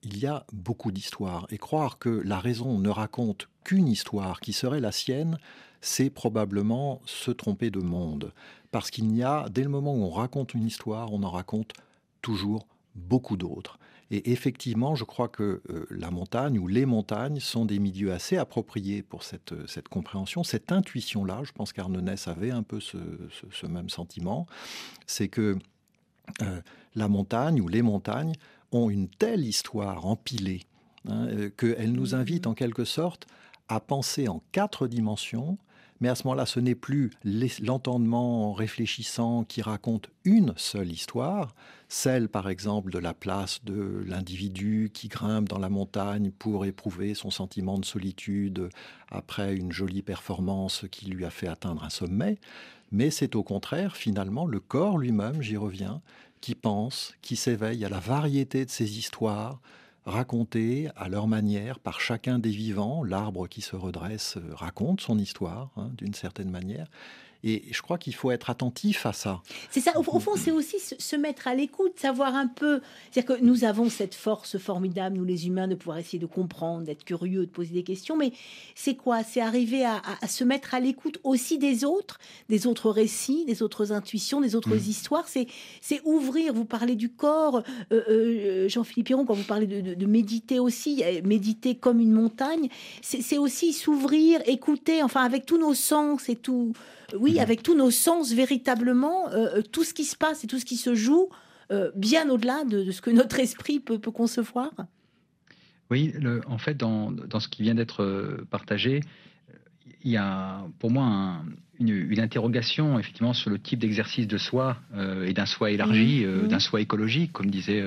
il 0.03 0.17
y 0.17 0.27
a 0.27 0.45
beaucoup 0.53 0.91
d'histoires. 0.91 1.47
Et 1.49 1.57
croire 1.57 1.97
que 1.97 2.09
la 2.09 2.39
raison 2.39 2.77
ne 2.77 2.89
raconte 2.89 3.49
qu'une 3.63 3.87
histoire 3.87 4.41
qui 4.41 4.53
serait 4.53 4.79
la 4.79 4.91
sienne, 4.91 5.37
c'est 5.81 6.09
probablement 6.09 7.01
se 7.05 7.31
tromper 7.31 7.71
de 7.71 7.79
monde. 7.79 8.33
Parce 8.71 8.91
qu'il 8.91 9.07
n'y 9.07 9.23
a, 9.23 9.47
dès 9.49 9.63
le 9.63 9.69
moment 9.69 9.93
où 9.93 10.03
on 10.03 10.09
raconte 10.09 10.53
une 10.53 10.65
histoire, 10.65 11.11
on 11.11 11.23
en 11.23 11.31
raconte 11.31 11.73
toujours 12.21 12.67
beaucoup 12.95 13.37
d'autres. 13.37 13.79
Et 14.11 14.31
effectivement, 14.31 14.93
je 14.95 15.05
crois 15.05 15.29
que 15.29 15.61
euh, 15.69 15.85
la 15.89 16.11
montagne 16.11 16.59
ou 16.59 16.67
les 16.67 16.85
montagnes 16.85 17.39
sont 17.39 17.63
des 17.63 17.79
milieux 17.79 18.11
assez 18.11 18.35
appropriés 18.35 19.03
pour 19.03 19.23
cette, 19.23 19.53
cette 19.67 19.87
compréhension, 19.87 20.43
cette 20.43 20.73
intuition-là. 20.73 21.41
Je 21.45 21.53
pense 21.53 21.71
qu'Arnonès 21.71 22.27
avait 22.27 22.51
un 22.51 22.61
peu 22.61 22.81
ce, 22.81 22.97
même 23.65 23.89
sentiment. 23.89 24.47
C'est 25.07 25.29
que 25.29 25.57
euh, 26.41 26.61
la 26.93 27.07
montagne 27.07 27.61
ou 27.61 27.69
les 27.69 27.81
montagnes 27.81 28.33
ont 28.73 28.89
une 28.89 29.07
telle 29.07 29.45
histoire 29.45 30.05
empilée 30.05 30.63
hein, 31.07 31.27
euh, 31.27 31.49
qu'elle 31.49 31.93
nous 31.93 32.13
invite 32.13 32.47
en 32.47 32.53
quelque 32.53 32.83
sorte 32.83 33.27
à 33.69 33.79
penser 33.79 34.27
en 34.27 34.43
quatre 34.51 34.87
dimensions, 34.87 35.57
mais 36.01 36.09
à 36.09 36.15
ce 36.15 36.23
moment-là, 36.25 36.47
ce 36.47 36.59
n'est 36.59 36.75
plus 36.75 37.11
l'entendement 37.61 38.53
réfléchissant 38.53 39.43
qui 39.43 39.61
raconte 39.61 40.09
une 40.25 40.53
seule 40.57 40.91
histoire, 40.91 41.53
celle 41.87 42.27
par 42.27 42.49
exemple 42.49 42.91
de 42.91 42.97
la 42.97 43.13
place 43.13 43.63
de 43.63 44.03
l'individu 44.07 44.89
qui 44.91 45.07
grimpe 45.07 45.47
dans 45.47 45.59
la 45.59 45.69
montagne 45.69 46.31
pour 46.31 46.65
éprouver 46.65 47.13
son 47.13 47.29
sentiment 47.29 47.77
de 47.77 47.85
solitude 47.85 48.69
après 49.09 49.55
une 49.55 49.71
jolie 49.71 50.01
performance 50.01 50.85
qui 50.91 51.05
lui 51.05 51.23
a 51.23 51.29
fait 51.29 51.47
atteindre 51.47 51.83
un 51.83 51.89
sommet, 51.91 52.39
mais 52.91 53.11
c'est 53.11 53.35
au 53.35 53.43
contraire 53.43 53.95
finalement 53.95 54.47
le 54.47 54.59
corps 54.59 54.97
lui-même, 54.97 55.41
j'y 55.43 55.55
reviens, 55.55 56.01
qui 56.41 56.55
pensent, 56.55 57.13
qui 57.21 57.35
s'éveillent 57.35 57.85
à 57.85 57.89
la 57.89 57.99
variété 57.99 58.65
de 58.65 58.71
ces 58.71 58.97
histoires 58.97 59.61
racontées 60.05 60.89
à 60.95 61.09
leur 61.09 61.27
manière 61.27 61.79
par 61.79 61.99
chacun 62.01 62.39
des 62.39 62.49
vivants. 62.49 63.03
L'arbre 63.03 63.47
qui 63.47 63.61
se 63.61 63.75
redresse 63.75 64.37
euh, 64.37 64.53
raconte 64.53 65.01
son 65.01 65.17
histoire 65.17 65.71
hein, 65.77 65.91
d'une 65.97 66.13
certaine 66.13 66.49
manière. 66.49 66.87
Et 67.43 67.63
je 67.71 67.81
crois 67.81 67.97
qu'il 67.97 68.13
faut 68.13 68.31
être 68.31 68.49
attentif 68.49 69.05
à 69.05 69.13
ça. 69.13 69.41
C'est 69.71 69.79
ça, 69.79 69.97
au, 69.97 70.03
fond, 70.03 70.35
c'est 70.35 70.51
aussi 70.51 70.77
se, 70.79 71.15
mettre 71.15 71.47
à 71.47 71.55
l'écoute, 71.55 71.93
savoir 71.97 72.35
un 72.35 72.47
peu. 72.47 72.81
C'est-à-dire 73.11 73.37
que 73.37 73.43
nous 73.43 73.63
avons 73.63 73.89
cette 73.89 74.13
force 74.13 74.57
formidable, 74.57 75.17
nous 75.17 75.25
les 75.25 75.47
humains, 75.47 75.67
de 75.67 75.75
pouvoir 75.75 75.97
essayer 75.97 76.19
de 76.19 76.27
comprendre, 76.27 76.85
d'être 76.85 77.03
curieux, 77.03 77.45
de 77.45 77.51
poser 77.51 77.73
des 77.73 77.83
questions. 77.83 78.15
Mais 78.15 78.31
c'est 78.75 78.95
quoi? 78.95 79.23
C'est 79.23 79.41
arriver 79.41 79.83
à, 79.85 80.01
se 80.27 80.43
mettre 80.43 80.75
à 80.75 80.79
l'écoute 80.79 81.19
aussi 81.23 81.57
des 81.57 81.83
autres, 81.83 82.19
des 82.49 82.67
autres 82.67 82.91
récits, 82.91 83.45
des 83.45 83.63
autres 83.63 83.91
intuitions, 83.91 84.39
des 84.39 84.55
autres 84.55 84.75
mmh. 84.75 84.89
histoires. 84.89 85.27
C'est, 85.27 85.47
ouvrir. 86.05 86.53
Vous 86.53 86.65
parlez 86.65 86.95
du 86.95 87.09
corps, 87.09 87.63
euh, 87.91 88.01
euh, 88.09 88.69
Jean-Philippe 88.69 89.07
Piron, 89.07 89.25
quand 89.25 89.33
vous 89.33 89.43
parlez 89.43 89.67
de, 89.67 90.05
méditer 90.05 90.59
aussi, 90.59 91.03
méditer 91.23 91.75
comme 91.75 91.99
une 91.99 92.11
montagne, 92.11 92.69
c'est 93.01 93.37
aussi 93.37 93.73
s'ouvrir, 93.73 94.41
écouter, 94.45 95.03
enfin, 95.03 95.23
avec 95.23 95.45
tous 95.45 95.57
nos 95.57 95.73
sens 95.73 96.29
et 96.29 96.35
tout 96.35 96.73
oui, 97.17 97.33
mhm. 97.33 97.39
avec 97.39 97.63
tous 97.63 97.75
nos 97.75 97.91
sens, 97.91 98.33
véritablement, 98.33 99.29
euh, 99.29 99.57
euh, 99.57 99.61
tout 99.61 99.83
ce 99.83 99.93
qui 99.93 100.03
se 100.03 100.15
passe 100.15 100.43
et 100.43 100.47
tout 100.47 100.59
ce 100.59 100.65
qui 100.65 100.77
se 100.77 100.95
joue, 100.95 101.29
euh, 101.71 101.91
bien 101.95 102.29
au-delà 102.29 102.63
de, 102.65 102.91
ce 102.91 103.01
que 103.01 103.09
notre 103.09 103.39
esprit 103.39 103.79
peut, 103.79 103.99
concevoir 103.99 104.71
Oui, 105.89 106.13
en 106.47 106.57
fait, 106.57 106.75
dans, 106.75 107.13
ce 107.39 107.47
qui 107.47 107.63
vient 107.63 107.75
d'être 107.75 108.43
partagé, 108.49 109.01
il 110.03 110.11
y 110.11 110.17
a 110.17 110.65
pour 110.79 110.91
moi 110.91 111.41
une, 111.79 112.19
interrogation 112.19 112.99
effectivement 112.99 113.33
sur 113.33 113.49
le 113.49 113.59
type 113.59 113.79
d'exercice 113.79 114.27
de 114.27 114.37
soi 114.37 114.77
et 115.25 115.33
d'un 115.33 115.45
soi 115.45 115.71
élargi, 115.71 116.25
d'un 116.49 116.59
soi 116.59 116.81
écologique, 116.81 117.31
comme 117.31 117.49
disait 117.49 117.83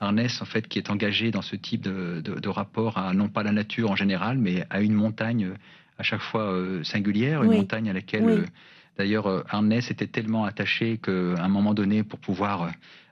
Arnès, 0.00 0.40
en 0.40 0.44
fait, 0.46 0.68
qui 0.68 0.78
est 0.78 0.88
engagé 0.88 1.30
dans 1.30 1.42
ce 1.42 1.56
type 1.56 1.82
de, 1.82 2.20
de, 2.20 2.48
rapport 2.48 2.96
à 2.96 3.12
non 3.12 3.28
pas 3.28 3.42
la 3.42 3.52
nature 3.52 3.90
en 3.90 3.96
général, 3.96 4.38
mais 4.38 4.64
à 4.70 4.80
une 4.80 4.94
montagne 4.94 5.52
à 5.98 6.02
chaque 6.02 6.20
fois 6.20 6.52
euh, 6.52 6.82
singulière, 6.84 7.42
une 7.42 7.52
montagne 7.52 7.90
à 7.90 7.92
laquelle 7.92 8.28
euh, 8.28 8.44
d'ailleurs 8.96 9.26
euh, 9.26 9.42
Arnès 9.48 9.90
était 9.90 10.06
tellement 10.06 10.44
attaché 10.44 10.98
qu'à 10.98 11.10
un 11.10 11.48
moment 11.48 11.74
donné, 11.74 12.04
pour 12.04 12.20
pouvoir 12.20 12.70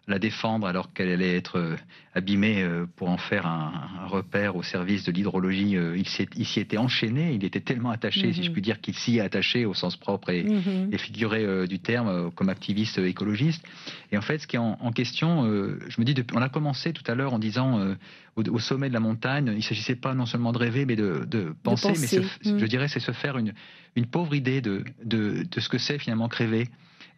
la 0.08 0.18
défendre 0.20 0.66
alors 0.68 0.92
qu'elle 0.92 1.10
allait 1.10 1.36
être 1.36 1.58
euh, 1.58 1.76
abîmée 2.14 2.62
euh, 2.62 2.86
pour 2.96 3.08
en 3.08 3.16
faire 3.16 3.44
un, 3.46 4.06
repère 4.06 4.54
au 4.54 4.62
service 4.62 5.02
de 5.02 5.10
l'hydrologie. 5.10 5.76
Euh, 5.76 5.96
il 5.96 6.46
s'y 6.46 6.60
était 6.60 6.76
enchaîné, 6.76 7.32
il 7.34 7.44
était 7.44 7.60
tellement 7.60 7.90
attaché, 7.90 8.32
si 8.32 8.44
je 8.44 8.48
mhm. 8.48 8.52
puis 8.52 8.62
dire, 8.62 8.80
qu'il 8.80 8.94
s'y 8.94 9.16
est 9.16 9.20
attaché 9.20 9.64
au 9.64 9.74
sens 9.74 9.96
propre 9.96 10.30
et, 10.30 10.44
mhm. 10.44 10.96
figuré 10.96 11.66
du 11.66 11.80
terme 11.80 12.30
comme 12.32 12.48
activiste 12.48 12.98
écologiste. 12.98 13.64
Et 14.12 14.18
en 14.18 14.22
fait, 14.22 14.38
ce 14.38 14.46
qui 14.46 14.56
est 14.56 14.60
en, 14.60 14.92
question, 14.92 15.44
je 15.44 16.00
me 16.00 16.04
dis, 16.04 16.14
on 16.34 16.40
a 16.40 16.48
commencé 16.48 16.92
tout 16.92 17.02
à 17.06 17.14
l'heure 17.14 17.34
en 17.34 17.38
disant 17.38 17.94
au, 18.36 18.58
sommet 18.58 18.88
de 18.88 18.94
la 18.94 19.00
montagne, 19.00 19.48
il 19.48 19.56
ne 19.56 19.60
s'agissait 19.60 19.96
pas 19.96 20.14
non 20.14 20.26
seulement 20.26 20.52
de 20.52 20.58
rêver, 20.58 20.86
mais 20.86 20.96
de, 20.96 21.54
penser, 21.62 21.92
mais 22.00 22.22
je 22.42 22.50
mhm. 22.50 22.68
dirais 22.68 22.88
c'est 22.88 23.00
se 23.00 23.12
faire 23.12 23.36
une, 23.36 23.52
une 23.96 24.06
pauvre 24.06 24.34
idée 24.34 24.60
de, 24.60 24.84
de, 25.04 25.44
de 25.50 25.60
ce 25.60 25.68
que 25.68 25.78
c'est 25.78 25.98
finalement 25.98 26.28
que 26.28 26.36
rêver. 26.36 26.68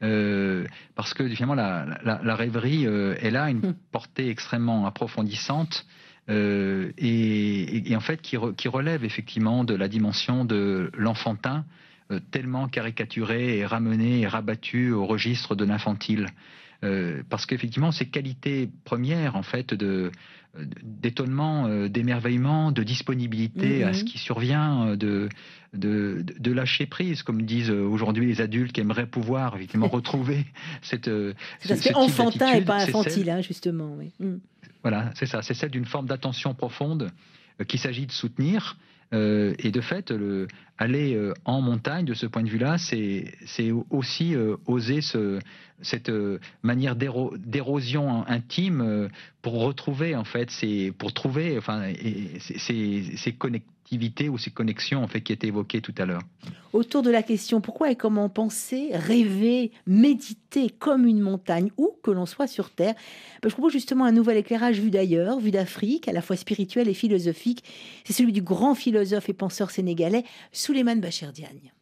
Euh, 0.03 0.65
parce 0.95 1.13
que 1.13 1.29
finalement 1.29 1.55
la, 1.55 2.35
rêverie, 2.37 2.87
euh, 2.87 3.17
elle 3.21 3.37
a 3.37 3.51
une 3.51 3.59
hmm. 3.59 3.75
portée 3.91 4.29
extrêmement 4.29 4.87
approfondissante 4.87 5.87
euh, 6.31 6.93
et, 6.99 7.95
en 7.97 8.01
fait 8.01 8.21
qui, 8.21 8.37
relève 8.37 9.05
effectivement 9.05 9.65
de 9.65 9.75
la 9.75 9.89
dimension 9.89 10.45
de 10.45 10.91
l'enfantin 10.97 11.65
tellement 12.31 12.69
caricaturé 12.69 13.59
et 13.59 13.67
ramené 13.67 14.21
et 14.21 14.27
rabattu 14.27 14.93
au 14.93 15.05
registre 15.05 15.55
de 15.55 15.67
l'infantile. 15.67 16.27
parce 17.29 17.45
qu'effectivement, 17.45 17.93
ces 17.93 18.09
qualités 18.09 18.71
premières, 18.85 19.37
en 19.37 19.43
fait, 19.43 19.75
de, 19.75 20.11
d'étonnement, 20.83 21.67
euh, 21.67 21.89
d'émerveillement, 21.89 22.73
de 22.73 22.83
disponibilité 22.83 23.85
à 23.85 23.93
ce 23.93 24.01
mhm. 24.01 24.05
qui 24.07 24.19
survient, 24.19 24.89
euh, 24.89 24.97
de, 24.97 25.29
de, 25.75 26.53
lâcher 26.53 26.87
prise, 26.87 27.23
comme 27.23 27.43
disent 27.43 27.71
euh, 27.71 27.83
aujourd'hui 27.83 28.27
les 28.27 28.41
adultes 28.41 28.73
qui 28.73 28.81
aimeraient 28.81 29.07
pouvoir 29.07 29.55
effectivement 29.57 29.89
retrouver 29.93 30.47
cette. 30.83 31.11
C'est 31.61 31.95
enfantin 31.95 32.53
et 32.53 32.63
pas 32.63 32.83
infantile, 32.83 33.31
hein, 33.31 33.43
justement. 33.43 33.97
Mm. 34.19 34.37
Voilà, 34.83 35.11
c'est 35.15 35.27
ça. 35.27 35.43
C'est 35.43 35.55
celle 35.55 35.71
d'une 35.71 35.85
forme 35.85 36.07
d'attention 36.07 36.55
profonde 36.55 37.11
qu'il 37.67 37.81
s'agit 37.81 38.07
de 38.07 38.13
soutenir 38.13 38.77
euh, 39.15 39.55
et 39.59 39.71
de 39.71 39.81
fait, 39.81 40.11
le, 40.11 40.49
aller 40.77 41.15
euh, 41.15 41.33
en 41.45 41.61
montagne, 41.61 42.05
de 42.05 42.15
ce 42.15 42.27
point 42.27 42.43
de 42.43 42.49
vue-là, 42.49 42.77
c'est 42.79 43.73
aussi 43.91 44.35
euh, 44.35 44.57
oser 44.67 45.01
ce, 45.01 45.39
cette 45.81 46.11
manière 46.63 46.97
d'érosion 46.97 48.27
intime 48.27 49.09
pour 49.43 49.61
retrouver, 49.61 50.15
en 50.15 50.25
fait, 50.25 50.51
pour 50.99 51.13
trouver 51.13 51.57
enfin, 51.57 51.93
ces 52.41 53.33
ou 54.31 54.39
ces 54.39 54.51
connexions 54.51 55.03
en 55.03 55.09
fait 55.09 55.21
qui 55.21 55.33
étaient 55.33 55.47
évoquées 55.47 55.81
tout 55.81 55.95
à 55.99 56.05
l'heure. 56.05 56.23
Autour 56.73 57.03
de 57.03 57.11
la 57.11 57.23
question 57.23 57.61
pourquoi 57.61 57.91
et 57.91 57.97
comment 57.97 58.29
penser, 58.29 58.91
rêver, 58.93 59.73
méditer 59.87 60.71
comme 60.71 61.07
une 61.07 61.21
montagne 61.21 61.71
où 61.77 61.93
que 62.03 62.11
l'on 62.11 62.27
soit 62.27 62.47
sur 62.47 62.71
Terre, 62.71 62.95
ben, 63.43 63.49
je 63.49 63.55
propose 63.55 63.73
justement 63.73 64.05
un 64.05 64.13
nouvel 64.13 64.37
éclairage 64.37 64.81
vu 64.81 64.91
d'ailleurs, 64.91 65.39
vu 65.41 65.51
d'Afrique, 65.51 66.09
à 66.09 66.13
la 66.13 66.23
fois 66.23 66.37
spirituel 66.37 66.89
et 66.89 66.95
philosophique. 66.95 67.65
C'est 68.05 68.13
celui 68.13 68.33
du 68.33 68.43
grand 68.43 68.75
philosophe 68.75 69.29
et 69.29 69.35
penseur 69.35 69.71
sénégalais 69.71 70.25
Souleymane 70.53 71.01
Bachir 71.01 71.33
Diagne. 71.33 71.73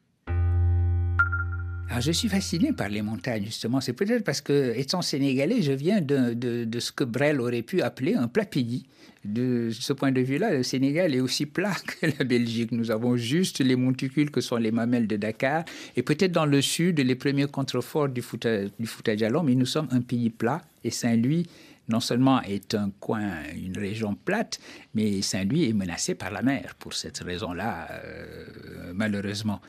Alors, 1.89 2.01
je 2.01 2.11
suis 2.11 2.29
fasciné 2.29 2.73
par 2.73 2.89
les 2.89 3.01
montagnes, 3.01 3.45
justement. 3.45 3.81
C'est 3.81 3.93
peut-être 3.93 4.25
parce 4.25 4.41
que, 4.41 4.77
étant 4.77 5.03
sénégalais, 5.03 5.63
je 5.63 5.73
viens 5.73 6.01
de, 6.01 6.35
de, 6.35 6.81
ce 6.81 6.91
que 6.91 7.05
Brel 7.05 7.41
aurait 7.41 7.63
pu 7.63 7.81
appeler 7.81 8.15
un 8.15 8.29
plat 8.29 8.45
pays. 8.45 8.87
De 9.25 9.71
ce 9.73 9.93
point 9.93 10.13
de 10.13 10.21
vue-là, 10.21 10.53
le 10.53 10.63
Sénégal 10.63 11.13
est 11.15 11.21
aussi 11.21 11.47
plat 11.47 11.75
que 12.01 12.07
la 12.07 12.25
Belgique. 12.25 12.71
Nous 12.73 12.91
avons 12.91 13.17
juste 13.17 13.61
les 13.61 13.77
monticules 13.77 14.31
que 14.31 14.41
sont 14.41 14.57
les 14.57 14.71
mamelles 14.71 15.07
de 15.09 15.17
Dakar 15.17 15.65
et 15.97 16.03
peut-être 16.03 16.31
dans 16.33 16.47
le 16.47 16.63
sud 16.63 17.01
les 17.01 17.15
premiers 17.17 17.47
contreforts 17.47 18.09
du 18.09 18.23
Fouta, 18.23 18.67
du 18.67 18.87
mais 19.45 19.55
nous 19.57 19.67
sommes 19.67 19.89
un 19.91 20.01
pays 20.01 20.31
plat 20.31 20.63
et 20.85 20.91
Saint-Louis 20.91 21.47
non 21.89 22.01
seulement 22.01 22.43
est 22.43 22.75
un 22.75 22.91
coin, 22.99 23.31
une 23.55 23.79
région 23.79 24.15
plate, 24.15 24.59
mais 24.95 25.23
Saint-Louis 25.23 25.71
est 25.71 25.73
menacé 25.73 26.15
par 26.15 26.31
la 26.31 26.43
mer 26.43 26.75
pour 26.79 26.95
cette 26.95 27.19
raison-là, 27.19 27.89
euh, 27.91 28.93
malheureusement. 28.95 29.61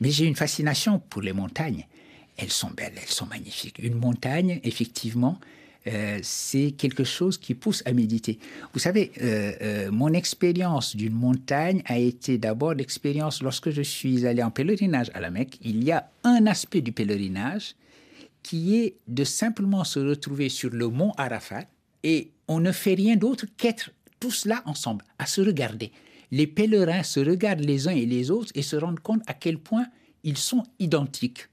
Mais 0.00 0.10
j'ai 0.10 0.26
une 0.26 0.36
fascination 0.36 0.98
pour 0.98 1.22
les 1.22 1.32
montagnes. 1.32 1.86
Elles 2.36 2.50
sont 2.50 2.70
belles, 2.70 2.94
elles 2.96 3.08
sont 3.08 3.26
magnifiques. 3.26 3.78
Une 3.78 3.94
montagne, 3.94 4.60
effectivement, 4.62 5.38
euh, 5.86 6.18
c'est 6.22 6.72
quelque 6.72 7.04
chose 7.04 7.38
qui 7.38 7.54
pousse 7.54 7.82
à 7.86 7.92
méditer. 7.92 8.38
Vous 8.72 8.80
savez, 8.80 9.12
euh, 9.22 9.52
euh, 9.62 9.90
mon 9.92 10.12
expérience 10.12 10.96
d'une 10.96 11.14
montagne 11.14 11.82
a 11.86 11.98
été 11.98 12.38
d'abord 12.38 12.74
l'expérience 12.74 13.40
lorsque 13.42 13.70
je 13.70 13.82
suis 13.82 14.26
allé 14.26 14.42
en 14.42 14.50
pèlerinage 14.50 15.10
à 15.14 15.20
la 15.20 15.30
Mecque. 15.30 15.58
Il 15.62 15.84
y 15.84 15.92
a 15.92 16.10
un 16.24 16.46
aspect 16.46 16.80
du 16.80 16.92
pèlerinage 16.92 17.76
qui 18.42 18.76
est 18.76 18.96
de 19.06 19.24
simplement 19.24 19.84
se 19.84 20.00
retrouver 20.00 20.48
sur 20.48 20.70
le 20.70 20.88
mont 20.88 21.12
Arafat 21.16 21.64
et 22.02 22.30
on 22.48 22.60
ne 22.60 22.72
fait 22.72 22.94
rien 22.94 23.16
d'autre 23.16 23.46
qu'être 23.56 23.90
tous 24.18 24.44
là 24.44 24.62
ensemble, 24.66 25.04
à 25.18 25.26
se 25.26 25.40
regarder 25.40 25.92
les 26.30 26.46
pèlerins 26.46 27.02
se 27.02 27.20
regardent 27.20 27.64
les 27.64 27.88
uns 27.88 27.94
et 27.94 28.06
les 28.06 28.30
autres 28.30 28.52
et 28.54 28.62
se 28.62 28.76
rendent 28.76 29.00
compte 29.00 29.22
à 29.26 29.34
quel 29.34 29.58
point 29.58 29.86
ils 30.24 30.38
sont 30.38 30.64
identiques. 30.78 31.48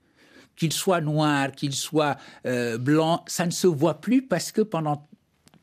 Qu'ils 0.56 0.74
soient 0.74 1.02
noirs, 1.02 1.52
qu'ils 1.52 1.74
soient 1.74 2.18
euh, 2.46 2.78
blancs, 2.78 3.22
ça 3.28 3.46
ne 3.46 3.52
se 3.52 3.68
voit 3.68 4.02
plus 4.02 4.22
parce 4.22 4.52
que 4.52 4.62
pendant 4.62 5.08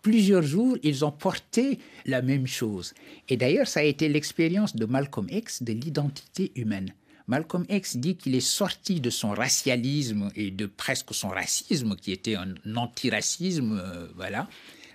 plusieurs 0.02 0.42
jours, 0.42 0.76
ils 0.82 1.04
ont 1.04 1.12
porté 1.12 1.78
la 2.06 2.22
même 2.22 2.46
chose. 2.46 2.94
Et 3.28 3.36
d'ailleurs, 3.36 3.68
ça 3.68 3.80
a 3.80 3.84
été 3.84 4.08
l'expérience 4.08 4.74
de 4.74 4.86
Malcolm 4.86 5.26
X 5.30 5.62
de 5.62 5.72
l'identité 5.72 6.52
humaine. 6.56 6.92
Malcolm 7.30 7.64
X 7.68 7.96
dit 7.96 8.16
qu'il 8.16 8.34
est 8.34 8.40
sorti 8.40 9.00
de 9.00 9.10
son 9.10 9.30
racialisme 9.30 10.30
et 10.34 10.50
de 10.50 10.66
presque 10.66 11.14
son 11.14 11.28
racisme, 11.28 11.94
qui 11.94 12.10
était 12.10 12.34
un 12.34 12.54
antiracisme, 12.74 13.80
euh, 13.80 14.08
voilà, 14.16 14.48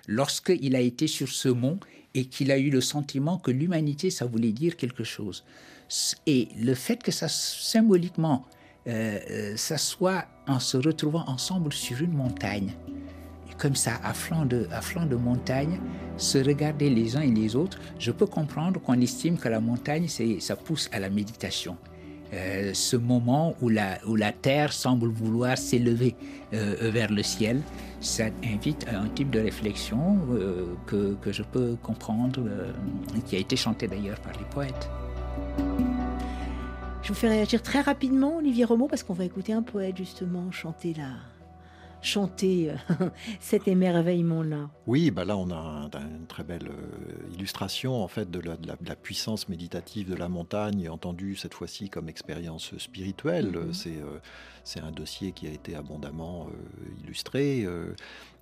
lorsqu'il 0.08 0.76
a 0.76 0.82
été 0.82 1.08
sur 1.08 1.30
ce 1.30 1.48
mont 1.48 1.80
et 2.16 2.26
qu'il 2.26 2.52
a 2.52 2.58
eu 2.58 2.72
le 2.72 2.82
sentiment 2.82 3.38
que 3.38 3.52
l'humanité, 3.52 4.10
ça 4.10 4.26
voulait 4.26 4.54
dire 4.54 4.78
quelque 4.78 5.04
chose. 5.04 5.44
Et 6.26 6.48
le 6.58 6.74
fait 6.74 7.04
que 7.04 7.12
ça, 7.12 7.28
symboliquement, 7.28 8.46
euh, 8.88 9.20
euh, 9.30 9.54
ça 9.58 9.78
soit 9.78 10.26
en 10.48 10.60
se 10.60 10.78
retrouvant 10.78 11.26
ensemble 11.28 11.74
sur 11.74 12.02
une 12.02 12.14
montagne, 12.14 12.74
comme 13.58 13.76
ça, 13.76 14.00
à 14.04 14.14
flanc, 14.14 14.46
de, 14.46 14.68
à 14.72 14.82
flanc 14.82 15.06
de 15.06 15.16
montagne, 15.16 15.80
se 16.18 16.38
regarder 16.38 16.90
les 16.90 17.16
uns 17.18 17.22
et 17.22 17.32
les 17.32 17.56
autres, 17.56 17.80
je 18.00 18.12
peux 18.12 18.26
comprendre 18.26 18.82
qu'on 18.82 19.00
estime 19.02 19.38
que 19.38 19.50
la 19.50 19.60
montagne, 19.60 20.08
ça 20.40 20.56
pousse 20.56 20.90
à 20.92 21.00
la 21.00 21.10
méditation. 21.10 21.78
Euh, 22.36 22.74
ce 22.74 22.98
moment 22.98 23.56
où 23.62 23.70
la, 23.70 24.32
terre 24.32 24.74
semble 24.74 25.08
vouloir 25.08 25.58
s'élever 25.58 26.16
vers 26.52 27.12
le 27.12 27.24
ciel, 27.24 27.62
ça 28.06 28.26
invite 28.44 28.88
à 28.88 29.00
un 29.00 29.08
type 29.08 29.32
de 29.32 29.40
réflexion 29.40 30.20
euh, 30.32 30.76
que, 30.86 31.32
je 31.32 31.44
peux 31.44 31.76
comprendre, 31.82 32.42
euh, 32.48 32.72
qui 33.26 33.36
a 33.36 33.40
été 33.40 33.56
chanté 33.56 33.88
d'ailleurs 33.88 34.20
par 34.20 34.34
les 34.34 34.46
poètes. 34.46 34.90
Je 37.02 37.10
vous 37.10 37.16
fais 37.16 37.28
réagir 37.28 37.62
très 37.62 37.82
rapidement, 37.82 38.38
Olivier 38.38 38.66
Romeau, 38.66 38.88
parce 38.88 39.04
qu'on 39.04 39.14
va 39.14 39.26
écouter 39.26 39.54
un 39.54 39.62
poète 39.62 39.98
justement 39.98 40.52
chanter 40.52 40.94
la, 40.96 41.10
chanter 42.06 42.72
cet 43.40 43.68
émerveillement-là 43.68 44.70
Oui, 44.88 45.12
bah 45.12 45.26
là 45.26 45.38
on 45.38 45.52
a 45.52 45.90
une 46.00 46.28
très 46.28 46.44
belle 46.44 46.70
illustration 47.34 48.04
en 48.04 48.08
fait 48.08 48.30
de 48.30 48.40
la, 48.40 48.96
puissance 48.96 49.50
méditative 49.50 50.10
de 50.10 50.16
la 50.16 50.30
montagne, 50.30 50.90
entendue 50.90 51.36
cette 51.36 51.54
fois-ci 51.54 51.90
comme 51.90 52.10
expérience 52.10 52.78
spirituelle. 52.78 53.52
Mm-hmm. 53.52 53.74
C'est 53.74 54.02
un 54.82 54.92
dossier 54.92 55.32
qui 55.32 55.48
a 55.48 55.52
été 55.52 55.76
abondamment 55.76 56.48
illustré. 57.04 57.68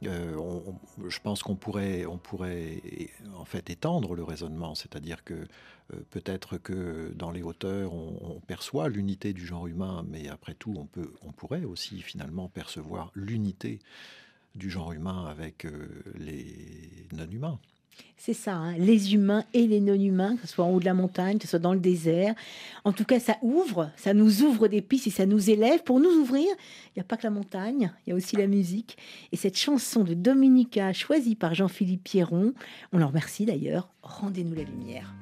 je 0.01 1.19
pense 1.21 1.43
qu'on 1.43 1.55
pourrait, 1.55 2.05
on 2.05 2.17
pourrait 2.17 2.81
en 3.37 3.45
fait 3.45 3.69
étendre 3.69 4.15
le 4.15 4.23
raisonnement, 4.23 4.75
c'est-à-dire 4.75 5.23
que 5.23 5.45
euh, 5.91 5.97
peut-être 6.11 6.57
que 6.57 7.11
dans 7.15 7.31
les 7.31 7.43
hauteurs, 7.43 7.93
on, 7.93 8.39
perçoit 8.47 8.89
l'unité 8.89 9.33
du 9.33 9.45
genre 9.45 9.67
humain, 9.67 10.05
mais 10.07 10.27
après 10.27 10.53
tout, 10.53 10.75
on, 10.77 11.31
pourrait 11.31 11.63
aussi 11.63 12.01
finalement 12.01 12.49
percevoir 12.49 13.11
l'unité 13.15 13.79
du 14.55 14.69
genre 14.69 14.91
humain 14.91 15.25
avec 15.25 15.65
euh, 15.65 16.03
les 16.15 17.07
non-humains. 17.13 17.59
C'est 18.17 18.33
ça, 18.33 18.53
hein, 18.53 18.77
les 18.77 19.13
humains 19.13 19.43
et 19.53 19.67
les 19.67 19.81
non-humains, 19.81 20.37
que 20.37 20.47
ce 20.47 20.53
soit 20.53 20.63
en 20.63 20.71
haut 20.71 20.79
de 20.79 20.85
la 20.85 20.93
montagne, 20.93 21.37
que 21.37 21.43
ce 21.43 21.49
soit 21.49 21.59
dans 21.59 21.73
le 21.73 21.79
désert. 21.81 22.33
En 22.85 22.93
tout 22.93 23.03
cas, 23.03 23.19
ça 23.19 23.35
ouvre, 23.41 23.91
ça 23.97 24.13
nous 24.13 24.43
ouvre 24.43 24.69
des 24.69 24.81
pistes 24.81 25.07
et 25.07 25.09
ça 25.09 25.25
nous 25.25 25.49
élève. 25.49 25.83
Pour 25.83 25.99
nous 25.99 26.11
ouvrir, 26.21 26.47
il 26.47 26.99
n'y 26.99 27.01
a 27.01 27.03
pas 27.03 27.17
que 27.17 27.23
la 27.23 27.31
montagne, 27.31 27.91
il 28.05 28.11
y 28.11 28.13
a 28.13 28.15
aussi 28.15 28.37
la 28.37 28.47
musique. 28.47 28.97
Et 29.33 29.35
cette 29.35 29.57
chanson 29.57 30.05
de 30.05 30.13
Dominica, 30.13 30.93
choisie 30.93 31.35
par 31.35 31.53
Jean-Philippe 31.53 32.05
Pierron, 32.05 32.53
on 32.93 32.97
leur 32.97 33.09
remercie 33.09 33.45
d'ailleurs, 33.45 33.89
Rendez-nous 34.03 34.53
la 34.53 34.63
lumière. 34.63 35.13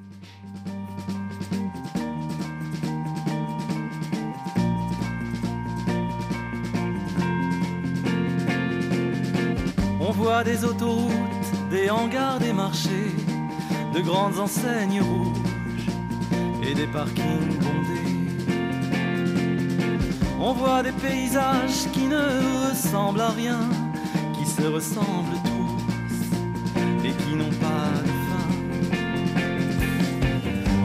On 10.00 10.10
voit 10.10 10.42
des 10.42 10.64
autoroutes, 10.64 11.12
des 11.72 11.88
hangars, 11.88 12.38
des 12.38 12.52
marchés, 12.52 13.16
de 13.94 14.00
grandes 14.00 14.38
enseignes 14.38 15.00
rouges 15.00 15.88
et 16.62 16.74
des 16.74 16.86
parkings 16.86 17.56
bondés. 17.62 18.12
On 20.38 20.52
voit 20.52 20.82
des 20.82 20.92
paysages 20.92 21.90
qui 21.94 22.04
ne 22.14 22.68
ressemblent 22.68 23.22
à 23.22 23.30
rien, 23.30 23.60
qui 24.34 24.44
se 24.44 24.66
ressemblent 24.66 25.40
tous 25.44 27.06
et 27.06 27.12
qui 27.12 27.34
n'ont 27.34 27.56
pas 27.66 27.88
de 28.04 28.12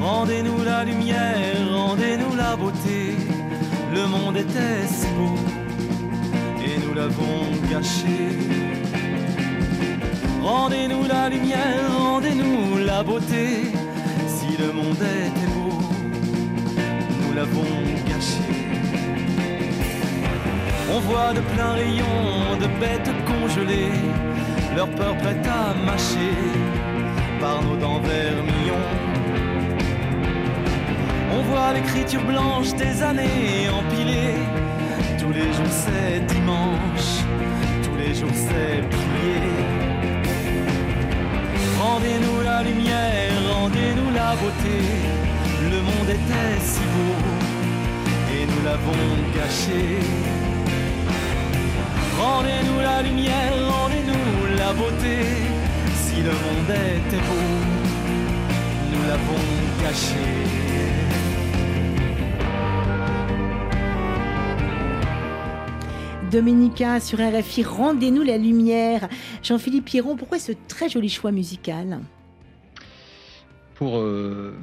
Rendez-nous 0.01 0.63
la 0.63 0.85
lumière, 0.85 1.67
rendez-nous 1.69 2.33
la 2.37 2.55
beauté. 2.55 3.17
Le 3.93 4.07
monde 4.07 4.37
était 4.37 4.87
si 4.87 5.07
beau 5.17 5.35
et 6.65 6.79
nous 6.79 6.93
l'avons 6.93 7.39
gâché. 7.69 8.76
Rendez-nous 10.47 11.03
la 11.07 11.27
lumière, 11.27 11.83
rendez-nous 11.99 12.77
la 12.85 13.03
beauté. 13.03 13.45
Si 14.35 14.49
le 14.57 14.71
monde 14.71 15.03
était 15.25 15.51
beau, 15.55 15.77
nous 17.21 17.33
l'avons 17.35 17.73
gâché. 18.07 18.47
On 20.93 20.99
voit 21.01 21.33
de 21.33 21.41
pleins 21.51 21.73
rayons 21.73 22.57
de 22.63 22.67
bêtes 22.79 23.11
congelées, 23.29 23.99
leur 24.75 24.89
peur 24.91 25.17
prête 25.17 25.45
à 25.45 25.73
mâcher 25.85 26.33
par 27.41 27.61
nos 27.61 27.75
dents 27.75 27.99
vermillons 27.99 28.87
on 31.37 31.41
voit 31.41 31.73
l'écriture 31.73 32.23
blanche 32.23 32.73
des 32.73 33.03
années 33.03 33.69
empilées. 33.69 34.39
Tous 35.19 35.31
les 35.31 35.51
jours 35.53 35.73
c'est 35.83 36.25
dimanche, 36.33 37.09
tous 37.83 37.95
les 37.95 38.13
jours 38.15 38.33
c'est 38.33 38.81
prier. 38.89 39.76
Rendez-nous 41.87 42.41
la 42.43 42.63
lumière, 42.63 43.31
rendez-nous 43.53 44.11
la 44.11 44.35
beauté. 44.41 44.77
Le 45.71 45.79
monde 45.89 46.09
était 46.17 46.59
si 46.71 46.85
beau 46.93 47.15
et 48.35 48.43
nous 48.51 48.61
l'avons 48.67 49.05
gâché. 49.35 49.83
Rendez-nous 52.19 52.79
la 52.89 53.01
lumière, 53.07 53.53
rendez-nous 53.75 54.57
la 54.61 54.73
beauté. 54.73 55.17
Si 56.03 56.17
le 56.27 56.33
monde 56.43 56.73
était 56.97 57.23
beau, 57.29 57.49
nous 58.91 59.03
l'avons 59.09 59.45
caché. 59.81 60.27
Dominica 66.31 66.99
sur 66.99 67.19
RFI, 67.19 67.63
rendez-nous 67.63 68.23
la 68.23 68.37
lumière. 68.37 69.07
Jean-Philippe 69.43 69.85
Pierron, 69.85 70.17
pourquoi 70.17 70.39
ce 70.39 70.51
très 70.67 70.89
joli 70.89 71.07
choix 71.07 71.31
musical? 71.31 71.99
Pour, 73.75 73.99
euh, 73.99 74.53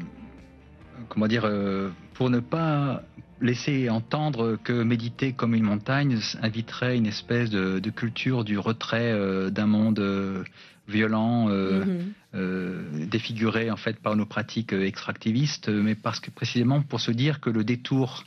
comment 1.08 1.26
dire, 1.26 1.44
euh, 1.46 1.88
pour 2.12 2.28
ne 2.28 2.40
pas 2.40 3.02
laisser 3.40 3.88
entendre 3.88 4.58
que 4.62 4.82
méditer 4.82 5.32
comme 5.32 5.54
une 5.54 5.64
montagne 5.64 6.18
inviterait 6.42 6.98
une 6.98 7.06
espèce 7.06 7.48
de, 7.48 7.90
culture 7.90 8.44
du 8.44 8.58
retrait 8.58 9.12
euh, 9.12 9.48
d'un 9.48 9.66
monde 9.66 10.44
violent, 10.86 11.48
mhm. 11.48 13.08
défiguré 13.08 13.70
en 13.70 13.76
fait 13.76 13.98
par 14.00 14.16
nos 14.16 14.26
pratiques 14.26 14.74
extractivistes, 14.74 15.70
mais 15.70 15.94
parce 15.94 16.20
que 16.20 16.30
précisément 16.30 16.82
pour 16.82 17.00
se 17.00 17.10
dire 17.10 17.40
que 17.40 17.48
le 17.48 17.64
détour 17.64 18.24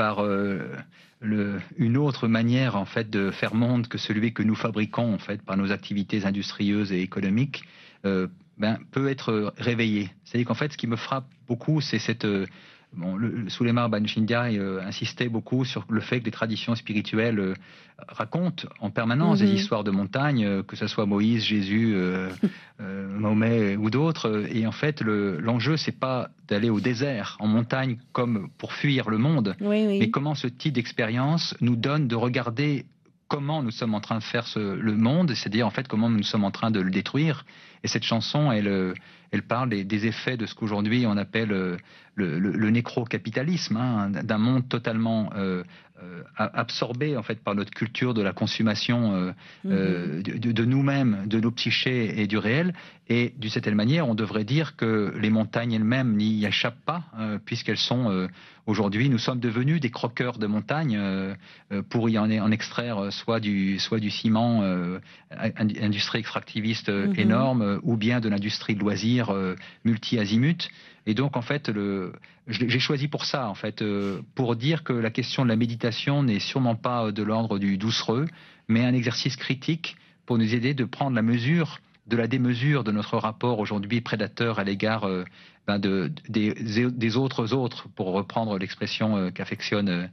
par 0.00 0.24
une 1.76 1.96
autre 1.96 2.28
manière 2.28 2.76
en 2.76 2.84
fait 2.84 3.10
de 3.10 3.30
faire 3.30 3.54
monde 3.54 3.86
que 3.86 3.98
celui 3.98 4.32
que 4.32 4.42
nous 4.42 4.54
fabriquons 4.54 5.14
en 5.14 5.18
fait 5.18 5.42
par 5.42 5.56
nos 5.56 5.72
activités 5.72 6.24
industrieuses 6.24 6.92
et 6.92 7.02
économiques 7.02 7.64
euh, 8.06 8.26
ben, 8.58 8.78
peut 8.90 9.08
être 9.08 9.52
réveillé. 9.58 10.10
C'est-à-dire 10.24 10.46
qu'en 10.46 10.54
fait, 10.54 10.72
ce 10.72 10.76
qui 10.76 10.86
me 10.86 10.96
frappe 10.96 11.26
beaucoup, 11.46 11.80
c'est 11.80 11.98
cette 11.98 12.24
euh, 12.24 12.46
Bon, 12.92 13.16
le, 13.16 13.48
Suleiman 13.48 13.88
Banjindia 13.88 14.46
euh, 14.46 14.80
insistait 14.84 15.28
beaucoup 15.28 15.64
sur 15.64 15.84
le 15.88 16.00
fait 16.00 16.20
que 16.20 16.24
les 16.24 16.32
traditions 16.32 16.74
spirituelles 16.74 17.38
euh, 17.38 17.54
racontent 18.08 18.68
en 18.80 18.90
permanence 18.90 19.38
des 19.38 19.46
mhm. 19.46 19.54
histoires 19.54 19.84
de 19.84 19.92
montagne, 19.92 20.44
euh, 20.44 20.62
que 20.64 20.74
ce 20.74 20.88
soit 20.88 21.06
Moïse, 21.06 21.44
Jésus, 21.44 21.94
Mahomet 22.80 23.76
ou 23.76 23.90
d'autres. 23.90 24.44
Et 24.52 24.66
en 24.66 24.72
fait, 24.72 25.02
l'enjeu, 25.02 25.76
c'est 25.76 25.98
pas 25.98 26.30
d'aller 26.48 26.70
au 26.70 26.80
désert, 26.80 27.36
en 27.38 27.46
montagne, 27.46 27.98
comme 28.12 28.48
pour 28.58 28.72
fuir 28.72 29.08
le 29.08 29.18
monde, 29.18 29.54
mais 29.60 30.10
comment 30.10 30.34
ce 30.34 30.48
type 30.48 30.74
d'expérience 30.74 31.54
nous 31.60 31.76
donne 31.76 32.08
de 32.08 32.16
regarder 32.16 32.86
comment 33.30 33.62
nous 33.62 33.70
sommes 33.70 33.94
en 33.94 34.00
train 34.00 34.18
de 34.18 34.24
faire 34.24 34.44
le 34.56 34.94
monde, 34.94 35.32
c'est-à-dire 35.34 35.66
en 35.66 35.70
fait 35.70 35.88
comment 35.88 36.10
nous 36.10 36.22
sommes 36.24 36.44
en 36.44 36.50
train 36.50 36.70
de 36.70 36.80
le 36.80 36.90
détruire. 36.90 37.46
Et 37.84 37.88
cette 37.88 38.02
chanson, 38.02 38.52
elle, 38.52 38.94
elle 39.30 39.42
parle 39.42 39.70
des, 39.70 40.06
effets 40.06 40.36
de 40.36 40.44
ce 40.44 40.54
qu'aujourd'hui 40.54 41.06
on 41.06 41.16
appelle 41.16 41.48
le, 41.48 42.38
le, 42.38 42.70
nécro-capitalisme, 42.70 43.76
hein, 43.76 44.10
d'un 44.10 44.38
monde 44.38 44.68
totalement 44.68 45.30
euh, 45.36 45.62
euh, 46.02 46.22
absorbé 46.36 47.16
en 47.16 47.22
fait 47.22 47.42
par 47.42 47.54
notre 47.54 47.70
culture 47.70 48.14
de 48.14 48.22
la 48.22 48.32
consommation 48.32 49.14
euh, 49.14 49.32
euh, 49.66 50.16
mhm. 50.18 50.22
de, 50.22 50.64
nous-mêmes, 50.64 51.24
de 51.26 51.40
nos 51.40 51.50
psychés 51.50 52.20
et 52.20 52.26
du 52.26 52.38
réel. 52.38 52.74
Et 53.08 53.34
d'une 53.36 53.50
certaine 53.50 53.74
manière, 53.74 54.08
on 54.08 54.14
devrait 54.14 54.44
dire 54.44 54.76
que 54.76 55.12
les 55.20 55.30
montagnes 55.30 55.72
elles-mêmes 55.72 56.16
n'y 56.16 56.44
échappent 56.46 56.84
pas, 56.86 57.02
puisqu'elles 57.44 57.76
sont 57.76 58.28
aujourd'hui, 58.66 59.08
nous 59.08 59.18
sommes 59.18 59.40
devenus 59.40 59.80
des 59.80 59.90
croqueurs 59.90 60.38
de 60.38 60.46
montagnes 60.46 60.96
pour 61.88 62.08
y 62.08 62.18
en, 62.18 62.30
en, 62.30 62.52
extraire 62.52 63.12
soit 63.12 63.40
du, 63.40 63.80
soit 63.80 63.98
du 63.98 64.10
ciment, 64.10 64.62
industrie 65.32 66.20
extractiviste 66.20 66.88
mhm. 66.88 67.18
énorme, 67.18 67.80
ou 67.82 67.96
bien 67.96 68.20
de 68.20 68.28
l'industrie 68.28 68.76
de 68.76 68.80
loisirs 68.80 69.34
multi-azimut. 69.84 70.70
Et 71.06 71.14
donc, 71.14 71.36
en 71.36 71.42
fait, 71.42 71.70
j'ai 72.46 72.78
choisi 72.78 73.08
pour 73.08 73.24
ça, 73.24 73.48
en 73.48 73.54
fait, 73.54 73.82
euh, 73.82 74.20
pour 74.34 74.56
dire 74.56 74.84
que 74.84 74.92
la 74.92 75.10
question 75.10 75.44
de 75.44 75.48
la 75.48 75.56
méditation 75.56 76.22
n'est 76.22 76.40
sûrement 76.40 76.76
pas 76.76 77.06
euh, 77.06 77.12
de 77.12 77.22
l'ordre 77.22 77.58
du 77.58 77.78
doucereux, 77.78 78.26
mais 78.68 78.84
un 78.84 78.92
exercice 78.92 79.36
critique 79.36 79.96
pour 80.26 80.38
nous 80.38 80.54
aider 80.54 80.74
de 80.74 80.84
prendre 80.84 81.16
la 81.16 81.22
mesure 81.22 81.78
de 82.06 82.16
la 82.16 82.26
démesure 82.26 82.82
de 82.84 82.90
notre 82.90 83.18
rapport 83.18 83.60
aujourd'hui 83.60 84.00
prédateur 84.00 84.58
à 84.58 84.64
l'égard 84.64 85.04
euh, 85.04 85.24
ben 85.66 85.78
des, 85.78 87.16
autres 87.16 87.54
autres, 87.54 87.88
pour 87.88 88.12
reprendre 88.12 88.58
l'expression 88.58 89.30
qu'affectionne 89.30 90.10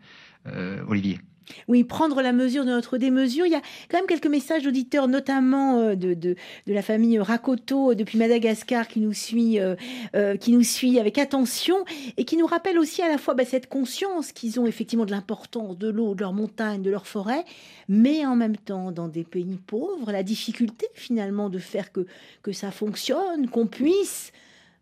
Olivier. 0.88 1.20
Oui, 1.68 1.84
prendre 1.84 2.22
la 2.22 2.34
mesure 2.34 2.66
de 2.66 2.70
notre 2.70 2.98
démesure. 2.98 3.46
Il 3.46 3.52
y 3.52 3.56
a 3.56 3.62
quand 3.90 3.98
même 3.98 4.08
quelques 4.08 4.28
messages 4.28 4.64
d'auditeurs, 4.64 5.08
notamment 5.08 5.80
euh, 5.80 5.96
de, 5.96 6.14
de, 6.14 6.36
la 6.68 6.82
famille 6.82 7.20
Rakoto 7.20 7.92
euh, 7.92 7.96
depuis 7.96 8.18
Madagascar 8.18 8.88
qui 8.88 9.00
nous, 9.00 9.14
suit, 9.14 9.60
euh, 9.60 10.38
qui 10.38 10.52
nous 10.52 10.64
suit 10.64 11.00
avec 11.00 11.18
attention 11.18 11.78
et 12.18 12.26
qui 12.26 12.38
nous 12.38 12.46
rappelle 12.46 12.78
aussi 12.78 13.02
à 13.02 13.08
la 13.08 13.18
fois 13.18 13.34
bah, 13.34 13.46
cette 13.46 13.68
conscience 13.68 14.32
qu'ils 14.32 14.60
ont 14.60 14.68
effectivement 14.68 15.06
de 15.06 15.12
l'importance 15.12 15.78
de 15.78 15.90
l'eau, 15.90 16.16
de 16.16 16.22
leur 16.22 16.34
montagne, 16.34 16.82
de 16.82 16.90
leur 16.90 17.08
forêt, 17.08 17.44
mais 17.88 18.26
en 18.26 18.36
même 18.36 18.58
temps 18.58 18.92
dans 18.92 19.08
des 19.08 19.24
pays 19.24 19.60
pauvres, 19.66 20.12
la 20.12 20.24
difficulté 20.24 20.88
finalement 20.94 21.50
de 21.50 21.60
faire 21.60 21.92
que, 21.92 22.06
que 22.44 22.52
ça 22.52 22.72
fonctionne, 22.72 23.50
qu'on 23.50 23.68
puisse 23.68 24.32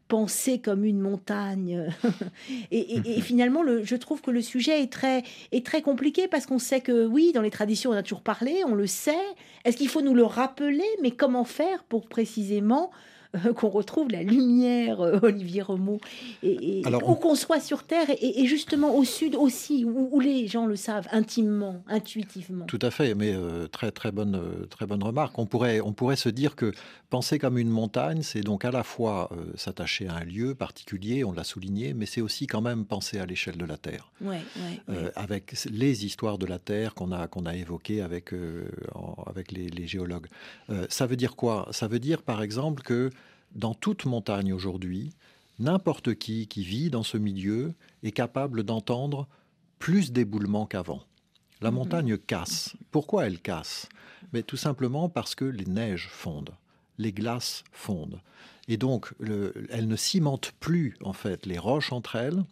penser 0.08 0.60
comme 0.60 0.86
une 0.86 1.00
montagne. 1.00 1.90
et, 2.72 3.02
finalement, 3.22 3.64
le, 3.64 3.84
je 3.84 3.96
trouve 3.96 4.22
que 4.22 4.32
le 4.32 4.42
sujet 4.42 4.82
est 4.82 4.92
très, 4.92 5.24
est 5.52 5.66
très 5.66 5.82
compliqué 5.82 6.28
parce 6.28 6.46
qu'on 6.46 6.60
sait 6.60 6.82
que 6.82 7.06
oui, 7.06 7.32
dans 7.34 7.42
les 7.42 7.52
traditions, 7.52 7.92
on 7.92 7.96
a 7.96 8.04
toujours 8.04 8.22
parlé, 8.22 8.64
on 8.66 8.76
le 8.76 8.88
sait. 8.88 9.14
Est-ce 9.64 9.78
qu'il 9.78 9.90
faut 9.90 10.02
nous 10.02 10.14
le 10.14 10.24
rappeler? 10.24 10.86
Mais 11.02 11.12
comment 11.12 11.46
faire 11.46 11.84
pour 11.84 12.08
précisément 12.08 12.92
qu'on 13.56 13.70
retrouve 13.70 14.10
la 14.10 14.24
lumière, 14.24 15.02
euh, 15.02 15.20
Olivier 15.22 15.62
Romeau, 15.62 16.00
et, 16.44 16.84
où 17.06 17.16
qu'on 17.16 17.36
soit 17.36 17.60
sur 17.60 17.84
Terre, 17.84 18.08
et, 18.22 18.46
justement 18.46 18.96
au 18.96 19.04
Sud 19.04 19.36
aussi, 19.36 19.86
où, 19.86 20.20
les 20.20 20.48
gens 20.48 20.66
le 20.66 20.76
savent 20.76 21.08
intimement, 21.12 21.84
intuitivement. 21.88 22.66
Tout 22.66 22.80
à 22.82 22.92
fait, 22.92 23.16
mais 23.16 23.34
euh, 23.34 23.68
très 23.68 23.92
très 23.92 24.12
bonne 24.12 24.42
très 24.70 24.86
bonne 24.86 25.04
remarque. 25.04 25.38
On 25.38 25.46
pourrait 25.46 25.82
on 25.82 25.94
pourrait 25.94 26.16
se 26.16 26.30
dire 26.30 26.56
que 26.56 26.72
penser 27.10 27.38
comme 27.38 27.58
une 27.58 27.70
montagne, 27.70 28.22
c'est 28.22 28.42
donc 28.42 28.66
à 28.66 28.72
la 28.72 28.84
fois 28.84 29.30
s'attacher 29.56 30.08
à 30.08 30.16
un 30.16 30.24
lieu 30.24 30.56
particulier, 30.56 31.24
on 31.24 31.32
l'a 31.32 31.44
souligné, 31.44 31.94
mais 31.94 32.06
c'est 32.06 32.22
aussi 32.22 32.48
quand 32.48 32.62
même 32.62 32.86
penser 32.86 33.20
à 33.20 33.26
l'échelle 33.26 33.58
de 33.58 33.66
la 33.66 33.78
Terre, 33.78 34.12
avec 35.16 35.54
les 35.70 36.06
histoires 36.06 36.38
de 36.38 36.46
la 36.46 36.60
Terre 36.60 36.94
qu'on 36.94 37.12
a 37.12 37.28
qu'on 37.28 37.46
a 37.46 37.56
évoquées 37.56 38.02
avec 38.02 38.34
avec 39.26 39.52
les, 39.52 39.68
les 39.68 39.88
géologues. 39.88 40.28
ça 40.90 41.06
veut 41.06 41.18
dire 41.18 41.36
quoi? 41.36 41.68
Ça 41.72 41.88
veut 41.88 42.00
dire 42.00 42.22
par 42.22 42.42
exemple 42.42 42.84
que 42.84 43.10
dans 43.56 43.74
toute 43.74 44.06
montagne 44.06 44.54
aujourd'hui, 44.54 45.12
n'importe 45.60 46.16
qui 46.16 46.48
qui 46.48 46.64
vit 46.64 46.90
dans 46.90 47.04
ce 47.04 47.18
milieu 47.18 47.74
est 48.04 48.12
capable 48.12 48.64
d'entendre 48.64 49.28
plus 49.80 50.12
d'éboulements 50.12 50.66
qu'avant. 50.66 51.04
La 51.62 51.72
mhm. 51.72 51.78
montagne 51.78 52.18
casse. 52.18 52.76
Pourquoi 52.92 53.26
elle 53.26 53.40
casse? 53.40 53.88
Mais 54.34 54.44
Tout 54.44 54.58
simplement 54.58 55.10
parce 55.10 55.36
que 55.36 55.46
les 55.46 55.66
neiges 55.66 56.10
fondent, 56.10 56.56
les 56.98 57.14
glaces 57.14 57.64
fondent. 57.72 58.22
Et 58.68 58.78
donc, 58.78 59.14
elle 59.70 59.88
ne 59.88 59.96
cimente 59.96 60.52
plus, 60.60 60.98
en 61.04 61.14
fait, 61.14 61.46
les 61.46 61.60
roches 61.60 61.92
entre 61.94 62.16
elles, 62.16 62.44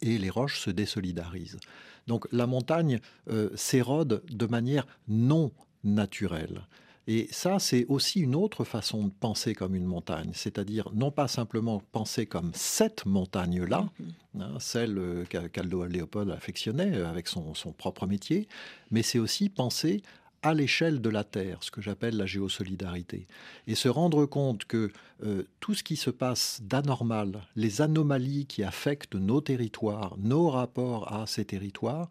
et 0.00 0.16
les 0.16 0.30
roches 0.30 0.60
se 0.60 0.70
désolidarisent. 0.70 1.58
Donc, 2.06 2.26
la 2.32 2.46
montagne 2.46 3.00
euh, 3.28 3.50
s'érode 3.54 4.22
de 4.30 4.46
manière 4.46 4.86
non 5.08 5.52
naturelle. 5.82 6.66
Et 7.06 7.28
ça, 7.30 7.58
c'est 7.58 7.84
aussi 7.88 8.20
une 8.20 8.34
autre 8.34 8.64
façon 8.64 9.04
de 9.04 9.12
penser 9.12 9.54
comme 9.54 9.74
une 9.74 9.84
montagne, 9.84 10.30
c'est-à-dire 10.32 10.90
non 10.94 11.10
pas 11.10 11.28
simplement 11.28 11.82
penser 11.92 12.26
comme 12.26 12.50
cette 12.54 13.04
montagne-là, 13.04 13.88
mm-hmm. 14.00 14.42
hein, 14.42 14.56
celle 14.58 14.98
euh, 14.98 15.24
qu'Aldo 15.24 15.84
Léopold 15.84 16.30
affectionnait 16.30 16.94
euh, 16.94 17.08
avec 17.08 17.28
son, 17.28 17.52
propre 17.76 18.06
métier, 18.06 18.48
mais 18.90 19.02
c'est 19.02 19.18
aussi 19.18 19.50
penser 19.50 20.02
à 20.42 20.54
l'échelle 20.54 21.00
de 21.00 21.08
la 21.08 21.24
Terre, 21.24 21.58
ce 21.62 21.70
que 21.70 21.80
j'appelle 21.80 22.16
la 22.16 22.26
géosolidarité, 22.26 23.26
et 23.66 23.74
se 23.74 23.88
rendre 23.88 24.26
compte 24.26 24.64
que 24.64 24.90
euh, 25.24 25.44
tout 25.60 25.74
ce 25.74 25.82
qui 25.82 25.96
se 25.96 26.10
passe 26.10 26.60
d'anormal, 26.62 27.42
les 27.56 27.80
anomalies 27.80 28.46
qui 28.46 28.62
affectent 28.62 29.14
nos 29.14 29.40
territoires, 29.40 30.16
nos 30.18 30.50
rapports 30.50 31.12
à 31.12 31.26
ces 31.26 31.44
territoires, 31.44 32.08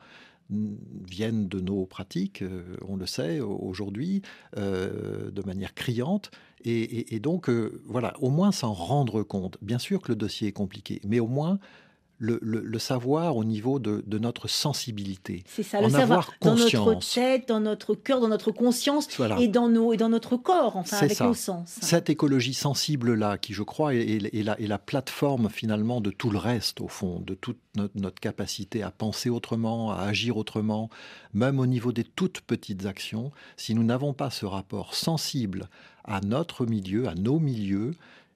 viennent 1.07 1.47
de 1.47 1.59
nos 1.59 1.85
pratiques, 1.85 2.41
euh, 2.41 2.77
on 2.87 2.95
le 2.95 3.05
sait 3.05 3.39
aujourd'hui, 3.39 4.21
euh, 4.57 5.31
de 5.31 5.41
manière 5.43 5.73
criante. 5.73 6.31
Et, 6.65 7.19
donc, 7.19 7.49
euh, 7.49 7.81
voilà, 7.85 8.13
au 8.21 8.29
moins 8.29 8.53
s'en 8.53 8.71
rendre 8.71 9.21
compte. 9.21 9.57
Bien 9.61 9.79
sûr 9.79 10.01
que 10.01 10.13
le 10.13 10.15
dossier 10.15 10.47
est 10.47 10.53
compliqué, 10.53 11.01
mais 11.05 11.19
au 11.19 11.27
moins 11.27 11.59
le, 12.23 12.79
savoir 12.79 13.35
au 13.35 13.43
niveau 13.43 13.79
de, 13.79 14.17
notre 14.17 14.47
sensibilité. 14.47 15.43
C'est 15.47 15.63
ça, 15.63 15.81
le 15.81 15.89
savoir 15.89 16.31
dans 16.41 16.55
notre 16.55 17.13
tête, 17.13 17.47
dans 17.47 17.59
notre 17.59 17.95
cœur, 17.95 18.21
dans 18.21 18.27
notre 18.27 18.51
conscience 18.51 19.07
et, 19.39 19.47
dans 19.47 19.67
nos, 19.67 19.93
et 19.93 19.97
dans 19.97 20.09
notre 20.09 20.37
corps, 20.37 20.77
enfin, 20.77 20.97
avec 20.97 21.19
nos 21.19 21.33
sens. 21.33 21.77
Cette 21.81 22.09
écologie 22.09 22.53
sensible-là, 22.53 23.37
qui 23.37 23.53
je 23.53 23.63
crois 23.63 23.93
est, 23.93 24.19
la, 24.43 24.59
est, 24.59 24.67
la, 24.67 24.77
plateforme 24.77 25.49
finalement 25.49 26.01
de 26.01 26.11
tout 26.11 26.29
le 26.29 26.37
reste, 26.37 26.81
au 26.81 26.87
fond, 26.87 27.19
de 27.19 27.33
toute 27.33 27.59
notre, 27.75 27.97
notre, 27.97 28.19
capacité 28.19 28.83
à 28.83 28.91
penser 28.91 29.29
autrement, 29.29 29.91
à 29.91 30.03
agir 30.03 30.37
autrement, 30.37 30.89
même 31.33 31.59
au 31.59 31.65
niveau 31.65 31.91
des 31.91 32.03
toutes 32.03 32.41
petites 32.41 32.85
actions, 32.85 33.31
si 33.57 33.75
nous 33.75 33.83
n'avons 33.83 34.13
pas 34.13 34.29
ce 34.29 34.45
rapport 34.45 34.93
sensible 34.93 35.67
à 36.05 36.21
notre 36.21 36.65
milieu, 36.65 37.07
à 37.07 37.15
nos 37.15 37.39
milieux, 37.39 37.95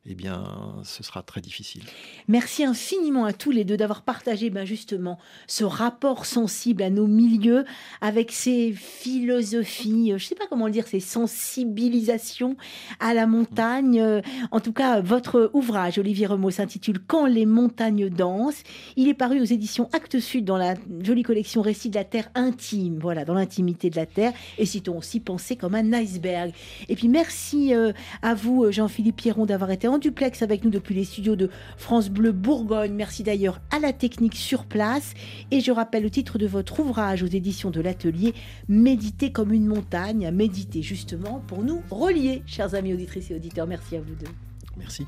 eh 0.09 0.15
bien, 0.15 0.45
ce 0.83 1.03
sera 1.03 1.21
très 1.21 1.41
difficile. 1.41 1.83
Merci 2.29 2.63
infiniment 2.63 3.25
à 3.25 3.33
tous 3.33 3.51
les 3.51 3.65
deux 3.65 3.75
d'avoir 3.75 4.03
partagé 4.03 4.49
ben 4.49 4.63
justement 4.63 5.19
ce 5.47 5.65
rapport 5.65 6.25
sensible 6.25 6.81
à 6.81 6.89
nos 6.89 7.07
milieux 7.07 7.65
avec 7.99 8.31
ces 8.31 8.71
philosophies, 8.71 10.13
euh, 10.13 10.17
je 10.17 10.23
ne 10.23 10.27
sais 10.29 10.35
pas 10.35 10.45
comment 10.49 10.67
le 10.67 10.71
dire, 10.71 10.87
ces 10.87 11.01
sensibilisations 11.01 12.55
à 13.01 13.13
la 13.13 13.27
montagne. 13.27 13.99
Euh, 13.99 14.21
en 14.51 14.61
tout 14.61 14.71
cas, 14.71 15.01
votre 15.01 15.51
ouvrage, 15.53 15.99
Olivier 15.99 16.27
Remeau, 16.27 16.51
s'intitule 16.51 16.99
Quand 17.05 17.25
les 17.25 17.45
montagnes 17.45 18.09
dansent. 18.09 18.63
Il 18.95 19.09
est 19.09 19.13
paru 19.13 19.41
aux 19.41 19.45
éditions 19.45 19.89
Actes 19.91 20.19
Sud 20.21 20.45
dans 20.45 20.57
la 20.57 20.75
jolie 21.03 21.23
collection 21.23 21.61
Récits 21.61 21.89
de 21.89 21.95
la 21.95 22.05
Terre 22.05 22.29
intime, 22.33 22.99
voilà, 22.99 23.25
dans 23.25 23.33
l'intimité 23.33 23.89
de 23.89 23.97
la 23.97 24.05
Terre. 24.05 24.31
Et 24.57 24.65
citons 24.65 24.97
aussi 24.97 25.19
Penser 25.19 25.57
comme 25.57 25.75
un 25.75 25.91
iceberg. 25.91 26.53
Et 26.87 26.95
puis 26.95 27.09
merci 27.09 27.73
euh, 27.73 27.91
à 28.21 28.35
vous, 28.35 28.71
Jean-Philippe 28.71 29.17
Pierron, 29.17 29.45
d'avoir 29.45 29.71
été 29.71 29.89
en 29.89 29.96
duplex 29.97 30.41
avec 30.41 30.63
nous 30.63 30.69
depuis 30.69 30.95
les 30.95 31.03
studios 31.03 31.35
de 31.35 31.49
France 31.77 32.09
Bleu 32.09 32.31
Bourgogne. 32.31 32.93
Merci 32.93 33.23
d'ailleurs 33.23 33.59
à 33.71 33.79
la 33.79 33.93
technique 33.93 34.35
sur 34.35 34.65
place. 34.65 35.13
Et 35.51 35.59
je 35.59 35.71
rappelle 35.71 36.03
le 36.03 36.09
titre 36.09 36.37
de 36.37 36.47
votre 36.47 36.79
ouvrage 36.79 37.23
aux 37.23 37.27
éditions 37.27 37.71
de 37.71 37.81
l'atelier 37.81 38.33
Méditer 38.67 39.31
comme 39.31 39.51
une 39.51 39.67
montagne. 39.67 40.29
Méditer 40.31 40.81
justement 40.81 41.41
pour 41.47 41.63
nous 41.63 41.81
relier, 41.89 42.43
chers 42.45 42.75
amis 42.75 42.93
auditrices 42.93 43.31
et 43.31 43.35
auditeurs. 43.35 43.67
Merci 43.67 43.95
à 43.95 44.01
vous 44.01 44.15
deux. 44.15 44.31
Merci. 44.77 45.05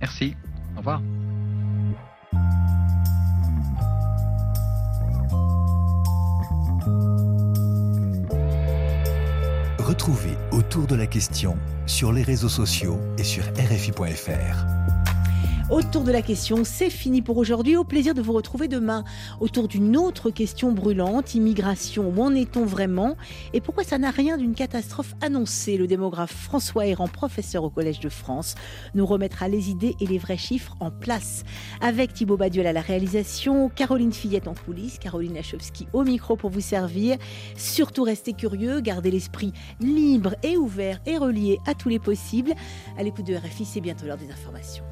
Merci. 0.00 0.34
Au 0.74 0.78
revoir. 0.78 1.02
Retrouvez 9.88 10.36
autour 10.52 10.86
de 10.86 10.94
la 10.94 11.06
question 11.06 11.56
sur 11.86 12.12
les 12.12 12.22
réseaux 12.22 12.50
sociaux 12.50 13.00
et 13.16 13.24
sur 13.24 13.42
RFI.fr. 13.56 14.77
Autour 15.70 16.04
de 16.04 16.12
la 16.12 16.22
question, 16.22 16.64
c'est 16.64 16.88
fini 16.88 17.20
pour 17.20 17.36
aujourd'hui. 17.36 17.76
Au 17.76 17.84
plaisir 17.84 18.14
de 18.14 18.22
vous 18.22 18.32
retrouver 18.32 18.68
demain 18.68 19.04
autour 19.38 19.68
d'une 19.68 19.98
autre 19.98 20.30
question 20.30 20.72
brûlante, 20.72 21.34
immigration. 21.34 22.10
Où 22.16 22.22
en 22.22 22.34
est-on 22.34 22.64
vraiment? 22.64 23.16
Et 23.52 23.60
pourquoi 23.60 23.84
ça 23.84 23.98
n'a 23.98 24.10
rien 24.10 24.38
d'une 24.38 24.54
catastrophe 24.54 25.12
annoncée? 25.20 25.76
Le 25.76 25.86
démographe 25.86 26.32
François 26.32 26.86
Héran, 26.86 27.06
professeur 27.06 27.64
au 27.64 27.70
Collège 27.70 28.00
de 28.00 28.08
France, 28.08 28.54
nous 28.94 29.04
remettra 29.04 29.48
les 29.48 29.68
idées 29.68 29.94
et 30.00 30.06
les 30.06 30.16
vrais 30.16 30.38
chiffres 30.38 30.74
en 30.80 30.90
place. 30.90 31.42
Avec 31.82 32.14
Thibaut 32.14 32.38
Baduel 32.38 32.66
à 32.66 32.72
la 32.72 32.80
réalisation, 32.80 33.68
Caroline 33.68 34.14
Fillette 34.14 34.48
en 34.48 34.54
coulisses, 34.54 34.98
Caroline 34.98 35.34
Lachowski 35.34 35.86
au 35.92 36.02
micro 36.02 36.36
pour 36.36 36.48
vous 36.48 36.62
servir. 36.62 37.18
Surtout 37.56 38.04
restez 38.04 38.32
curieux, 38.32 38.80
gardez 38.80 39.10
l'esprit 39.10 39.52
libre 39.80 40.34
et 40.42 40.56
ouvert 40.56 40.98
et 41.04 41.18
relié 41.18 41.58
à 41.66 41.74
tous 41.74 41.90
les 41.90 41.98
possibles. 41.98 42.54
À 42.96 43.02
l'écoute 43.02 43.26
de 43.26 43.34
RFI, 43.34 43.66
c'est 43.66 43.82
bientôt 43.82 44.06
l'heure 44.06 44.16
des 44.16 44.30
informations. 44.30 44.84